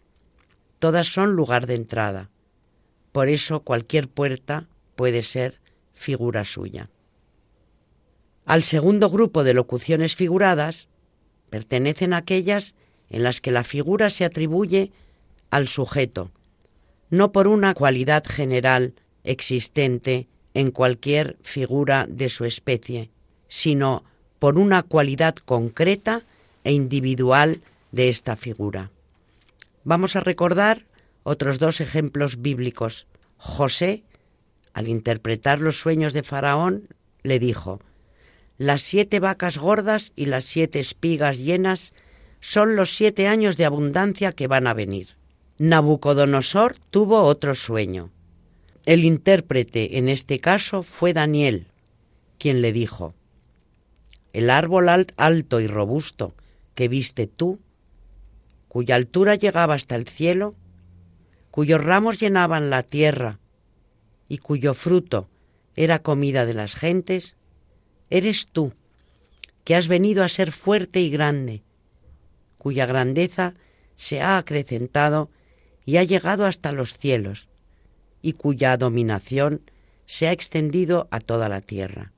Todas 0.80 1.06
son 1.06 1.36
lugar 1.36 1.68
de 1.68 1.76
entrada. 1.76 2.32
Por 3.12 3.30
eso 3.30 3.60
cualquier 3.60 4.10
puerta 4.10 4.68
puede 4.96 5.22
ser 5.22 5.60
figura 5.94 6.44
suya. 6.44 6.90
Al 8.44 8.64
segundo 8.64 9.12
grupo 9.12 9.44
de 9.44 9.54
locuciones 9.54 10.16
figuradas 10.16 10.90
pertenecen 11.52 12.12
aquellas 12.12 12.74
en 13.12 13.22
las 13.22 13.40
que 13.40 13.52
la 13.52 13.64
figura 13.64 14.10
se 14.10 14.26
atribuye 14.26 14.92
al 15.52 15.68
sujeto, 15.68 16.32
no 17.12 17.32
por 17.32 17.48
una 17.48 17.76
cualidad 17.76 18.24
general 18.26 18.96
existente 19.24 20.28
en 20.56 20.72
cualquier 20.72 21.38
figura 21.44 22.08
de 22.10 22.30
su 22.30 22.46
especie, 22.46 23.12
sino 23.48 24.04
por 24.40 24.58
una 24.58 24.84
cualidad 24.84 25.36
concreta 25.36 26.24
e 26.64 26.72
individual 26.72 27.62
de 27.92 28.10
esta 28.10 28.36
figura. 28.36 28.92
Vamos 29.84 30.16
a 30.16 30.20
recordar 30.20 30.86
otros 31.24 31.60
dos 31.60 31.82
ejemplos 31.82 32.42
bíblicos. 32.42 33.08
José, 33.38 34.04
al 34.74 34.88
interpretar 34.88 35.62
los 35.62 35.80
sueños 35.80 36.14
de 36.14 36.24
Faraón, 36.24 36.90
le 37.24 37.40
dijo, 37.40 37.82
Las 38.58 38.82
siete 38.82 39.20
vacas 39.20 39.58
gordas 39.58 40.14
y 40.16 40.26
las 40.26 40.46
siete 40.46 40.80
espigas 40.80 41.40
llenas 41.40 41.94
son 42.40 42.76
los 42.76 42.96
siete 42.96 43.28
años 43.28 43.58
de 43.58 43.66
abundancia 43.66 44.32
que 44.32 44.48
van 44.48 44.68
a 44.68 44.74
venir. 44.74 45.16
Nabucodonosor 45.58 46.76
tuvo 46.92 47.22
otro 47.22 47.56
sueño. 47.56 48.12
El 48.86 49.04
intérprete 49.04 49.98
en 49.98 50.10
este 50.10 50.40
caso 50.40 50.84
fue 50.84 51.14
Daniel, 51.14 51.68
quien 52.38 52.62
le 52.62 52.72
dijo, 52.72 53.16
el 54.36 54.50
árbol 54.50 54.90
alto 54.90 55.62
y 55.62 55.68
robusto 55.68 56.36
que 56.74 56.90
viste 56.90 57.26
tú, 57.26 57.62
cuya 58.68 58.96
altura 58.96 59.36
llegaba 59.36 59.76
hasta 59.76 59.96
el 59.96 60.06
cielo, 60.10 60.56
cuyos 61.52 61.82
ramos 61.82 62.20
llenaban 62.20 62.70
la 62.70 62.84
tierra 62.84 63.40
y 64.28 64.40
cuyo 64.40 64.74
fruto 64.74 65.30
era 65.78 66.00
comida 66.00 66.46
de 66.46 66.54
las 66.54 66.76
gentes, 66.76 67.38
eres 68.10 68.48
tú, 68.48 68.74
que 69.64 69.78
has 69.78 69.88
venido 69.88 70.22
a 70.22 70.28
ser 70.28 70.52
fuerte 70.52 71.00
y 71.00 71.10
grande, 71.10 71.64
cuya 72.58 72.86
grandeza 72.86 73.54
se 73.96 74.22
ha 74.22 74.38
acrecentado 74.38 75.30
y 75.86 75.96
ha 75.96 76.04
llegado 76.04 76.46
hasta 76.46 76.74
los 76.74 76.98
cielos, 76.98 77.48
y 78.22 78.34
cuya 78.34 78.76
dominación 78.76 79.62
se 80.06 80.28
ha 80.28 80.34
extendido 80.34 81.08
a 81.10 81.22
toda 81.22 81.48
la 81.48 81.62
tierra. 81.62 82.12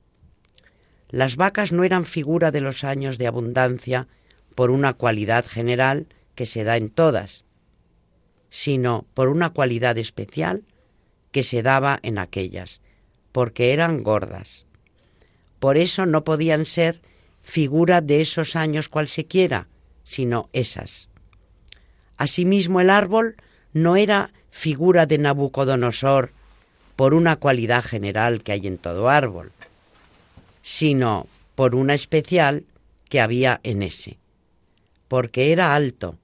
Las 1.10 1.36
vacas 1.36 1.72
no 1.72 1.84
eran 1.84 2.04
figura 2.04 2.50
de 2.50 2.60
los 2.60 2.84
años 2.84 3.18
de 3.18 3.26
abundancia 3.26 4.08
por 4.54 4.70
una 4.70 4.92
cualidad 4.94 5.46
general 5.46 6.06
que 6.34 6.46
se 6.46 6.64
da 6.64 6.76
en 6.76 6.90
todas, 6.90 7.44
sino 8.50 9.06
por 9.14 9.28
una 9.28 9.50
cualidad 9.50 9.96
especial 9.98 10.64
que 11.32 11.42
se 11.42 11.62
daba 11.62 11.98
en 12.02 12.18
aquellas, 12.18 12.80
porque 13.32 13.72
eran 13.72 14.02
gordas. 14.02 14.66
Por 15.58 15.76
eso 15.76 16.06
no 16.06 16.24
podían 16.24 16.66
ser 16.66 17.00
figura 17.42 18.00
de 18.00 18.20
esos 18.20 18.56
años 18.56 18.88
cualsequiera, 18.88 19.68
sino 20.04 20.48
esas. 20.52 21.08
Asimismo 22.16 22.80
el 22.80 22.90
árbol 22.90 23.36
no 23.72 23.96
era 23.96 24.32
figura 24.50 25.06
de 25.06 25.18
Nabucodonosor 25.18 26.32
por 26.96 27.14
una 27.14 27.36
cualidad 27.36 27.84
general 27.84 28.42
que 28.42 28.52
hay 28.52 28.66
en 28.66 28.78
todo 28.78 29.08
árbol, 29.08 29.52
sino 30.68 31.26
por 31.54 31.74
una 31.74 31.94
especial 31.94 32.64
que 33.08 33.22
había 33.22 33.58
en 33.62 33.82
ese, 33.82 34.18
porque 35.08 35.50
era 35.50 35.74
alto 35.74 36.16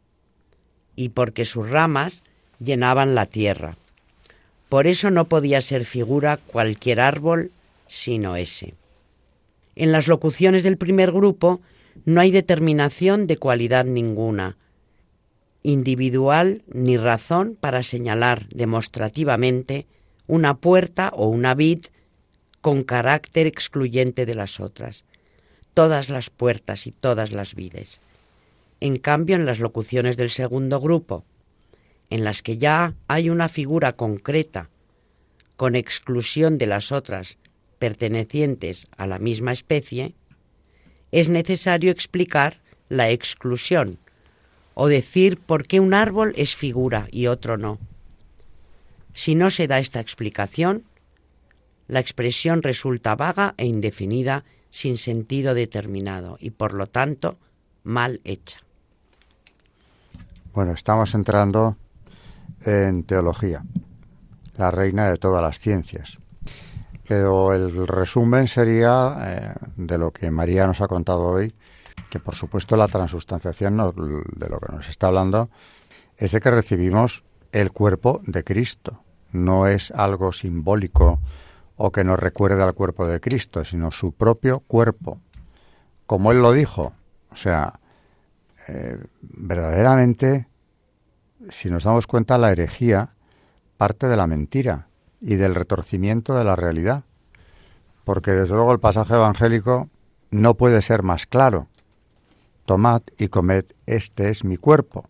y 0.95 1.09
porque 1.09 1.47
sus 1.47 1.71
ramas 1.71 2.23
llenaban 2.61 3.15
la 3.15 3.25
tierra. 3.25 3.79
Por 4.69 4.87
eso 4.87 5.11
no 5.11 5.25
podía 5.31 5.63
ser 5.63 5.87
figura 5.87 6.37
cualquier 6.37 7.01
árbol 7.01 7.53
sino 7.89 8.37
ese. 8.37 8.75
En 9.77 9.93
las 9.93 10.09
locuciones 10.09 10.63
del 10.63 10.77
primer 10.77 11.11
grupo 11.11 11.63
no 12.05 12.21
hay 12.21 12.31
determinación 12.31 13.27
de 13.27 13.39
cualidad 13.39 13.87
ninguna, 13.87 14.59
individual 15.63 16.61
ni 16.71 16.99
razón 16.99 17.57
para 17.59 17.83
señalar 17.83 18.47
demostrativamente 18.51 19.87
una 20.27 20.59
puerta 20.59 21.13
o 21.15 21.29
una 21.29 21.55
vid 21.55 21.87
con 22.65 22.83
carácter 22.83 23.47
excluyente 23.47 24.25
de 24.25 24.35
las 24.35 24.59
otras, 24.59 25.05
todas 25.75 26.09
las 26.09 26.31
puertas 26.31 26.87
y 26.87 26.93
todas 26.93 27.31
las 27.31 27.55
vides. 27.55 28.01
En 28.81 28.97
cambio, 28.97 29.37
en 29.37 29.45
las 29.45 29.59
locuciones 29.59 30.17
del 30.17 30.31
segundo 30.31 30.81
grupo, 30.81 31.27
en 32.09 32.25
las 32.25 32.41
que 32.41 32.57
ya 32.57 32.95
hay 33.07 33.29
una 33.29 33.51
figura 33.51 33.97
concreta, 33.97 34.71
con 35.59 35.77
exclusión 35.77 36.57
de 36.57 36.65
las 36.65 36.91
otras 36.91 37.37
pertenecientes 37.79 38.87
a 38.97 39.07
la 39.07 39.19
misma 39.19 39.53
especie, 39.53 40.15
es 41.13 41.29
necesario 41.29 41.91
explicar 41.91 42.63
la 42.89 43.11
exclusión 43.11 43.99
o 44.73 44.89
decir 44.89 45.37
por 45.37 45.67
qué 45.67 45.81
un 45.81 45.93
árbol 45.93 46.33
es 46.39 46.57
figura 46.57 47.09
y 47.11 47.27
otro 47.27 47.59
no. 47.59 47.79
Si 49.13 49.35
no 49.35 49.51
se 49.51 49.67
da 49.67 49.81
esta 49.81 50.01
explicación, 50.01 50.85
la 51.89 52.01
expresión 52.01 52.63
resulta 52.63 53.15
vaga 53.15 53.55
e 53.57 53.67
indefinida 53.67 54.45
sin 54.71 54.99
sentido 54.99 55.55
determinado 55.55 56.37
y 56.41 56.51
por 56.51 56.75
lo 56.75 56.87
tanto 56.89 57.39
mal 57.83 58.21
hecha. 58.25 58.61
Bueno, 60.53 60.73
estamos 60.73 61.15
entrando 61.15 61.77
en 62.65 63.05
teología, 63.05 63.65
la 64.57 64.71
reina 64.71 65.11
de 65.11 65.17
todas 65.17 65.43
las 65.43 65.59
ciencias. 65.59 66.19
Pero 67.07 67.53
el 67.53 67.87
resumen 67.87 68.49
sería 68.49 69.17
eh, 69.21 69.55
de 69.77 69.99
lo 69.99 70.11
que 70.11 70.31
María 70.31 70.67
nos 70.67 70.81
ha 70.81 70.89
contado 70.89 71.23
hoy, 71.23 71.53
que 72.09 72.19
por 72.19 72.35
supuesto 72.35 72.77
la 72.77 72.89
transustanciación 72.89 73.77
de 73.77 74.49
lo 74.49 74.59
que 74.59 74.73
nos 74.73 74.89
está 74.89 75.09
hablando 75.09 75.51
es 76.17 76.33
de 76.33 76.41
que 76.41 76.51
recibimos 76.51 77.25
el 77.53 77.73
cuerpo 77.73 78.23
de 78.25 78.43
Cristo. 78.43 79.03
No 79.33 79.67
es 79.67 79.91
algo 79.91 80.33
simbólico 80.33 81.21
o 81.77 81.91
que 81.93 82.05
nos 82.05 82.19
recuerde 82.19 82.63
al 82.63 82.75
cuerpo 82.75 83.07
de 83.07 83.21
Cristo, 83.21 83.65
sino 83.65 83.91
su 83.91 84.13
propio 84.13 84.61
cuerpo. 84.61 85.21
Como 86.07 86.33
Él 86.33 86.43
lo 86.43 86.53
dijo. 86.53 86.93
O 87.31 87.37
sea, 87.37 87.81
eh, 88.69 88.99
verdaderamente, 89.21 90.49
si 91.49 91.71
nos 91.71 91.85
damos 91.85 92.07
cuenta, 92.07 92.39
la 92.39 92.53
herejía 92.53 93.15
parte 93.77 94.07
de 94.07 94.17
la 94.17 94.27
mentira 94.27 94.89
y 95.21 95.35
del 95.37 95.55
retorcimiento 95.55 96.35
de 96.35 96.45
la 96.45 96.57
realidad. 96.57 97.05
Porque 98.05 98.33
desde 98.33 98.55
luego 98.55 98.73
el 98.73 98.81
pasaje 98.81 99.15
evangélico 99.15 99.89
no 100.31 100.55
puede 100.55 100.83
ser 100.83 101.03
más 101.03 101.27
claro 101.27 101.69
tomad 102.65 103.03
y 103.19 103.29
comed, 103.29 103.65
este 103.87 104.31
es 104.31 104.45
mi 104.45 104.57
cuerpo. 104.57 105.09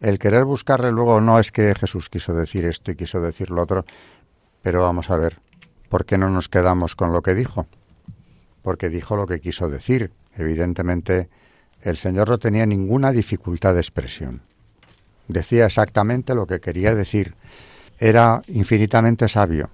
El 0.00 0.18
querer 0.18 0.44
buscarle 0.44 0.92
luego 0.92 1.20
no 1.20 1.38
es 1.38 1.50
que 1.50 1.74
Jesús 1.74 2.10
quiso 2.10 2.34
decir 2.34 2.66
esto 2.66 2.90
y 2.90 2.96
quiso 2.96 3.20
decir 3.20 3.50
lo 3.50 3.62
otro, 3.62 3.84
pero 4.62 4.82
vamos 4.82 5.10
a 5.10 5.16
ver, 5.16 5.38
¿por 5.94 6.06
qué 6.06 6.18
no 6.18 6.28
nos 6.28 6.48
quedamos 6.48 6.96
con 6.96 7.12
lo 7.12 7.22
que 7.22 7.36
dijo? 7.36 7.68
Porque 8.62 8.88
dijo 8.88 9.14
lo 9.14 9.28
que 9.28 9.40
quiso 9.40 9.68
decir. 9.68 10.10
Evidentemente, 10.34 11.28
el 11.82 11.96
Señor 11.96 12.30
no 12.30 12.38
tenía 12.38 12.66
ninguna 12.66 13.12
dificultad 13.12 13.74
de 13.74 13.80
expresión. 13.80 14.42
Decía 15.28 15.66
exactamente 15.66 16.34
lo 16.34 16.48
que 16.48 16.58
quería 16.58 16.96
decir. 16.96 17.36
Era 18.00 18.42
infinitamente 18.48 19.28
sabio 19.28 19.70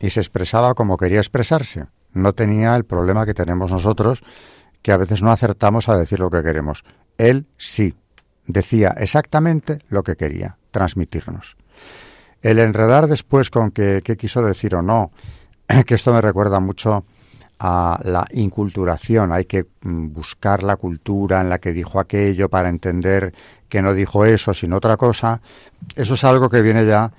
y 0.00 0.08
se 0.08 0.20
expresaba 0.20 0.72
como 0.72 0.96
quería 0.96 1.18
expresarse. 1.18 1.88
No 2.14 2.32
tenía 2.32 2.74
el 2.74 2.84
problema 2.84 3.26
que 3.26 3.34
tenemos 3.34 3.70
nosotros 3.70 4.22
que 4.80 4.92
a 4.92 4.96
veces 4.96 5.20
no 5.20 5.30
acertamos 5.30 5.90
a 5.90 5.98
decir 5.98 6.20
lo 6.20 6.30
que 6.30 6.42
queremos. 6.42 6.84
Él 7.18 7.44
sí, 7.58 7.94
decía 8.46 8.94
exactamente 8.96 9.80
lo 9.90 10.04
que 10.04 10.16
quería 10.16 10.56
transmitirnos. 10.70 11.58
El 12.40 12.58
enredar 12.60 13.08
después 13.08 13.50
con 13.50 13.72
qué 13.72 14.16
quiso 14.18 14.40
decir 14.40 14.74
o 14.74 14.80
no, 14.80 15.12
que 15.86 15.94
esto 15.94 16.12
me 16.12 16.20
recuerda 16.20 16.60
mucho 16.60 17.04
a 17.58 18.00
la 18.04 18.26
inculturación. 18.32 19.32
Hay 19.32 19.44
que 19.44 19.66
mm, 19.82 20.12
buscar 20.12 20.62
la 20.62 20.76
cultura 20.76 21.40
en 21.40 21.48
la 21.48 21.58
que 21.58 21.72
dijo 21.72 22.00
aquello 22.00 22.48
para 22.48 22.68
entender 22.68 23.34
que 23.68 23.82
no 23.82 23.94
dijo 23.94 24.24
eso, 24.24 24.54
sino 24.54 24.76
otra 24.76 24.96
cosa. 24.96 25.40
Eso 25.94 26.14
es 26.14 26.24
algo 26.24 26.48
que 26.48 26.62
viene 26.62 26.86
ya 26.86 27.12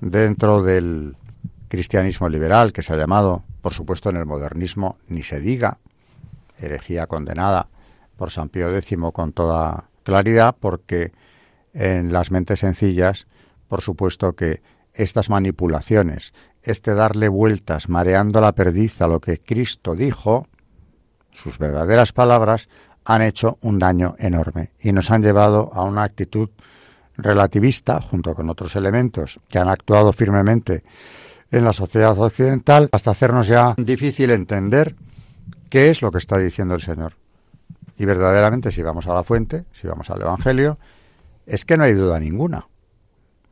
dentro 0.00 0.62
del 0.62 1.16
cristianismo 1.68 2.28
liberal, 2.28 2.72
que 2.72 2.82
se 2.82 2.92
ha 2.92 2.96
llamado, 2.96 3.44
por 3.62 3.72
supuesto, 3.72 4.10
en 4.10 4.16
el 4.16 4.26
modernismo, 4.26 4.98
ni 5.08 5.22
se 5.22 5.40
diga, 5.40 5.78
herejía 6.58 7.06
condenada 7.06 7.68
por 8.16 8.30
San 8.30 8.48
Pío 8.48 8.74
X 8.76 8.96
con 9.12 9.32
toda 9.32 9.88
claridad, 10.02 10.54
porque 10.58 11.12
en 11.72 12.12
las 12.12 12.30
mentes 12.30 12.60
sencillas, 12.60 13.26
por 13.68 13.80
supuesto 13.80 14.34
que 14.34 14.60
estas 14.94 15.30
manipulaciones, 15.30 16.32
este 16.62 16.94
darle 16.94 17.28
vueltas, 17.28 17.88
mareando 17.88 18.40
la 18.40 18.52
perdiz 18.52 19.02
a 19.02 19.08
lo 19.08 19.20
que 19.20 19.38
Cristo 19.38 19.94
dijo, 19.94 20.46
sus 21.32 21.58
verdaderas 21.58 22.12
palabras, 22.12 22.68
han 23.04 23.22
hecho 23.22 23.58
un 23.60 23.78
daño 23.78 24.14
enorme 24.18 24.70
y 24.80 24.92
nos 24.92 25.10
han 25.10 25.22
llevado 25.22 25.70
a 25.74 25.82
una 25.82 26.04
actitud 26.04 26.48
relativista, 27.16 28.00
junto 28.00 28.34
con 28.34 28.48
otros 28.48 28.76
elementos 28.76 29.40
que 29.48 29.58
han 29.58 29.68
actuado 29.68 30.12
firmemente 30.12 30.84
en 31.50 31.64
la 31.64 31.72
sociedad 31.72 32.18
occidental, 32.18 32.88
hasta 32.92 33.10
hacernos 33.10 33.46
ya 33.46 33.74
difícil 33.76 34.30
entender 34.30 34.96
¿Qué 35.74 35.90
es 35.90 36.02
lo 36.02 36.12
que 36.12 36.18
está 36.18 36.38
diciendo 36.38 36.76
el 36.76 36.82
Señor? 36.82 37.14
Y 37.98 38.04
verdaderamente, 38.04 38.70
si 38.70 38.80
vamos 38.80 39.08
a 39.08 39.14
la 39.14 39.24
fuente, 39.24 39.64
si 39.72 39.88
vamos 39.88 40.08
al 40.08 40.22
Evangelio, 40.22 40.78
es 41.46 41.64
que 41.64 41.76
no 41.76 41.82
hay 41.82 41.94
duda 41.94 42.20
ninguna. 42.20 42.68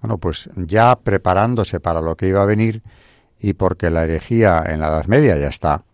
Bueno, 0.02 0.18
pues 0.18 0.50
ya 0.56 0.96
preparándose 0.96 1.78
para 1.78 2.00
lo 2.00 2.16
que 2.16 2.26
iba 2.26 2.42
a 2.42 2.46
venir 2.46 2.82
y 3.38 3.52
porque 3.52 3.88
la 3.88 4.02
herejía 4.02 4.64
en 4.66 4.80
la 4.80 4.88
Edad 4.88 5.06
Media 5.06 5.38
ya 5.38 5.46
está, 5.46 5.84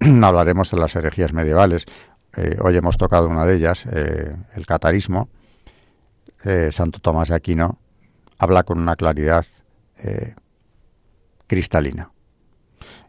hablaremos 0.00 0.72
de 0.72 0.78
las 0.78 0.96
herejías 0.96 1.32
medievales, 1.32 1.86
eh, 2.36 2.56
hoy 2.60 2.76
hemos 2.76 2.98
tocado 2.98 3.28
una 3.28 3.46
de 3.46 3.54
ellas, 3.54 3.86
eh, 3.92 4.34
el 4.54 4.66
catarismo, 4.66 5.28
eh, 6.44 6.70
Santo 6.72 6.98
Tomás 6.98 7.28
de 7.28 7.36
Aquino 7.36 7.78
habla 8.36 8.64
con 8.64 8.80
una 8.80 8.96
claridad 8.96 9.46
cristalina. 11.46 12.10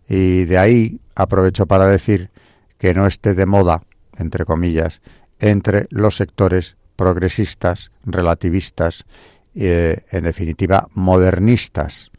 Y 0.08 0.43
de 0.45 0.60
ahí 0.60 1.01
aprovecho 1.16 1.66
para 1.66 1.88
decir 1.88 2.30
que 2.78 2.93
no 2.93 3.08
esté 3.08 3.34
de 3.34 3.47
moda, 3.47 3.82
entre 4.16 4.45
comillas, 4.45 5.01
entre 5.39 5.88
los 5.89 6.18
sectores 6.18 6.78
progresistas, 6.95 7.91
relativistas, 8.06 9.06
eh, 9.56 10.06
en 10.12 10.24
definitiva, 10.24 10.88
modernistas, 10.93 12.12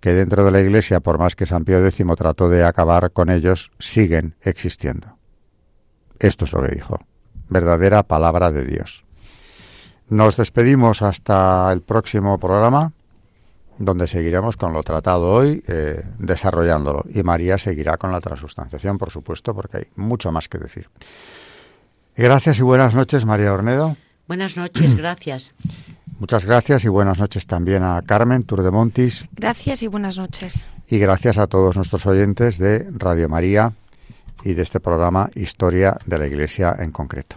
que 0.00 0.12
dentro 0.12 0.44
de 0.44 0.50
la 0.50 0.60
Iglesia, 0.60 1.00
por 1.00 1.18
más 1.18 1.36
que 1.36 1.46
San 1.46 1.64
Pío 1.64 1.84
X 1.84 2.06
trató 2.16 2.48
de 2.48 2.64
acabar 2.64 3.10
con 3.12 3.30
ellos, 3.30 3.72
siguen 3.78 4.34
existiendo. 4.42 5.16
Esto 6.18 6.44
es 6.44 6.52
lo 6.52 6.62
que 6.62 6.74
dijo. 6.74 7.00
Verdadera 7.48 8.02
palabra 8.02 8.50
de 8.50 8.64
Dios. 8.64 9.04
Nos 10.08 10.36
despedimos 10.36 11.02
hasta 11.02 11.72
el 11.72 11.82
próximo 11.82 12.38
programa 12.38 12.92
donde 13.78 14.06
seguiremos 14.06 14.56
con 14.56 14.72
lo 14.72 14.82
tratado 14.82 15.32
hoy, 15.32 15.62
eh, 15.66 16.02
desarrollándolo. 16.18 17.04
Y 17.12 17.22
María 17.22 17.58
seguirá 17.58 17.96
con 17.96 18.12
la 18.12 18.20
transustanciación, 18.20 18.98
por 18.98 19.10
supuesto, 19.10 19.54
porque 19.54 19.78
hay 19.78 19.84
mucho 19.96 20.32
más 20.32 20.48
que 20.48 20.58
decir. 20.58 20.88
Gracias 22.16 22.58
y 22.58 22.62
buenas 22.62 22.94
noches, 22.94 23.24
María 23.24 23.52
Ornedo. 23.52 23.96
Buenas 24.26 24.56
noches, 24.56 24.96
gracias. 24.96 25.52
Muchas 26.18 26.46
gracias 26.46 26.84
y 26.84 26.88
buenas 26.88 27.18
noches 27.18 27.46
también 27.46 27.82
a 27.82 28.00
Carmen 28.02 28.44
Turdemontis. 28.44 29.26
Gracias 29.32 29.82
y 29.82 29.86
buenas 29.86 30.16
noches. 30.16 30.64
Y 30.88 30.98
gracias 30.98 31.36
a 31.36 31.46
todos 31.46 31.76
nuestros 31.76 32.06
oyentes 32.06 32.58
de 32.58 32.88
Radio 32.92 33.28
María 33.28 33.74
y 34.42 34.54
de 34.54 34.62
este 34.62 34.80
programa 34.80 35.30
Historia 35.34 35.98
de 36.06 36.18
la 36.18 36.26
Iglesia 36.26 36.74
en 36.78 36.90
concreto. 36.90 37.36